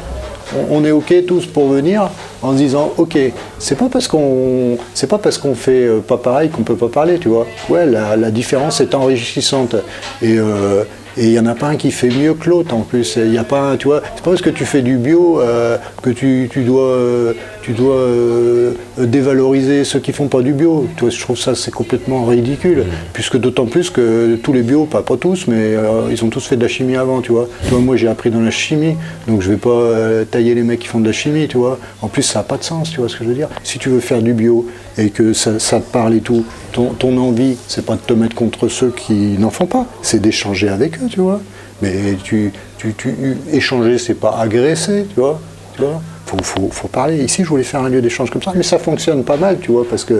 on, 0.69 0.83
est 0.85 0.91
OK 0.91 1.13
tous 1.27 1.45
pour 1.45 1.69
venir 1.69 2.09
en 2.41 2.53
se 2.53 2.57
disant 2.57 2.93
OK, 2.97 3.17
c'est 3.59 3.77
pas 3.77 3.89
parce 3.89 4.07
qu'on 4.07 4.77
c'est 4.93 5.07
pas 5.07 5.17
parce 5.17 5.37
qu'on 5.37 5.55
fait 5.55 5.85
euh, 5.85 5.99
pas 5.99 6.17
pareil 6.17 6.49
qu'on 6.49 6.63
peut 6.63 6.75
pas 6.75 6.89
parler, 6.89 7.17
tu 7.17 7.29
vois. 7.29 7.47
Ouais, 7.69 7.85
la, 7.85 8.31
différence 8.31 8.81
est 8.81 8.93
enrichissante. 8.95 9.75
Et 10.21 10.37
euh, 10.37 10.83
il 11.17 11.29
n'y 11.29 11.39
en 11.39 11.45
a 11.45 11.55
pas 11.55 11.67
un 11.67 11.75
qui 11.77 11.91
fait 11.91 12.09
mieux 12.09 12.33
que 12.33 12.49
l'autre 12.49 12.75
en 12.75 12.81
plus. 12.81 13.17
A 13.17 13.43
pas 13.43 13.59
un, 13.59 13.77
tu 13.77 13.87
vois, 13.87 14.01
c'est 14.15 14.23
pas 14.23 14.31
parce 14.31 14.41
que 14.41 14.49
tu 14.49 14.65
fais 14.65 14.81
du 14.81 14.97
bio 14.97 15.39
euh, 15.39 15.77
que 16.01 16.09
tu, 16.09 16.49
tu 16.51 16.63
dois, 16.63 16.83
euh, 16.83 17.33
tu 17.65 17.71
dois 17.71 17.95
euh, 17.95 18.73
dévaloriser 18.99 19.85
ceux 19.85 19.99
qui 19.99 20.11
font 20.11 20.27
pas 20.27 20.43
du 20.43 20.53
bio. 20.53 20.87
Tu 20.95 21.01
vois, 21.01 21.09
je 21.09 21.19
trouve 21.19 21.35
ça 21.35 21.55
c'est 21.55 21.71
complètement 21.71 22.23
ridicule. 22.23 22.85
Puisque 23.11 23.37
d'autant 23.37 23.65
plus 23.65 23.89
que 23.89 24.35
tous 24.35 24.53
les 24.53 24.61
bio, 24.61 24.85
pas, 24.85 25.01
pas 25.01 25.17
tous, 25.17 25.47
mais 25.47 25.73
euh, 25.73 26.11
ils 26.11 26.23
ont 26.23 26.29
tous 26.29 26.45
fait 26.45 26.57
de 26.57 26.61
la 26.61 26.67
chimie 26.67 26.95
avant, 26.95 27.21
tu 27.21 27.31
vois. 27.31 27.49
Tu 27.63 27.69
vois, 27.69 27.79
moi 27.79 27.95
j'ai 27.95 28.07
appris 28.07 28.29
dans 28.29 28.41
la 28.41 28.51
chimie, 28.51 28.95
donc 29.27 29.41
je 29.41 29.49
vais 29.49 29.57
pas 29.57 29.69
euh, 29.71 30.25
tailler 30.25 30.53
les 30.53 30.61
mecs 30.61 30.81
qui 30.81 30.87
font 30.87 30.99
de 30.99 31.07
la 31.07 31.11
chimie, 31.11 31.47
tu 31.47 31.57
vois. 31.57 31.79
En 32.03 32.07
plus 32.07 32.21
ça 32.21 32.39
n'a 32.39 32.43
pas 32.43 32.57
de 32.57 32.63
sens, 32.63 32.91
tu 32.91 32.99
vois 32.99 33.09
ce 33.09 33.15
que 33.15 33.23
je 33.23 33.29
veux 33.29 33.35
dire. 33.35 33.49
Si 33.63 33.79
tu 33.79 33.89
veux 33.89 33.99
faire 33.99 34.21
du 34.21 34.33
bio 34.33 34.67
et 34.99 35.09
que 35.09 35.33
ça, 35.33 35.57
ça 35.57 35.79
te 35.79 35.91
parle 35.91 36.13
et 36.13 36.21
tout, 36.21 36.45
ton, 36.71 36.89
ton 36.89 37.17
envie, 37.17 37.57
c'est 37.67 37.83
pas 37.83 37.95
de 37.95 38.01
te 38.01 38.13
mettre 38.13 38.35
contre 38.35 38.67
ceux 38.67 38.91
qui 38.91 39.39
n'en 39.39 39.49
font 39.49 39.65
pas, 39.65 39.87
c'est 40.03 40.21
d'échanger 40.21 40.69
avec 40.69 40.99
eux, 40.99 41.07
tu 41.09 41.19
vois. 41.19 41.41
Mais 41.81 42.15
tu, 42.23 42.51
tu, 42.77 42.93
tu 42.95 43.15
échanger, 43.51 43.97
c'est 43.97 44.13
pas 44.13 44.37
agresser, 44.39 45.07
tu 45.09 45.19
vois. 45.19 45.41
Tu 45.75 45.81
vois? 45.81 45.99
Faut, 46.25 46.69
faut, 46.71 46.87
parler. 46.87 47.23
Ici, 47.23 47.43
je 47.43 47.49
voulais 47.49 47.63
faire 47.63 47.81
un 47.81 47.89
lieu 47.89 48.01
d'échange 48.01 48.31
comme 48.31 48.41
ça, 48.41 48.51
mais 48.55 48.63
ça 48.63 48.79
fonctionne 48.79 49.23
pas 49.23 49.37
mal, 49.37 49.59
tu 49.59 49.71
vois, 49.71 49.85
parce 49.87 50.03
que 50.03 50.17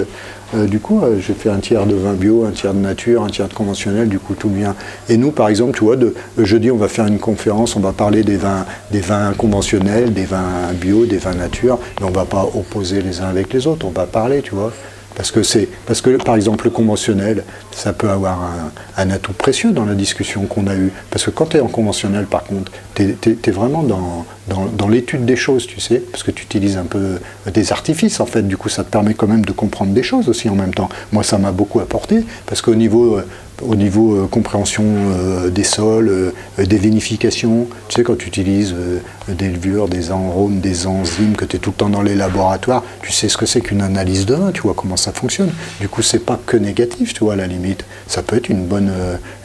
euh, 0.53 0.67
du 0.67 0.79
coup, 0.79 1.01
euh, 1.01 1.19
j'ai 1.19 1.33
fait 1.33 1.49
un 1.49 1.59
tiers 1.59 1.85
de 1.85 1.95
vin 1.95 2.13
bio, 2.13 2.45
un 2.45 2.51
tiers 2.51 2.73
de 2.73 2.79
nature, 2.79 3.23
un 3.23 3.29
tiers 3.29 3.47
de 3.47 3.53
conventionnel, 3.53 4.07
du 4.07 4.19
coup, 4.19 4.35
tout 4.35 4.49
vient. 4.49 4.75
Et 5.09 5.17
nous, 5.17 5.31
par 5.31 5.49
exemple, 5.49 5.77
tu 5.77 5.83
vois, 5.83 5.95
de, 5.95 6.13
jeudi, 6.37 6.69
on 6.71 6.77
va 6.77 6.87
faire 6.87 7.07
une 7.07 7.19
conférence, 7.19 7.75
on 7.75 7.79
va 7.79 7.91
parler 7.91 8.23
des 8.23 8.37
vins, 8.37 8.65
des 8.91 9.01
vins 9.01 9.33
conventionnels, 9.33 10.13
des 10.13 10.25
vins 10.25 10.71
bio, 10.73 11.05
des 11.05 11.17
vins 11.17 11.33
nature, 11.33 11.79
mais 11.99 12.07
on 12.07 12.11
va 12.11 12.25
pas 12.25 12.43
opposer 12.43 13.01
les 13.01 13.21
uns 13.21 13.27
avec 13.27 13.51
les 13.53 13.65
autres, 13.67 13.85
on 13.85 13.91
va 13.91 14.05
parler, 14.05 14.41
tu 14.41 14.53
vois. 14.53 14.71
Parce 15.15 15.31
que, 15.31 15.43
c'est, 15.43 15.67
parce 15.85 16.01
que, 16.01 16.17
par 16.17 16.35
exemple, 16.35 16.65
le 16.65 16.71
conventionnel, 16.71 17.43
ça 17.71 17.93
peut 17.93 18.09
avoir 18.09 18.39
un, 18.97 19.09
atout 19.09 19.33
précieux 19.33 19.71
dans 19.71 19.85
la 19.85 19.95
discussion 19.95 20.45
qu'on 20.45 20.67
a 20.67 20.75
eue. 20.75 20.91
Parce 21.09 21.25
que 21.25 21.31
quand 21.31 21.47
tu 21.47 21.57
es 21.57 21.61
en 21.61 21.67
conventionnel, 21.67 22.25
par 22.25 22.43
contre, 22.43 22.71
tu 22.95 23.15
es, 23.43 23.51
vraiment 23.51 23.83
dans, 23.83 24.87
l'étude 24.87 25.25
des 25.25 25.35
choses, 25.35 25.67
tu 25.67 25.79
sais, 25.79 25.99
parce 25.99 26.23
que 26.23 26.31
tu 26.31 26.43
utilises 26.43 26.77
un 26.77 26.83
peu 26.83 27.19
des 27.51 27.71
artifices, 27.71 28.19
en 28.19 28.25
fait. 28.25 28.43
Du 28.43 28.57
coup, 28.57 28.69
ça 28.69 28.83
te 28.83 28.91
permet 28.91 29.13
quand 29.13 29.27
même 29.27 29.45
de 29.45 29.51
comprendre 29.51 29.93
des 29.93 30.03
choses 30.03 30.29
aussi 30.29 30.49
en 30.49 30.55
même 30.55 30.73
temps. 30.73 30.89
Moi, 31.11 31.23
ça 31.23 31.37
m'a 31.37 31.51
beaucoup 31.51 31.79
apporté, 31.79 32.23
parce 32.45 32.61
qu'au 32.61 32.75
niveau, 32.75 33.19
au 33.61 33.75
niveau 33.75 34.15
euh, 34.15 34.27
compréhension 34.27 34.83
euh, 34.85 35.49
des 35.49 35.63
sols, 35.63 36.09
euh, 36.09 36.31
des 36.65 36.77
vinifications. 36.77 37.67
Tu 37.87 37.95
sais, 37.95 38.03
quand 38.03 38.17
tu 38.17 38.27
utilises 38.27 38.75
des 39.27 39.49
levures, 39.49 39.87
des 39.87 40.11
arômes, 40.11 40.59
des 40.59 40.87
enzymes, 40.87 41.35
que 41.35 41.45
tu 41.45 41.55
es 41.55 41.59
tout 41.59 41.71
le 41.71 41.75
temps 41.75 41.89
dans 41.89 42.01
les 42.01 42.15
laboratoires, 42.15 42.83
tu 43.01 43.11
sais 43.11 43.29
ce 43.29 43.37
que 43.37 43.45
c'est 43.45 43.61
qu'une 43.61 43.81
analyse 43.81 44.25
de 44.25 44.35
vin, 44.35 44.51
tu 44.51 44.61
vois 44.61 44.73
comment 44.75 44.97
ça 44.97 45.11
fonctionne. 45.11 45.51
Du 45.79 45.89
coup, 45.89 46.01
c'est 46.01 46.19
pas 46.19 46.39
que 46.45 46.57
négatif, 46.57 47.13
tu 47.13 47.23
vois, 47.23 47.33
à 47.33 47.35
la 47.35 47.47
limite. 47.47 47.85
Ça 48.07 48.21
peut 48.21 48.35
être 48.35 48.49
une 48.49 48.65
bonne, 48.65 48.91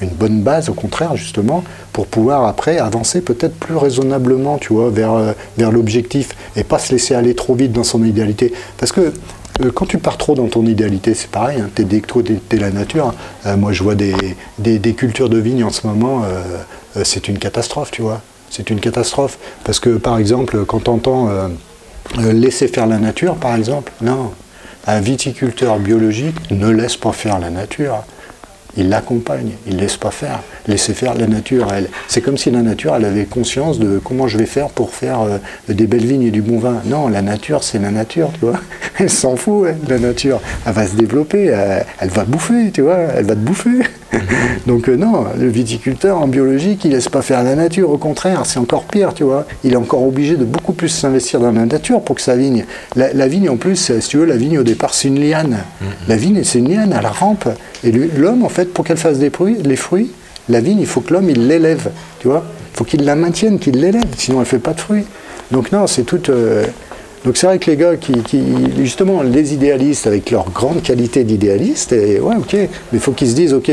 une 0.03 0.11
bonne 0.11 0.43
base, 0.43 0.69
au 0.69 0.75
contraire, 0.75 1.17
justement, 1.17 1.65
pour 1.93 2.07
pouvoir 2.07 2.47
après 2.47 2.79
avancer 2.79 3.21
peut-être 3.21 3.55
plus 3.55 3.77
raisonnablement, 3.77 4.59
tu 4.59 4.73
vois, 4.73 4.91
vers, 4.91 5.35
vers 5.57 5.73
l'objectif 5.73 6.31
et 6.57 6.65
pas 6.65 6.79
se 6.79 6.93
laisser 6.93 7.15
aller 7.15 7.35
trop 7.35 7.55
vite 7.55 7.73
dans 7.73 7.85
son 7.85 8.05
idéalité. 8.05 8.53
Parce 8.79 8.93
que 8.93 9.13
quand 9.69 9.87
tu 9.87 9.99
pars 9.99 10.17
trop 10.17 10.35
dans 10.35 10.49
ton 10.49 10.65
idéalité, 10.65 11.15
c'est 11.15 11.31
pareil, 11.31 11.61
hein, 11.61 11.71
t'es 11.75 11.85
toi, 11.85 12.23
t'es, 12.49 12.57
la 12.57 12.71
nature. 12.71 13.15
Euh, 13.47 13.57
moi, 13.57 13.73
je 13.73 13.83
vois 13.83 13.95
des, 13.95 14.15
des, 14.59 14.95
cultures 14.95 15.29
de 15.29 15.39
vignes 15.39 15.65
en 15.65 15.71
ce 15.71 15.87
moment, 15.87 16.23
euh, 16.25 16.43
euh, 16.97 17.03
c'est 17.05 17.29
une 17.29 17.39
catastrophe, 17.39 17.91
tu 17.91 18.03
vois. 18.03 18.23
C'est 18.51 18.71
une 18.71 18.81
catastrophe. 18.81 19.39
Parce 19.65 19.81
que, 19.81 19.91
par 19.97 20.19
exemple, 20.19 20.65
quand 20.65 20.85
tu 20.85 20.91
entends 20.91 21.29
laisser 22.19 22.67
faire 22.67 22.87
la 22.89 22.99
nature, 22.99 23.37
par 23.37 23.55
exemple, 23.55 23.93
non. 24.01 24.33
Un 24.87 25.01
viticulteur 25.01 25.79
biologique 25.79 26.51
ne 26.51 26.69
laisse 26.69 26.97
pas 26.97 27.13
faire 27.13 27.39
la 27.39 27.51
nature. 27.51 28.03
Il 28.77 28.89
l'accompagne, 28.89 29.53
il 29.67 29.77
ne 29.77 29.81
laisse 29.81 29.97
pas 29.97 30.11
faire. 30.11 30.41
Laisser 30.67 30.95
faire 30.95 31.15
la 31.15 31.27
nature, 31.27 31.69
elle. 31.73 31.89
C'est 32.09 32.21
comme 32.21 32.39
si 32.39 32.51
la 32.51 32.63
nature, 32.63 32.95
elle 32.95 33.05
avait 33.05 33.25
conscience 33.25 33.79
de 33.79 34.01
comment 34.03 34.29
je 34.29 34.39
vais 34.39 34.47
faire 34.47 34.69
pour 34.69 34.95
faire 34.95 35.23
euh, 35.23 35.39
des 35.69 35.87
belles 35.87 36.07
vignes 36.07 36.23
et 36.23 36.31
du 36.31 36.43
bon 36.43 36.59
vin. 36.59 36.81
Non, 36.87 37.09
la 37.09 37.23
nature, 37.23 37.65
c'est 37.65 37.79
la 37.79 37.91
nature, 37.91 38.31
tu 38.35 38.47
vois. 38.47 38.61
Elle 38.99 39.11
s'en 39.11 39.35
fout, 39.35 39.67
elle, 39.67 39.89
la 39.89 39.99
nature. 39.99 40.41
Elle 40.67 40.73
va 40.75 40.87
se 40.87 40.95
développer, 40.95 41.47
elle, 41.47 41.87
elle 42.01 42.11
va 42.11 42.25
bouffer, 42.25 42.71
tu 42.71 42.83
vois. 42.83 42.99
Elle 43.17 43.25
va 43.25 43.35
te 43.35 43.41
bouffer. 43.41 43.81
Donc 44.67 44.89
euh, 44.89 44.97
non, 44.97 45.25
le 45.39 45.49
viticulteur 45.49 46.19
en 46.21 46.27
biologique, 46.29 46.85
il 46.85 46.91
laisse 46.93 47.09
pas 47.09 47.23
faire 47.23 47.43
la 47.45 47.55
nature. 47.55 47.91
Au 47.91 47.99
contraire, 47.99 48.43
c'est 48.45 48.59
encore 48.59 48.85
pire, 48.85 49.15
tu 49.15 49.25
vois. 49.25 49.47
Il 49.65 49.73
est 49.73 49.77
encore 49.77 50.03
obligé 50.07 50.37
de 50.37 50.45
beaucoup 50.45 50.73
plus 50.73 50.89
s'investir 50.89 51.41
dans 51.41 51.53
la 51.53 51.65
nature 51.67 52.01
pour 52.03 52.17
que 52.17 52.23
sa 52.23 52.37
vigne. 52.37 52.65
La, 52.97 53.13
la 53.13 53.29
vigne, 53.29 53.49
en 53.49 53.57
plus, 53.57 53.77
si 54.01 54.09
tu 54.09 54.19
veux, 54.19 54.25
la 54.25 54.37
vigne 54.37 54.59
au 54.59 54.63
départ, 54.65 54.95
c'est 54.95 55.09
une 55.09 55.21
liane. 55.21 55.59
La 56.09 56.17
vigne, 56.17 56.43
c'est 56.45 56.59
une 56.59 56.69
liane 56.71 56.93
à 56.93 57.03
la 57.03 57.11
rampe. 57.11 57.49
Et 57.85 57.93
l'homme, 57.93 58.43
en 58.45 58.49
fait, 58.49 58.73
pour 58.73 58.85
qu'elle 58.85 58.97
fasse 58.97 59.19
des 59.19 59.31
fruits, 59.31 59.59
les 59.65 59.77
fruits, 59.77 60.11
la 60.49 60.61
vigne, 60.61 60.81
il 60.81 60.87
faut 60.87 61.01
que 61.01 61.15
l'homme, 61.15 61.31
il 61.31 61.47
l'élève, 61.47 61.91
tu 62.19 62.29
vois. 62.29 62.45
Il 62.75 62.77
faut 62.79 62.85
qu'il 62.85 63.05
la 63.05 63.15
maintienne, 63.15 63.59
qu'il 63.59 63.81
l'élève, 63.81 64.05
sinon 64.17 64.41
elle 64.41 64.47
fait 64.47 64.59
pas 64.59 64.73
de 64.73 64.81
fruits. 64.81 65.05
Donc 65.51 65.71
non, 65.73 65.87
c'est 65.87 66.03
tout. 66.05 66.31
euh, 66.31 66.65
Donc 67.25 67.37
c'est 67.37 67.47
vrai 67.47 67.59
que 67.59 67.71
les 67.71 67.77
gars 67.77 67.97
qui, 67.97 68.15
justement, 68.79 69.23
les 69.23 69.53
idéalistes 69.53 70.07
avec 70.07 70.31
leur 70.31 70.51
grande 70.51 70.83
qualité 70.83 71.25
d'idéaliste, 71.25 71.93
et 71.93 72.19
ouais, 72.19 72.37
ok, 72.37 72.53
mais 72.55 72.69
il 72.95 72.99
faut 73.01 73.13
qu'ils 73.13 73.29
se 73.29 73.35
disent, 73.35 73.53
ok, 73.53 73.71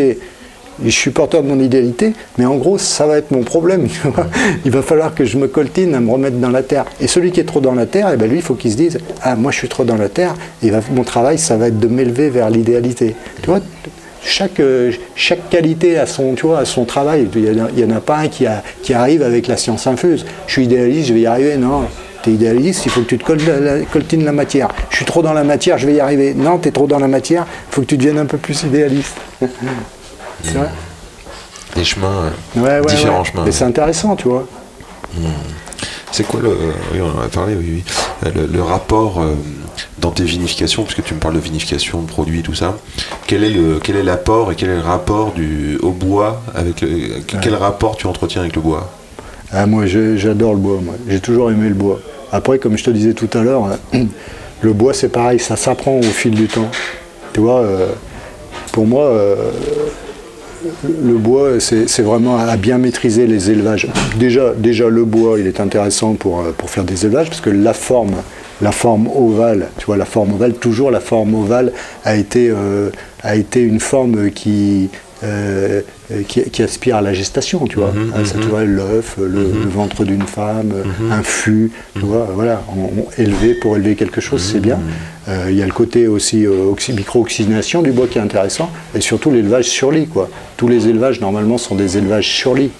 je 0.83 0.89
suis 0.91 1.09
porteur 1.11 1.41
de 1.43 1.47
mon 1.47 1.59
idéalité, 1.59 2.13
mais 2.37 2.45
en 2.45 2.55
gros, 2.57 2.77
ça 2.77 3.07
va 3.07 3.17
être 3.17 3.31
mon 3.31 3.41
problème. 3.43 3.87
Il 4.65 4.69
va 4.71 4.83
falloir 4.83 5.15
que 5.15 5.25
je 5.25 5.37
me 5.37 5.47
coltine 5.47 5.95
à 5.95 5.99
me 5.99 6.11
remettre 6.11 6.37
dans 6.37 6.51
la 6.51 6.61
terre. 6.61 6.85
Et 7.01 7.07
celui 7.07 7.31
qui 7.31 7.39
est 7.39 7.45
trop 7.45 7.61
dans 7.61 7.73
la 7.73 7.87
terre, 7.87 8.11
eh 8.13 8.17
ben 8.17 8.29
lui, 8.29 8.37
il 8.37 8.41
faut 8.43 8.53
qu'il 8.53 8.71
se 8.71 8.77
dise, 8.77 8.99
ah, 9.23 9.35
moi, 9.35 9.51
je 9.51 9.57
suis 9.57 9.69
trop 9.69 9.85
dans 9.85 9.95
la 9.95 10.07
terre, 10.07 10.35
et 10.61 10.69
mon 10.93 11.03
travail, 11.03 11.39
ça 11.39 11.57
va 11.57 11.69
être 11.69 11.79
de 11.79 11.87
m'élever 11.87 12.29
vers 12.29 12.51
l'idéalité. 12.51 13.15
Tu 13.41 13.47
vois, 13.49 13.59
chaque, 14.23 14.59
euh, 14.59 14.91
chaque 15.15 15.49
qualité 15.49 15.97
a 15.97 16.05
son, 16.05 16.35
tu 16.35 16.45
vois, 16.45 16.59
a 16.59 16.65
son 16.65 16.85
travail. 16.85 17.27
Il 17.35 17.41
n'y 17.75 17.83
en, 17.91 17.95
a- 17.97 18.01
pas 18.01 18.17
un 18.17 18.27
qui 18.27 18.93
arrive 18.93 19.23
avec 19.23 19.47
la 19.47 19.57
science 19.57 19.87
infuse. 19.87 20.25
Je 20.45 20.51
suis 20.51 20.65
idéaliste, 20.65 21.07
je 21.07 21.13
vais 21.13 21.21
y 21.21 21.25
arriver. 21.25 21.57
Non, 21.57 21.85
idéaliste, 22.31 22.85
il 22.85 22.91
faut 22.91 23.01
que 23.01 23.07
tu 23.07 23.17
te 23.17 23.23
col- 23.25 23.39
la- 23.47 23.59
la- 23.59 23.85
coltines 23.85 24.23
la 24.25 24.31
matière. 24.31 24.69
Je 24.89 24.95
suis 24.97 25.05
trop 25.05 25.21
dans 25.21 25.33
la 25.33 25.43
matière, 25.43 25.77
je 25.77 25.85
vais 25.87 25.93
y 25.95 25.99
arriver. 25.99 26.33
Non, 26.33 26.57
tu 26.59 26.69
es 26.69 26.71
trop 26.71 26.87
dans 26.87 26.99
la 26.99 27.07
matière, 27.07 27.45
il 27.69 27.73
faut 27.75 27.81
que 27.81 27.87
tu 27.87 27.97
deviennes 27.97 28.19
un 28.19 28.25
peu 28.25 28.37
plus 28.37 28.63
idéaliste. 28.63 29.15
C'est 30.43 30.53
vrai 30.53 30.69
Des 31.75 31.83
chemins, 31.83 32.07
euh, 32.57 32.59
Ouais, 32.61 32.79
ouais, 32.79 32.85
différents 32.95 33.19
ouais. 33.19 33.25
chemins. 33.25 33.43
Mais 33.45 33.51
c'est 33.51 33.65
intéressant, 33.65 34.15
tu 34.15 34.27
vois. 34.27 34.45
C'est 36.11 36.25
quoi 36.25 36.39
le. 36.41 36.49
Oui, 36.93 36.99
on 37.01 37.17
en 37.19 37.23
a 37.23 37.27
parlé, 37.27 37.55
oui, 37.55 37.65
oui. 37.75 37.83
Euh, 38.25 38.31
Le, 38.35 38.47
le 38.53 38.61
rapport 38.61 39.19
euh, 39.21 39.33
dans 39.99 40.11
tes 40.11 40.23
vinifications, 40.23 40.83
puisque 40.83 41.03
tu 41.03 41.13
me 41.13 41.19
parles 41.19 41.35
de 41.35 41.39
vinification, 41.39 42.01
de 42.01 42.07
produits, 42.07 42.41
tout 42.41 42.55
ça. 42.55 42.77
Quel 43.27 43.43
est 43.43 43.49
le 43.49 43.79
quel 43.83 43.95
est 43.97 44.03
l'apport 44.03 44.51
et 44.51 44.55
quel 44.55 44.69
est 44.69 44.75
le 44.75 44.81
rapport 44.81 45.33
du, 45.33 45.77
au 45.81 45.91
bois 45.91 46.41
avec 46.55 46.81
le, 46.81 47.19
Quel 47.41 47.55
rapport 47.55 47.97
tu 47.97 48.07
entretiens 48.07 48.41
avec 48.41 48.55
le 48.55 48.61
bois? 48.61 48.89
Ah, 49.51 49.65
moi, 49.65 49.85
j'adore 49.85 50.53
le 50.53 50.59
bois. 50.59 50.79
moi. 50.81 50.95
J'ai 51.07 51.19
toujours 51.19 51.51
aimé 51.51 51.67
le 51.69 51.75
bois. 51.75 51.99
Après, 52.31 52.59
comme 52.59 52.77
je 52.77 52.83
te 52.83 52.89
disais 52.89 53.13
tout 53.13 53.29
à 53.33 53.43
l'heure, 53.43 53.77
euh, 53.93 54.03
le 54.61 54.73
bois, 54.73 54.93
c'est 54.93 55.09
pareil, 55.09 55.39
ça 55.39 55.55
s'apprend 55.55 55.97
au 55.97 56.03
fil 56.03 56.31
du 56.31 56.47
temps. 56.47 56.69
Tu 57.33 57.41
vois, 57.41 57.61
euh, 57.61 57.89
pour 58.71 58.87
moi, 58.87 59.03
euh, 59.05 59.51
le 61.03 61.13
bois, 61.13 61.59
c'est 61.59 62.01
vraiment 62.01 62.37
à 62.37 62.57
bien 62.57 62.77
maîtriser 62.77 63.27
les 63.27 63.51
élevages. 63.51 63.87
Déjà, 64.17 64.53
déjà, 64.57 64.89
le 64.89 65.05
bois, 65.05 65.39
il 65.39 65.47
est 65.47 65.59
intéressant 65.59 66.15
pour, 66.15 66.39
euh, 66.39 66.51
pour 66.57 66.69
faire 66.69 66.83
des 66.83 67.05
élevages, 67.05 67.29
parce 67.29 67.41
que 67.41 67.51
la 67.51 67.73
forme, 67.73 68.15
la 68.61 68.71
forme 68.71 69.07
ovale, 69.15 69.69
tu 69.77 69.85
vois, 69.85 69.97
la 69.97 70.05
forme 70.05 70.33
ovale, 70.33 70.53
toujours 70.53 70.89
la 70.89 70.99
forme 70.99 71.35
ovale 71.35 71.71
a 72.05 72.15
été, 72.15 72.51
a 73.21 73.35
été 73.35 73.61
une 73.61 73.79
forme 73.79 74.31
qui, 74.31 74.89
euh, 75.23 75.81
qui, 76.27 76.43
qui 76.43 76.63
aspire 76.63 76.97
à 76.97 77.01
la 77.01 77.13
gestation, 77.13 77.65
tu 77.67 77.77
vois. 77.77 77.91
Mhm, 77.91 78.13
Ah, 78.15 78.25
ça, 78.25 78.33
tu 78.33 78.45
mhm. 78.45 78.49
vois, 78.49 78.63
l'œuf, 78.63 79.15
le, 79.17 79.25
le 79.27 79.69
ventre 79.69 80.03
d'une 80.03 80.21
femme, 80.23 80.71
un 81.11 81.23
fût, 81.23 81.71
tu 81.95 82.01
vois, 82.01 82.27
voilà, 82.33 82.61
on, 82.77 83.01
on- 83.01 83.07
élevé 83.17 83.55
pour 83.55 83.75
élever 83.75 83.95
quelque 83.95 84.21
chose, 84.21 84.41
c'est 84.43 84.59
bien. 84.59 84.79
Euh, 85.27 85.47
Il 85.49 85.57
y 85.57 85.61
a 85.61 85.65
le 85.65 85.71
côté 85.73 86.07
aussi 86.07 86.45
euh, 86.45 86.71
oxy- 86.71 86.93
micro-oxygénation 86.93 87.81
du 87.81 87.91
bois 87.91 88.07
qui 88.07 88.17
est 88.17 88.21
intéressant, 88.21 88.69
et 88.95 89.01
surtout 89.01 89.31
l'élevage 89.31 89.65
sur 89.65 89.91
lit, 89.91 90.07
quoi. 90.07 90.29
Tous 90.55 90.67
les 90.67 90.87
élevages, 90.87 91.19
normalement, 91.21 91.57
sont 91.57 91.75
des 91.75 91.97
élevages 91.97 92.27
sur 92.29 92.53
lit, 92.53 92.71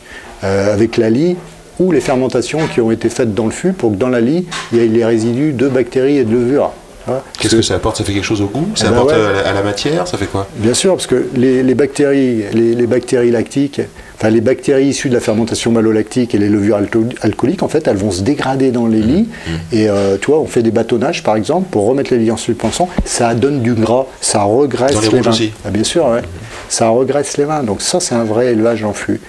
euh, 0.44 0.74
avec 0.74 0.98
la 0.98 1.10
lie 1.10 1.36
ou 1.80 1.92
les 1.92 2.02
fermentations 2.02 2.60
qui 2.74 2.82
ont 2.82 2.90
été 2.92 3.10
faites 3.10 3.34
dans 3.36 3.46
le 3.46 3.52
fût 3.52 3.74
pour 3.74 3.92
que 3.92 3.98
dans 3.98 4.10
la 4.10 4.22
lie, 4.22 4.46
il 4.72 4.78
y 4.80 4.82
ait 4.82 4.88
les 4.88 5.06
résidus 5.06 5.52
de 5.54 5.68
bactéries 5.68 6.18
et 6.18 6.24
de 6.24 6.32
levures. 6.32 6.72
Vois. 7.08 7.24
Qu'est-ce 7.40 7.56
que 7.56 7.62
ça 7.62 7.76
apporte? 7.76 7.98
Ça 7.98 8.04
fait 8.04 8.14
quelque 8.14 8.24
chose 8.26 8.42
au 8.42 8.48
goût? 8.48 8.68
Ça 8.76 8.86
Eh 8.88 8.90
ben 8.92 8.96
apporte 8.98 9.12
ouais. 9.16 9.22
à, 9.22 9.32
la, 9.44 9.50
à 9.50 9.54
la 9.54 9.62
matière? 9.64 10.08
Ça 10.08 10.18
fait 10.18 10.26
quoi? 10.28 10.48
Bien 10.58 10.74
sûr, 10.74 10.94
parce 10.96 11.08
que 11.08 11.28
les, 11.36 11.64
les 11.64 11.76
bactéries, 11.76 12.44
les, 12.54 12.76
les 12.76 12.88
bactéries 12.88 13.32
lactiques, 13.32 13.82
enfin 14.18 14.30
les 14.30 14.42
bactéries 14.42 14.88
issues 14.88 15.10
de 15.10 15.14
la 15.14 15.20
fermentation 15.20 15.72
malolactique 15.72 16.34
et 16.36 16.38
les 16.38 16.50
levures 16.50 16.78
alco- 16.80 17.16
alcooliques, 17.22 17.64
en 17.64 17.68
fait, 17.68 17.88
elles 17.88 17.98
vont 17.98 18.12
se 18.12 18.22
dégrader 18.22 18.72
dans 18.72 18.88
les 18.88 19.02
lits. 19.02 19.30
Et 19.72 19.90
euh, 19.90 20.18
tu 20.20 20.28
vois, 20.28 20.40
on 20.40 20.48
fait 20.48 20.64
des 20.64 20.72
bâtonnages, 20.72 21.24
par 21.24 21.36
exemple, 21.36 21.68
pour 21.72 21.86
remettre 21.88 22.12
les 22.12 22.20
lits 22.20 22.32
en 22.32 22.38
suspension. 22.38 22.88
Ça 23.06 23.34
donne 23.36 23.62
du 23.62 23.74
gras, 23.74 24.06
ça 24.22 24.44
regraisse 24.44 24.94
Dans 24.96 25.02
les 25.02 25.10
les 25.10 25.22
vins. 25.22 25.30
aussi 25.32 25.52
Ah, 25.66 25.70
bien 25.72 25.84
sûr, 25.84 26.06
ouais. 26.08 26.22
Ça 26.70 26.90
regraisse 26.90 27.38
les 27.38 27.46
vins. 27.46 27.64
Donc 27.64 27.82
ça, 27.82 28.00
c'est 28.00 28.16
un 28.16 28.24
vrai 28.24 28.48
élevage 28.54 28.84
en 28.84 28.94
fût. 28.94 29.22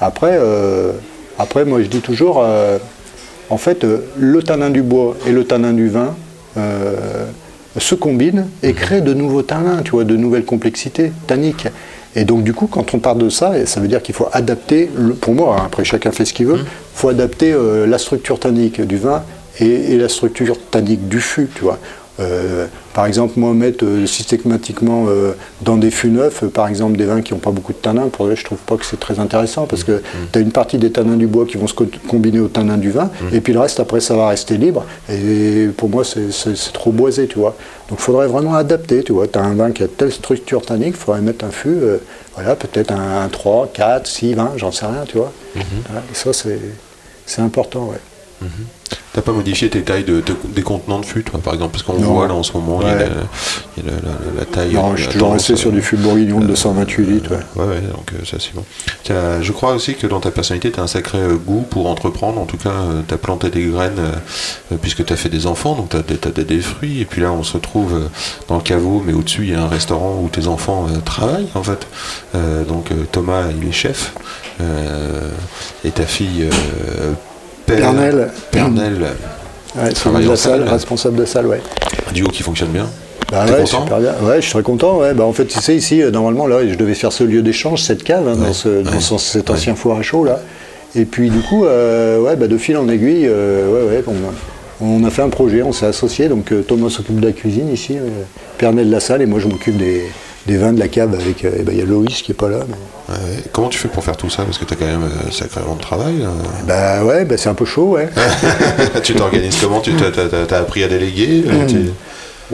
Après, 0.00 0.38
euh, 0.38 0.92
après 1.38 1.64
moi, 1.64 1.80
je 1.82 1.86
dis 1.86 2.00
toujours, 2.00 2.42
euh, 2.44 2.78
en 3.50 3.56
fait, 3.58 3.84
euh, 3.84 3.98
le 4.18 4.42
tanin 4.42 4.70
du 4.70 4.82
bois 4.82 5.16
et 5.26 5.32
le 5.32 5.44
tanin 5.44 5.72
du 5.72 5.88
vin 5.88 6.08
euh, 6.08 6.10
se 7.78 7.94
combinent 7.94 8.46
et 8.62 8.72
créent 8.72 9.02
de 9.02 9.12
nouveaux 9.14 9.42
tanins, 9.42 9.82
tu 9.84 9.90
vois, 9.92 10.04
de 10.04 10.16
nouvelles 10.16 10.44
complexités 10.44 11.12
tanniques. 11.26 11.68
Et 12.14 12.24
donc, 12.24 12.42
du 12.44 12.54
coup, 12.54 12.66
quand 12.66 12.94
on 12.94 12.98
part 12.98 13.16
de 13.16 13.28
ça, 13.28 13.58
et 13.58 13.66
ça 13.66 13.78
veut 13.80 13.88
dire 13.88 14.02
qu'il 14.02 14.14
faut 14.14 14.28
adapter, 14.32 14.88
le- 14.96 15.12
pour 15.12 15.34
moi, 15.34 15.56
hein, 15.58 15.64
après 15.66 15.84
chacun 15.84 16.12
fait 16.12 16.24
ce 16.24 16.32
qu'il 16.32 16.46
veut, 16.46 16.60
il 16.60 16.66
faut 16.94 17.10
adapter 17.10 17.52
euh, 17.52 17.86
la 17.86 17.98
structure 17.98 18.40
tannique 18.40 18.80
du 18.80 18.96
vin 18.96 19.22
et, 19.60 19.66
et 19.66 19.98
la 19.98 20.08
structure 20.08 20.56
tannique 20.70 21.08
du 21.08 21.20
fût, 21.20 21.48
tu 21.54 21.62
vois. 21.64 21.78
Euh, 22.18 22.66
par 22.94 23.04
exemple, 23.06 23.34
moi, 23.38 23.52
mettre 23.52 23.84
euh, 23.84 24.06
systématiquement 24.06 25.04
euh, 25.08 25.32
dans 25.60 25.76
des 25.76 25.90
fûts 25.90 26.08
neufs, 26.08 26.44
par 26.46 26.66
exemple, 26.68 26.96
des 26.96 27.04
vins 27.04 27.20
qui 27.20 27.34
n'ont 27.34 27.40
pas 27.40 27.50
beaucoup 27.50 27.72
de 27.72 27.78
tanins, 27.78 28.08
pour 28.08 28.26
eux, 28.26 28.34
je 28.34 28.44
trouve 28.44 28.58
pas 28.58 28.76
que 28.76 28.86
c'est 28.86 28.98
très 28.98 29.18
intéressant 29.20 29.66
parce 29.66 29.84
que 29.84 30.02
tu 30.32 30.38
as 30.38 30.42
une 30.42 30.50
partie 30.52 30.78
des 30.78 30.90
tanins 30.90 31.16
du 31.16 31.26
bois 31.26 31.44
qui 31.44 31.58
vont 31.58 31.66
se 31.66 31.74
co- 31.74 31.86
combiner 32.08 32.40
aux 32.40 32.48
tanins 32.48 32.78
du 32.78 32.90
vin, 32.90 33.10
et 33.32 33.40
puis 33.42 33.52
le 33.52 33.60
reste, 33.60 33.80
après, 33.80 34.00
ça 34.00 34.16
va 34.16 34.28
rester 34.28 34.56
libre. 34.56 34.84
Et 35.10 35.68
pour 35.76 35.90
moi, 35.90 36.04
c'est- 36.04 36.72
trop 36.72 36.90
boisé, 36.90 37.26
tu 37.26 37.38
vois. 37.38 37.54
Donc, 37.90 37.98
il 37.98 38.02
faudrait 38.02 38.28
vraiment 38.28 38.54
adapter, 38.54 39.02
tu 39.04 39.12
vois. 39.12 39.26
Tu 39.28 39.38
as 39.38 39.42
un 39.42 39.54
vin 39.54 39.70
qui 39.72 39.82
a 39.82 39.88
telle 39.88 40.10
structure 40.12 40.62
tannique, 40.64 40.94
il 40.94 40.96
faudrait 40.96 41.20
mettre 41.20 41.44
un 41.44 41.50
fût, 41.50 41.76
voilà, 42.34 42.56
peut-être 42.56 42.92
un, 42.92 43.22
un 43.24 43.28
3, 43.28 43.68
4, 43.72 44.06
6, 44.06 44.34
20, 44.34 44.52
j'en 44.56 44.72
sais 44.72 44.86
rien, 44.86 45.04
tu 45.06 45.18
vois. 45.18 45.32
Voilà, 45.86 46.02
et 46.10 46.14
ça, 46.14 46.30
c'est 47.26 47.42
important, 47.42 47.88
ouais. 47.90 47.98
T'as 49.12 49.22
pas 49.22 49.32
modifié 49.32 49.70
tes 49.70 49.80
tailles 49.80 50.04
de, 50.04 50.20
de- 50.20 50.36
des 50.54 50.60
contenants 50.60 50.98
de 51.00 51.06
fût, 51.06 51.22
toi, 51.22 51.40
par 51.42 51.54
exemple? 51.54 51.72
Parce 51.72 51.82
qu'on 51.84 51.94
voit 51.94 52.28
là 52.28 52.34
en 52.34 52.42
ce 52.42 52.52
moment, 52.52 52.80
il 52.82 52.88
y 52.88 52.90
a, 52.90 52.94
la, 52.98 53.06
il 53.78 53.84
y 53.84 53.88
a 53.88 53.90
la- 53.90 53.96
la- 53.96 54.40
la 54.40 54.44
taille. 54.44 54.74
Non, 54.74 54.92
euh, 54.92 54.96
je 54.96 55.02
suis 55.04 55.12
toujours 55.12 55.32
resté 55.32 55.56
sur 55.56 55.70
euh, 55.70 55.72
du 55.72 55.80
fût 55.80 55.96
bourguignon 55.96 56.38
de 56.40 56.46
228 56.48 57.06
litres, 57.06 57.30
ouais. 57.30 57.38
Ouais, 57.56 57.66
ouais, 57.76 57.80
donc 57.80 58.12
euh, 58.12 58.24
ça 58.30 58.36
c'est 58.38 58.54
bon. 58.54 58.62
Je 59.42 59.52
crois 59.52 59.72
aussi 59.72 59.94
que 59.94 60.06
dans 60.06 60.20
ta 60.20 60.30
personnalité, 60.30 60.70
tu 60.70 60.80
as 60.80 60.82
un 60.82 60.86
sacré 60.86 61.16
euh, 61.16 61.36
goût 61.36 61.62
pour 61.62 61.86
entreprendre. 61.88 62.38
En 62.38 62.44
tout 62.44 62.58
cas, 62.58 62.74
tu 63.08 63.14
as 63.14 63.16
planté 63.16 63.48
des 63.48 63.64
graines 63.64 63.98
euh, 63.98 64.12
euh, 64.72 64.76
puisque 64.82 65.02
tu 65.02 65.12
as 65.14 65.16
fait 65.16 65.30
des 65.30 65.46
enfants, 65.46 65.74
donc 65.76 65.88
tu 65.88 65.96
as, 65.96 66.30
des 66.44 66.60
fruits. 66.60 67.00
Et 67.00 67.06
puis 67.06 67.22
là, 67.22 67.32
on 67.32 67.42
se 67.42 67.54
retrouve 67.54 67.94
euh, 67.94 68.08
dans 68.48 68.56
le 68.56 68.62
caveau, 68.62 69.02
mais 69.04 69.14
au-dessus, 69.14 69.44
il 69.44 69.50
y 69.52 69.54
a 69.54 69.62
un 69.62 69.68
restaurant 69.68 70.20
où 70.22 70.28
tes 70.28 70.46
enfants 70.46 70.88
euh, 70.90 70.98
travaillent 71.02 71.48
en 71.54 71.62
fait. 71.62 71.86
Euh, 72.34 72.64
donc 72.64 72.90
euh, 72.92 72.96
Thomas, 73.10 73.44
il 73.62 73.66
est 73.66 73.72
chef. 73.72 74.12
euh, 74.60 75.30
et 75.86 75.90
ta 75.90 76.04
fille. 76.04 76.46
Per- 77.66 77.76
Pernelle. 77.76 78.28
Pernelle, 78.50 79.06
Ouais, 79.78 79.92
Travaille 79.92 80.22
de 80.22 80.28
en 80.28 80.30
la 80.30 80.36
salle, 80.36 80.60
salle. 80.60 80.68
responsable 80.68 81.16
de 81.16 81.24
salle, 81.26 81.46
ouais. 81.46 81.60
un 82.08 82.12
duo 82.12 82.28
qui 82.28 82.42
fonctionne 82.42 82.70
bien. 82.70 82.86
Bah 83.30 83.44
ouais, 83.44 83.50
content 83.62 83.82
super 83.82 83.98
bien. 83.98 84.14
Ouais, 84.22 84.40
je 84.40 84.48
très 84.50 84.62
content. 84.62 84.98
Ouais. 85.00 85.12
Bah, 85.12 85.24
en 85.24 85.32
fait, 85.32 85.44
tu 85.46 85.58
sais, 85.60 85.74
ici, 85.76 86.00
euh, 86.00 86.10
normalement, 86.10 86.46
là, 86.46 86.66
je 86.66 86.76
devais 86.76 86.94
faire 86.94 87.12
ce 87.12 87.24
lieu 87.24 87.42
d'échange, 87.42 87.82
cette 87.82 88.02
cave, 88.04 88.26
hein, 88.28 88.36
dans, 88.36 88.52
ce- 88.52 89.18
cet 89.18 89.50
ancien 89.50 89.74
four 89.74 89.96
à 89.98 90.02
chaud, 90.02 90.24
là. 90.24 90.40
Et 90.94 91.04
puis, 91.04 91.28
du 91.28 91.40
coup, 91.40 91.66
euh, 91.66 92.20
ouais, 92.20 92.36
bah, 92.36 92.46
de 92.46 92.56
fil 92.56 92.76
en 92.78 92.88
aiguille, 92.88 93.26
euh, 93.28 93.68
ouais, 93.90 93.96
ouais, 93.98 94.04
on, 94.80 94.86
on 94.86 95.04
a 95.04 95.10
fait 95.10 95.22
un 95.22 95.28
projet, 95.28 95.62
on 95.62 95.72
s'est 95.72 95.86
associés. 95.86 96.28
Donc, 96.28 96.54
Thomas 96.66 96.88
s'occupe 96.88 97.20
de 97.20 97.26
la 97.26 97.32
cuisine 97.32 97.68
ici, 97.70 97.98
Pernel 98.56 98.86
de 98.86 98.92
la 98.92 99.00
salle, 99.00 99.20
et 99.22 99.26
moi, 99.26 99.40
je 99.40 99.48
m'occupe 99.48 99.76
des, 99.76 100.04
des 100.46 100.56
vins 100.56 100.72
de 100.72 100.80
la 100.80 100.88
cave. 100.88 101.14
avec. 101.14 101.44
euh, 101.44 101.50
bah, 101.64 101.72
Il 101.72 101.78
y 101.78 101.82
a 101.82 101.84
Loïs 101.84 102.22
qui 102.22 102.32
est 102.32 102.34
pas 102.34 102.48
là. 102.48 102.60
mais- 102.68 102.74
Ouais. 103.08 103.42
Comment 103.52 103.68
tu 103.68 103.78
fais 103.78 103.86
pour 103.88 104.02
faire 104.02 104.16
tout 104.16 104.30
ça? 104.30 104.42
Parce 104.42 104.58
que 104.58 104.64
tu 104.64 104.74
as 104.74 104.76
quand 104.76 104.84
même 104.86 105.04
euh, 105.04 105.30
sacrément 105.30 105.76
de 105.76 105.80
travail. 105.80 106.18
là. 106.18 106.28
Bah 106.66 107.04
ouais, 107.04 107.24
bah, 107.24 107.36
c'est 107.36 107.48
un 107.48 107.54
peu 107.54 107.64
chaud, 107.64 107.90
ouais. 107.92 108.08
tu 109.04 109.14
t'organises 109.14 109.58
comment? 109.60 109.80
Tu 109.80 109.92
as, 109.92 110.56
appris 110.56 110.82
à 110.82 110.88
déléguer 110.88 111.44
euh, 111.48 111.66
t'es- 111.66 111.92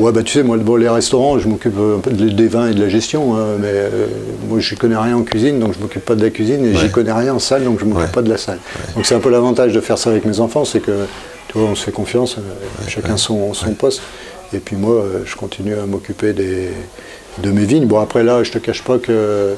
Ouais, 0.00 0.10
bah 0.10 0.22
tu 0.22 0.32
sais, 0.32 0.42
moi, 0.42 0.56
bon, 0.56 0.76
les 0.76 0.88
restaurants, 0.88 1.38
je 1.38 1.46
m'occupe 1.48 1.74
un 1.76 1.98
peu 2.00 2.10
de- 2.10 2.30
des 2.30 2.48
vins 2.48 2.70
et 2.70 2.74
de 2.74 2.82
la 2.82 2.88
gestion, 2.88 3.34
hein, 3.36 3.56
mais 3.60 3.68
euh, 3.70 4.06
moi, 4.48 4.58
je 4.58 4.74
connais 4.74 4.96
rien 4.96 5.16
en 5.18 5.22
cuisine, 5.22 5.58
donc 5.60 5.74
je 5.74 5.78
m'occupe 5.80 6.04
pas 6.04 6.14
de 6.14 6.22
la 6.22 6.30
cuisine, 6.30 6.64
et 6.64 6.70
Ouais. 6.72 6.76
j'y 6.80 6.90
connais 6.90 7.12
rien 7.12 7.34
en 7.34 7.38
salle, 7.38 7.64
donc 7.64 7.78
je 7.78 7.84
m'occupe 7.84 8.06
Ouais. 8.06 8.12
pas 8.12 8.22
de 8.22 8.30
la 8.30 8.38
salle. 8.38 8.58
Donc 8.94 9.04
c'est 9.04 9.14
un 9.14 9.20
peu 9.20 9.28
l'avantage 9.30 9.72
de 9.74 9.80
faire 9.82 9.98
ça 9.98 10.08
avec 10.08 10.24
mes 10.24 10.40
enfants, 10.40 10.64
c'est 10.64 10.80
que, 10.80 10.92
tu 11.48 11.58
vois, 11.58 11.68
on 11.68 11.74
se 11.74 11.84
fait 11.84 11.92
confiance, 11.92 12.36
euh, 12.38 12.42
chacun 12.88 13.18
son, 13.18 13.52
son 13.52 13.72
poste, 13.74 14.00
et 14.54 14.58
puis 14.60 14.76
moi, 14.76 14.94
euh, 14.94 15.22
je 15.26 15.36
continue 15.36 15.74
à 15.74 15.84
m'occuper 15.84 16.32
des, 16.32 16.70
de 17.38 17.50
mes 17.50 17.64
vignes. 17.64 17.86
Bon, 17.86 18.00
après 18.00 18.22
là, 18.22 18.42
je 18.42 18.50
te 18.50 18.58
cache 18.58 18.82
pas 18.82 18.98
que 18.98 19.54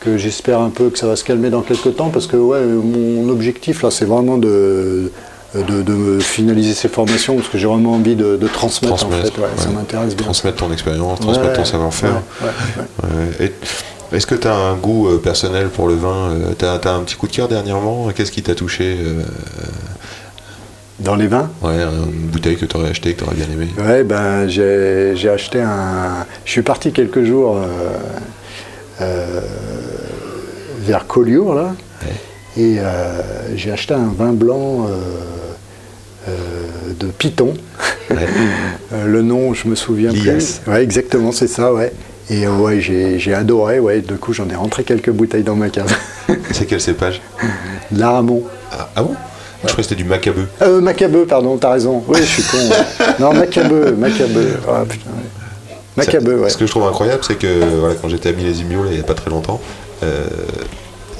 que 0.00 0.16
j'espère 0.16 0.60
un 0.60 0.70
peu 0.70 0.90
que 0.90 0.98
ça 0.98 1.06
va 1.06 1.16
se 1.16 1.24
calmer 1.24 1.50
dans 1.50 1.62
quelques 1.62 1.96
temps 1.96 2.10
parce 2.10 2.28
que 2.28 2.36
ouais, 2.36 2.60
mon 2.62 3.28
objectif 3.30 3.82
là 3.82 3.90
c'est 3.90 4.04
vraiment 4.04 4.38
de, 4.38 5.10
de, 5.54 5.82
de 5.82 6.20
finaliser 6.20 6.72
ces 6.72 6.88
formations 6.88 7.34
parce 7.34 7.48
que 7.48 7.58
j'ai 7.58 7.66
vraiment 7.66 7.94
envie 7.94 8.14
de, 8.14 8.36
de 8.36 8.46
transmettre, 8.46 8.94
en 8.94 8.96
Transmettre, 8.96 9.34
fait, 9.34 9.40
ouais, 9.40 9.48
ça 9.56 9.70
m'intéresse 9.70 10.14
bien. 10.14 10.24
Transmettre 10.24 10.58
ton 10.58 10.72
expérience, 10.72 11.18
transmettre 11.18 11.48
Ouais, 11.48 11.56
ton 11.56 11.64
savoir-faire. 11.64 12.22
Est-ce 14.12 14.26
que 14.26 14.34
tu 14.34 14.48
as 14.48 14.54
un 14.54 14.74
goût 14.74 15.08
euh, 15.08 15.18
personnel 15.18 15.68
pour 15.68 15.86
le 15.86 15.94
vin? 15.94 16.30
Tu 16.58 16.64
as, 16.64 16.74
un 16.74 17.00
petit 17.00 17.16
coup 17.16 17.26
de 17.26 17.32
cœur 17.32 17.48
dernièrement? 17.48 18.08
Qu'est-ce 18.14 18.32
qui 18.32 18.42
t'a 18.42 18.54
touché 18.54 18.96
euh, 19.00 19.22
Dans 21.00 21.14
les 21.14 21.28
vins? 21.28 21.48
Ouais, 21.62 21.76
une 21.80 22.26
bouteille 22.26 22.56
que 22.56 22.66
tu 22.66 22.76
aurais 22.76 22.90
acheté, 22.90 23.12
que 23.14 23.18
tu 23.20 23.24
aurais 23.24 23.36
bien 23.36 23.46
aimé 23.52 23.68
Ouais, 23.78 24.02
ben 24.02 24.48
j'ai 24.48 25.12
j'ai 25.14 25.28
acheté 25.28 25.60
un. 25.60 26.26
Je 26.44 26.50
suis 26.50 26.62
parti 26.62 26.90
quelques 26.92 27.22
jours 27.22 27.56
euh, 27.56 27.66
euh, 29.00 29.40
vers 30.80 31.06
Collioure 31.06 31.54
là, 31.54 31.74
et 32.56 32.78
euh, 32.80 33.56
j'ai 33.56 33.70
acheté 33.70 33.94
un 33.94 34.12
vin 34.16 34.32
blanc 34.32 34.88
de 36.98 37.06
Python. 37.06 37.54
Ouais. 38.10 38.16
Le 39.06 39.22
nom, 39.22 39.54
je 39.54 39.68
me 39.68 39.74
souviens 39.76 40.10
plus. 40.12 40.60
Ouais, 40.66 40.82
exactement, 40.82 41.30
c'est 41.30 41.46
ça, 41.46 41.72
ouais. 41.72 41.92
Et 42.30 42.46
ouais, 42.48 42.80
j'ai 42.80 43.18
j'ai 43.18 43.34
adoré, 43.34 43.78
ouais. 43.78 44.00
Du 44.00 44.14
coup, 44.14 44.32
j'en 44.32 44.48
ai 44.50 44.54
rentré 44.56 44.82
quelques 44.82 45.10
bouteilles 45.10 45.44
dans 45.44 45.54
ma 45.56 45.68
cave. 45.70 45.94
C'est 46.50 46.66
quel 46.66 46.80
cépage 46.80 47.22
l'Aramon. 47.92 48.42
ah, 48.72 48.88
ah 48.96 49.02
bon? 49.02 49.14
Je 49.62 49.66
crois 49.68 49.76
que 49.76 49.82
c'était 49.82 49.96
du 49.96 50.04
macabeu. 50.04 50.46
Euh, 50.62 50.80
Macabeu, 50.80 51.26
pardon, 51.26 51.56
t'as 51.56 51.72
raison. 51.72 52.02
Oui, 52.06 52.18
je 52.20 52.24
suis 52.24 52.42
con. 52.44 52.56
ouais. 52.58 53.06
Non, 53.20 53.32
Macabeu, 53.32 53.92
Macabeu. 53.92 54.56
Ah, 54.68 54.84
putain, 54.88 55.10
ouais. 55.10 55.76
Macabeu, 55.96 56.36
ouais. 56.40 56.50
Ce 56.50 56.56
que 56.56 56.64
je 56.66 56.70
trouve 56.70 56.84
incroyable, 56.86 57.22
c'est 57.26 57.36
que 57.36 57.64
voilà, 57.80 57.96
quand 58.00 58.08
j'étais 58.08 58.28
à 58.28 58.32
Millésime 58.32 58.70
là, 58.84 58.90
il 58.90 58.94
n'y 58.94 59.00
a 59.00 59.04
pas 59.04 59.14
très 59.14 59.30
longtemps, 59.30 59.60
euh, 60.04 60.24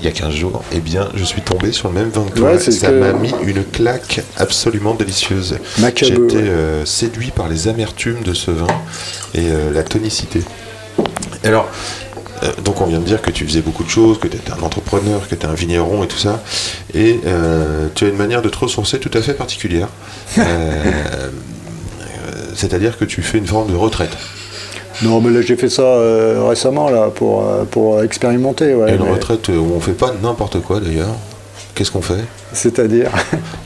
il 0.01 0.05
y 0.05 0.09
a 0.09 0.13
15 0.13 0.33
jours, 0.33 0.63
eh 0.73 0.79
bien, 0.79 1.09
je 1.17 1.25
suis 1.25 1.43
tombé 1.43 1.73
sur 1.73 1.89
le 1.89 1.95
même 1.95 2.11
vin 2.11 2.25
que 2.33 2.39
toi. 2.39 2.53
Ouais, 2.53 2.59
Ça 2.61 2.93
m'a 2.93 3.13
mis 3.13 3.35
une 3.45 3.65
claque 3.65 4.21
absolument 4.37 4.95
délicieuse. 4.95 5.57
J'étais 5.97 6.37
euh, 6.37 6.85
séduit 6.85 7.33
par 7.33 7.49
les 7.49 7.67
amertumes 7.67 8.23
de 8.25 8.33
ce 8.35 8.53
vin 8.53 8.69
et 9.35 9.49
euh, 9.51 9.73
la 9.73 9.83
tonicité. 9.83 10.43
Alors, 11.43 11.69
euh, 12.43 12.53
donc 12.65 12.81
on 12.81 12.87
vient 12.87 12.99
de 13.01 13.05
dire 13.05 13.21
que 13.23 13.31
tu 13.31 13.45
faisais 13.47 13.61
beaucoup 13.61 13.85
de 13.85 13.89
choses, 13.89 14.19
que 14.19 14.29
tu 14.29 14.37
étais 14.37 14.53
un 14.53 14.63
entrepreneur, 14.63 15.27
que 15.29 15.35
tu 15.35 15.47
es 15.47 15.49
un 15.49 15.55
vigneron 15.55 16.05
et 16.05 16.09
tout 16.09 16.19
ça. 16.19 16.41
Et 16.95 17.21
euh, 17.27 17.89
tu 17.95 18.05
as 18.05 18.09
une 18.09 18.17
manière 18.17 18.43
de 18.43 18.49
te 18.49 18.59
ressourcer 18.59 18.99
tout 18.99 19.11
à 19.15 19.23
fait 19.23 19.35
particulière. 19.35 19.89
Euh, 20.39 20.83
C'est-à-dire 22.55 22.99
que 22.99 23.05
tu 23.05 23.23
fais 23.23 23.39
une 23.39 23.47
forme 23.47 23.71
de 23.71 23.77
retraite. 23.77 24.17
Non, 25.03 25.21
mais 25.21 25.31
là, 25.31 25.43
j'ai 25.43 25.57
fait 25.57 25.69
ça 25.69 25.85
récemment, 26.49 26.91
là, 26.91 27.09
pour, 27.15 27.45
pour 27.71 28.03
expérimenter. 28.03 28.75
Ouais, 28.75 28.95
une 28.97 29.05
mais- 29.05 29.11
retraite 29.13 29.49
où 29.49 29.73
on 29.77 29.81
fait 29.81 29.93
pas 29.93 30.13
n'importe 30.23 30.61
quoi 30.61 30.81
d'ailleurs. 30.81 31.15
Qu'est-ce 31.77 31.93
qu'on 31.93 32.03
fait? 32.03 32.25
C'est-à-dire? 32.53 33.09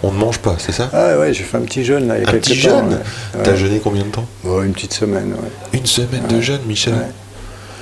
On 0.03 0.13
ne 0.13 0.19
mange 0.19 0.37
pas, 0.39 0.57
c'est 0.59 0.73
ça? 0.73 0.91
Ah 0.93 1.19
ouais, 1.19 1.33
j'ai 1.33 1.45
fait 1.45 1.57
un 1.57 1.63
petit 1.63 1.83
jeûne, 1.83 2.09
là, 2.09 2.19
il 2.19 2.25
y 2.25 2.27
a 2.27 2.29
Un 2.29 2.33
quelques 2.33 2.45
petit 2.49 2.61
temps, 2.69 2.81
jeûne? 2.81 2.99
ouais. 2.99 3.41
T'as 3.43 3.53
Ouais. 3.53 3.57
jeûné 3.57 3.81
combien 3.83 4.03
de 4.03 4.09
temps? 4.11 4.27
Une 4.45 4.73
petite 4.75 4.93
semaine. 4.93 5.35
Une 5.73 5.87
semaine 5.87 6.27
de 6.29 6.39
jeûne, 6.43 6.61
Michel 6.67 6.93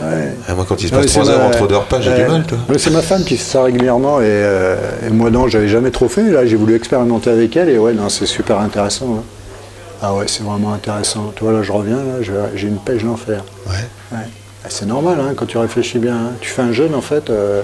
Ouais. 0.01 0.35
Ah, 0.49 0.55
Moi, 0.55 0.65
quand 0.69 0.81
il 0.83 0.89
se 0.89 0.95
Ouais, 0.95 1.03
passe 1.03 1.11
c'est 1.11 1.21
3 1.21 1.31
heures 1.31 1.39
ma- 1.41 1.47
entre 1.57 1.67
deux 1.69 1.77
repas, 1.77 2.01
j'ai 2.01 2.15
du 2.15 2.23
mal, 2.25 2.45
toi. 2.45 2.59
C'est 2.79 2.91
ma 2.91 3.03
femme 3.03 3.23
qui 3.25 3.37
fait 3.37 3.45
ça 3.45 3.63
régulièrement 3.65 4.21
et, 4.21 4.25
euh, 4.27 4.77
et 5.07 5.11
moi 5.11 5.31
non, 5.31 5.47
j'avais 5.49 5.69
jamais 5.69 5.91
trop 5.91 6.09
fait. 6.09 6.31
Là, 6.31 6.47
j'ai 6.47 6.57
voulu 6.57 6.75
expérimenter 6.75 7.31
avec 7.31 7.57
elle 7.57 7.69
et 7.69 7.79
ouais, 7.79 7.93
non, 7.93 8.09
c'est 8.09 8.27
super 8.27 8.59
intéressant. 8.61 9.17
hein. 9.19 9.23
Ah 10.03 10.15
ouais, 10.15 10.25
c'est 10.27 10.43
vraiment 10.43 10.73
intéressant. 10.73 11.33
Tu 11.37 11.45
vois, 11.45 11.53
là, 11.53 11.63
je 11.63 11.71
reviens, 11.73 11.97
là, 11.99 12.49
j'ai 12.55 12.67
une 12.69 12.79
pêche 12.79 13.05
d'enfer. 13.05 13.45
Ouais. 13.67 13.73
Ouais. 14.17 14.25
Ah, 14.65 14.69
C'est 14.71 14.87
normal 14.87 15.19
hein, 15.21 15.33
quand 15.37 15.47
tu 15.47 15.59
réfléchis 15.59 15.99
bien. 15.99 16.15
hein. 16.15 16.33
Tu 16.41 16.49
fais 16.51 16.63
un 16.63 16.73
jeûne 16.73 16.95
en 16.95 17.01
fait, 17.03 17.29
euh, 17.29 17.61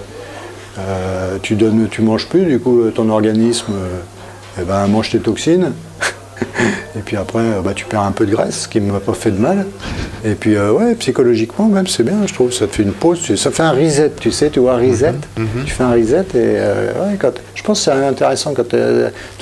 euh, 0.79 1.39
tu 1.43 1.55
donnes, 1.55 1.89
tu 1.91 2.03
manges 2.03 2.27
plus, 2.27 2.45
du 2.45 2.59
coup 2.61 2.83
ton 2.95 3.09
organisme 3.09 3.73
eh 4.61 4.65
ben, 4.65 4.87
mange 4.89 5.11
tes 5.11 5.19
toxines. 5.19 5.73
Et 6.97 7.01
puis 7.05 7.17
après, 7.17 7.41
euh, 7.41 7.61
bah, 7.63 7.73
tu 7.75 7.85
perds 7.85 8.03
un 8.03 8.13
peu 8.13 8.25
de 8.27 8.33
graisse, 8.33 8.63
ce 8.63 8.69
qui 8.69 8.81
ne 8.81 8.91
m'a 8.91 9.01
pas 9.01 9.13
fait 9.13 9.31
de 9.31 9.39
mal. 9.39 9.67
Et 10.25 10.35
puis, 10.35 10.57
euh, 10.57 10.73
ouais, 10.73 10.95
psychologiquement, 10.95 11.67
même, 11.69 11.87
c'est 11.87 12.03
bien, 12.03 12.27
je 12.27 12.33
trouve. 12.35 12.53
Ça 12.53 12.67
te 12.67 12.75
fait 12.75 12.83
une 12.83 12.93
pause, 12.93 13.35
ça 13.37 13.51
fait 13.51 13.63
un 13.63 13.73
reset, 13.73 14.13
tu 14.19 14.31
sais, 14.33 14.49
tu 14.51 14.61
vois, 14.61 14.75
un 14.75 14.79
reset. 14.79 15.13
Tu 15.67 15.71
fais 15.73 15.85
un 15.85 15.93
reset 15.93 16.21
et 16.21 16.57
euh, 16.59 16.93
ouais, 17.11 17.17
quand, 17.19 17.33
je 17.55 17.63
pense 17.63 17.79
que 17.85 17.85
c'est 17.85 18.05
intéressant 18.07 18.55
quand 18.55 18.67
tu 18.69 18.77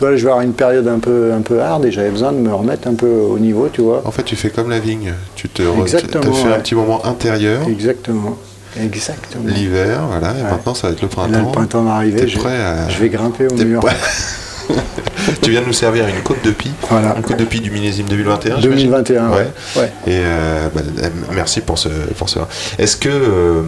vois, 0.01 0.17
je 0.17 0.25
vais 0.25 0.31
avoir 0.31 0.41
une 0.43 0.53
période 0.53 0.89
un 0.89 0.99
peu, 0.99 1.33
un 1.33 1.43
peu 1.43 1.61
hard 1.61 1.85
et 1.85 1.93
j'avais 1.93 2.11
besoin 2.11 2.33
de 2.33 2.39
me 2.39 2.53
remettre 2.53 2.89
un 2.89 2.95
peu 2.95 3.07
au 3.09 3.39
niveau, 3.39 3.69
tu 3.73 3.83
vois. 3.83 4.03
En 4.05 4.11
fait, 4.11 4.25
tu 4.25 4.35
fais 4.37 4.51
comme 4.51 4.69
la 4.71 4.81
vigne. 4.81 5.13
Tu 5.37 5.49
te 5.49 5.63
Exactement, 5.81 6.33
fait 6.33 6.53
un 6.53 6.59
petit 6.61 6.75
moment 6.75 7.07
intérieur, 7.07 7.69
Exactement. 7.69 8.37
Exactement. 8.83 9.45
l'hiver, 9.47 10.01
voilà, 10.11 10.33
et 10.37 10.43
Ouais. 10.43 10.51
maintenant 10.51 10.75
ça 10.75 10.89
va 10.89 10.93
être 10.95 11.03
le 11.03 11.07
printemps. 11.07 11.31
là, 11.31 11.39
le 11.45 11.53
printemps 11.53 11.83
va 11.85 11.93
arriver, 11.95 12.27
je, 12.27 12.37
prêt 12.39 12.57
à- 12.57 12.89
je 12.89 12.99
vais 12.99 13.09
grimper 13.09 13.47
au 13.47 13.55
mur. 13.55 13.81
tu 15.43 15.51
viens 15.51 15.61
de 15.63 15.67
nous 15.67 15.73
servir 15.73 16.07
une 16.09 16.23
côte 16.23 16.43
de 16.45 16.51
pie, 16.51 16.71
Voilà. 16.91 17.15
une 17.17 17.23
côte 17.23 17.37
de 17.39 17.45
pie 17.45 17.61
du 17.61 17.71
millésime 17.71 18.07
2021. 18.09 18.61
j'imagine 18.61 18.91
2021, 18.91 19.31
ouais. 19.31 19.47
ouais. 19.77 19.93
Et 20.07 20.21
euh, 20.25 20.69
bah, 20.75 20.81
euh, 21.03 21.09
merci 21.33 21.61
pour 21.61 21.79
ce, 21.79 21.89
pour 21.89 22.29
ce. 22.29 22.39
Est-ce 22.79 22.97
que 22.97 23.63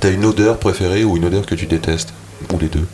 tu 0.00 0.06
as 0.06 0.10
une 0.10 0.24
odeur 0.24 0.58
préférée 0.58 1.04
ou 1.04 1.16
une 1.16 1.24
odeur 1.26 1.46
que 1.46 1.54
tu 1.54 1.66
détestes? 1.66 2.10
Ou 2.52 2.58
les 2.58 2.68
deux? 2.68 2.86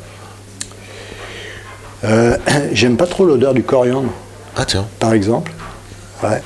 Euh, 2.05 2.37
J'aime 2.73 2.97
pas 2.97 3.07
trop 3.07 3.25
l'odeur 3.25 3.55
du 3.55 3.63
coriandre, 3.63 4.11
Ah 4.57 4.65
tiens, 4.65 4.87
par 4.99 5.13
exemple. 5.13 5.53
Ouais. 6.23 6.43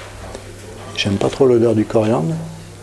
J'aime 0.96 1.14
pas 1.16 1.28
trop 1.28 1.46
l'odeur 1.46 1.74
du 1.74 1.84
coriandre. 1.84 2.34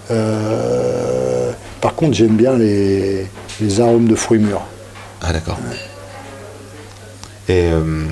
Euh, 0.10 1.52
par 1.82 1.94
contre, 1.96 2.16
j'aime 2.16 2.36
bien 2.36 2.54
les, 2.58 3.28
les 3.62 3.82
arômes 3.82 4.08
de 4.08 4.16
fruits 4.16 4.40
mûrs. 4.40 4.62
ah 5.22 5.34
d'accord. 5.34 5.58
Et 7.50 7.64
euh, 7.72 8.04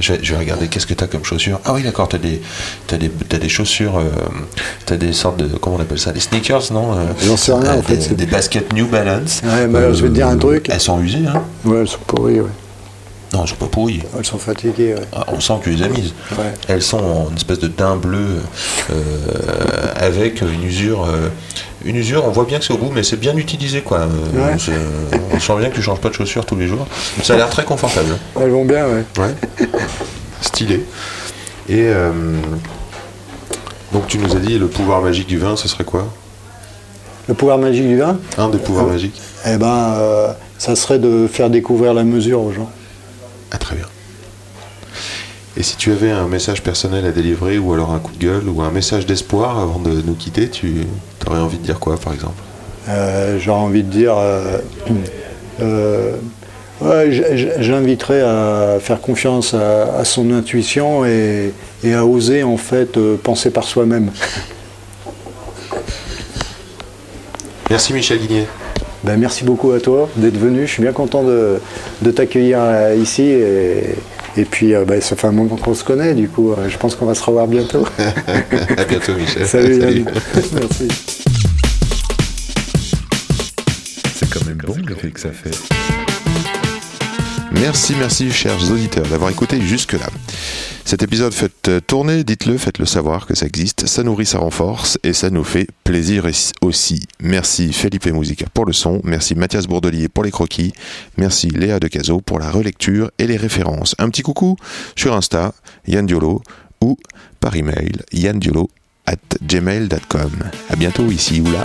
je, 0.00 0.12
vais, 0.14 0.18
je 0.22 0.32
vais 0.32 0.38
regarder, 0.38 0.68
qu'est-ce 0.68 0.86
que 0.86 0.94
tu 0.94 1.04
as 1.04 1.06
comme 1.06 1.24
chaussures? 1.24 1.60
Ah 1.64 1.72
oui 1.74 1.82
d'accord, 1.82 2.08
tu 2.08 2.16
as 2.16 2.18
des, 2.18 2.40
t'as 2.86 2.96
des, 2.96 3.08
t'as 3.10 3.38
des 3.38 3.48
chaussures, 3.48 3.98
euh, 3.98 4.04
tu 4.86 4.92
as 4.94 4.96
des 4.96 5.12
sortes 5.12 5.36
de, 5.38 5.46
comment 5.58 5.76
on 5.76 5.80
appelle 5.80 5.98
ça, 5.98 6.12
des 6.12 6.20
sneakers 6.20 6.72
non? 6.72 6.92
Euh, 6.94 7.04
J'en 7.24 7.36
sais 7.36 7.52
rien, 7.52 7.72
en 7.74 7.76
des, 7.76 7.82
fait, 7.82 8.00
c'est- 8.00 8.14
Des 8.14 8.26
baskets 8.26 8.72
New 8.72 8.86
Balance. 8.88 9.42
Ouais, 9.44 9.76
alors, 9.76 9.94
je 9.94 10.02
vais 10.02 10.08
te 10.08 10.14
dire 10.14 10.26
un 10.28 10.36
truc. 10.36 10.66
Elles 10.70 10.80
sont 10.80 11.00
usées, 11.00 11.26
hein? 11.28 11.42
Ouais, 11.64 11.78
elles 11.80 11.88
sont 11.88 11.98
pourries, 12.06 12.40
ouais. 12.40 12.48
Non, 13.32 13.42
elles 13.44 13.48
sont 13.48 13.54
pas 13.56 13.66
pourries. 13.66 14.02
Elles 14.18 14.24
sont 14.26 14.38
fatiguées, 14.38 14.94
ouais. 14.94 15.06
Ah, 15.12 15.24
on 15.28 15.38
sent 15.38 15.52
que 15.60 15.70
tu 15.70 15.76
les 15.76 15.82
as 15.84 15.88
mises. 15.88 16.12
Ouais. 16.32 16.52
Elles 16.66 16.82
sont 16.82 16.98
en 16.98 17.36
espèce 17.36 17.60
de 17.60 17.68
teint 17.68 17.94
bleu 17.96 18.40
euh, 18.90 18.94
avec 19.96 20.40
une 20.40 20.64
usure. 20.64 21.04
euh, 21.04 21.28
une 21.84 21.96
usure, 21.96 22.24
on 22.26 22.30
voit 22.30 22.44
bien 22.44 22.58
que 22.58 22.64
c'est 22.64 22.72
au 22.74 22.76
bout, 22.78 22.90
mais 22.92 23.02
c'est 23.04 23.16
bien 23.18 23.36
utilisé 23.36 23.82
quoi. 23.82 24.00
Euh, 24.00 24.08
Ouais. 24.34 24.74
on 25.32 25.38
sent 25.40 25.56
bien 25.60 25.70
que 25.70 25.76
tu 25.76 25.82
changes 25.82 26.00
pas 26.00 26.08
de 26.08 26.14
chaussures 26.14 26.44
tous 26.44 26.56
les 26.56 26.66
jours. 26.66 26.86
Ça 27.22 27.34
a 27.34 27.36
l'air 27.36 27.48
très 27.50 27.64
confortable. 27.64 28.18
Elles 28.40 28.50
vont 28.50 28.64
bien, 28.64 28.84
ouais. 28.86 29.04
Ouais. 29.18 29.34
Stylé. 30.42 30.84
Et 31.68 31.84
euh, 31.86 32.10
donc 33.92 34.08
tu 34.08 34.18
nous 34.18 34.34
as 34.36 34.40
dit 34.40 34.58
le 34.58 34.66
pouvoir 34.66 35.02
magique 35.02 35.28
du 35.28 35.38
vin, 35.38 35.54
ce 35.56 35.68
serait 35.68 35.84
quoi? 35.84 36.06
Le 37.28 37.34
pouvoir 37.34 37.58
magique 37.58 37.86
du 37.86 37.96
vin, 37.98 38.18
Un 38.38 38.48
des 38.48 38.58
pouvoirs 38.58 38.86
magiques 38.86 39.20
eh 39.46 39.56
ben, 39.56 40.34
ça 40.58 40.74
serait 40.74 40.98
de 40.98 41.26
faire 41.32 41.48
découvrir 41.48 41.94
la 41.94 42.02
mesure 42.04 42.40
aux 42.42 42.50
gens. 42.52 42.68
Ah 43.50 43.58
très 43.58 43.76
bien. 43.76 43.86
Et 45.56 45.62
si 45.62 45.76
tu 45.76 45.90
avais 45.90 46.10
un 46.10 46.28
message 46.28 46.62
personnel 46.62 47.04
à 47.04 47.10
délivrer, 47.10 47.58
ou 47.58 47.72
alors 47.72 47.92
un 47.92 47.98
coup 47.98 48.12
de 48.12 48.18
gueule, 48.24 48.48
ou 48.48 48.62
un 48.62 48.70
message 48.70 49.04
d'espoir 49.04 49.58
avant 49.58 49.78
de 49.80 49.90
nous 49.90 50.14
quitter, 50.14 50.48
tu 50.48 50.86
aurais 51.26 51.40
envie 51.40 51.58
de 51.58 51.64
dire 51.64 51.80
quoi 51.80 51.96
par 51.98 52.12
exemple? 52.12 52.40
Euh, 52.88 53.38
J'aurais 53.38 53.60
envie 53.60 53.82
de 53.82 53.90
dire, 53.90 54.14
euh, 54.16 54.58
euh, 55.60 56.16
ouais, 56.80 57.10
j'inviterais 57.58 58.20
à 58.22 58.78
faire 58.80 59.00
confiance 59.00 59.52
à, 59.52 59.96
à 59.98 60.04
son 60.04 60.32
intuition 60.32 61.04
et, 61.04 61.52
et 61.82 61.94
à 61.94 62.06
oser 62.06 62.42
en 62.44 62.56
fait 62.56 62.96
euh, 62.96 63.16
penser 63.22 63.50
par 63.50 63.64
soi-même. 63.64 64.10
Merci 67.68 67.92
Michel 67.92 68.18
Guigné. 68.18 68.46
Ben, 69.02 69.16
merci 69.18 69.44
beaucoup 69.44 69.72
à 69.72 69.80
toi 69.80 70.08
d'être 70.16 70.36
venu. 70.36 70.66
Je 70.66 70.72
suis 70.72 70.82
bien 70.82 70.92
content 70.92 71.22
de, 71.24 71.58
de 72.02 72.10
t'accueillir 72.10 72.58
euh, 72.60 72.94
ici. 73.00 73.22
Et, 73.22 73.94
et 74.36 74.44
puis, 74.44 74.74
euh, 74.74 74.84
ben, 74.84 75.00
ça 75.00 75.16
fait 75.16 75.26
un 75.26 75.32
moment 75.32 75.56
qu'on 75.56 75.74
se 75.74 75.84
connaît, 75.84 76.14
du 76.14 76.28
coup, 76.28 76.52
euh, 76.52 76.68
je 76.68 76.76
pense 76.76 76.94
qu'on 76.94 77.06
va 77.06 77.14
se 77.14 77.22
revoir 77.24 77.46
bientôt. 77.46 77.84
à 78.76 78.84
bientôt 78.84 79.14
Michel. 79.18 79.46
Salut, 79.46 79.78
Yann. 79.78 80.04
Merci. 80.52 80.88
C'est 84.14 84.30
quand 84.30 84.44
même 84.46 84.58
bon 84.58 84.76
l'effet 84.86 85.10
que 85.10 85.20
ça 85.20 85.30
fait. 85.30 85.79
Merci, 87.60 87.94
merci 87.98 88.30
chers 88.30 88.72
auditeurs 88.72 89.06
d'avoir 89.06 89.30
écouté 89.30 89.60
jusque-là. 89.60 90.06
Cet 90.84 91.02
épisode 91.02 91.32
faites 91.32 91.68
euh, 91.68 91.80
tourner, 91.80 92.24
dites-le, 92.24 92.56
faites-le 92.56 92.86
savoir 92.86 93.26
que 93.26 93.34
ça 93.34 93.44
existe, 93.46 93.86
ça 93.86 94.02
nourrit, 94.02 94.24
ça 94.24 94.38
renforce 94.38 94.98
et 95.02 95.12
ça 95.12 95.28
nous 95.28 95.44
fait 95.44 95.66
plaisir 95.84 96.26
aussi. 96.62 97.06
Merci 97.20 97.72
Felipe 97.72 98.06
Musica 98.06 98.46
pour 98.52 98.64
le 98.64 98.72
son, 98.72 99.00
merci 99.04 99.34
Mathias 99.34 99.66
Bourdelier 99.66 100.08
pour 100.08 100.24
les 100.24 100.30
croquis, 100.30 100.72
merci 101.18 101.48
Léa 101.48 101.78
de 101.78 101.88
Caso 101.88 102.22
pour 102.22 102.38
la 102.38 102.50
relecture 102.50 103.10
et 103.18 103.26
les 103.26 103.36
références. 103.36 103.94
Un 103.98 104.08
petit 104.08 104.22
coucou 104.22 104.56
sur 104.96 105.14
Insta, 105.14 105.52
Yann 105.86 106.06
Diolo, 106.06 106.42
ou 106.80 106.96
par 107.40 107.56
email, 107.56 107.92
yandiolo 108.12 108.70
at 109.06 109.16
gmail.com. 109.42 110.30
À 110.70 110.76
bientôt 110.76 111.10
ici 111.10 111.40
ou 111.40 111.50
là. 111.52 111.64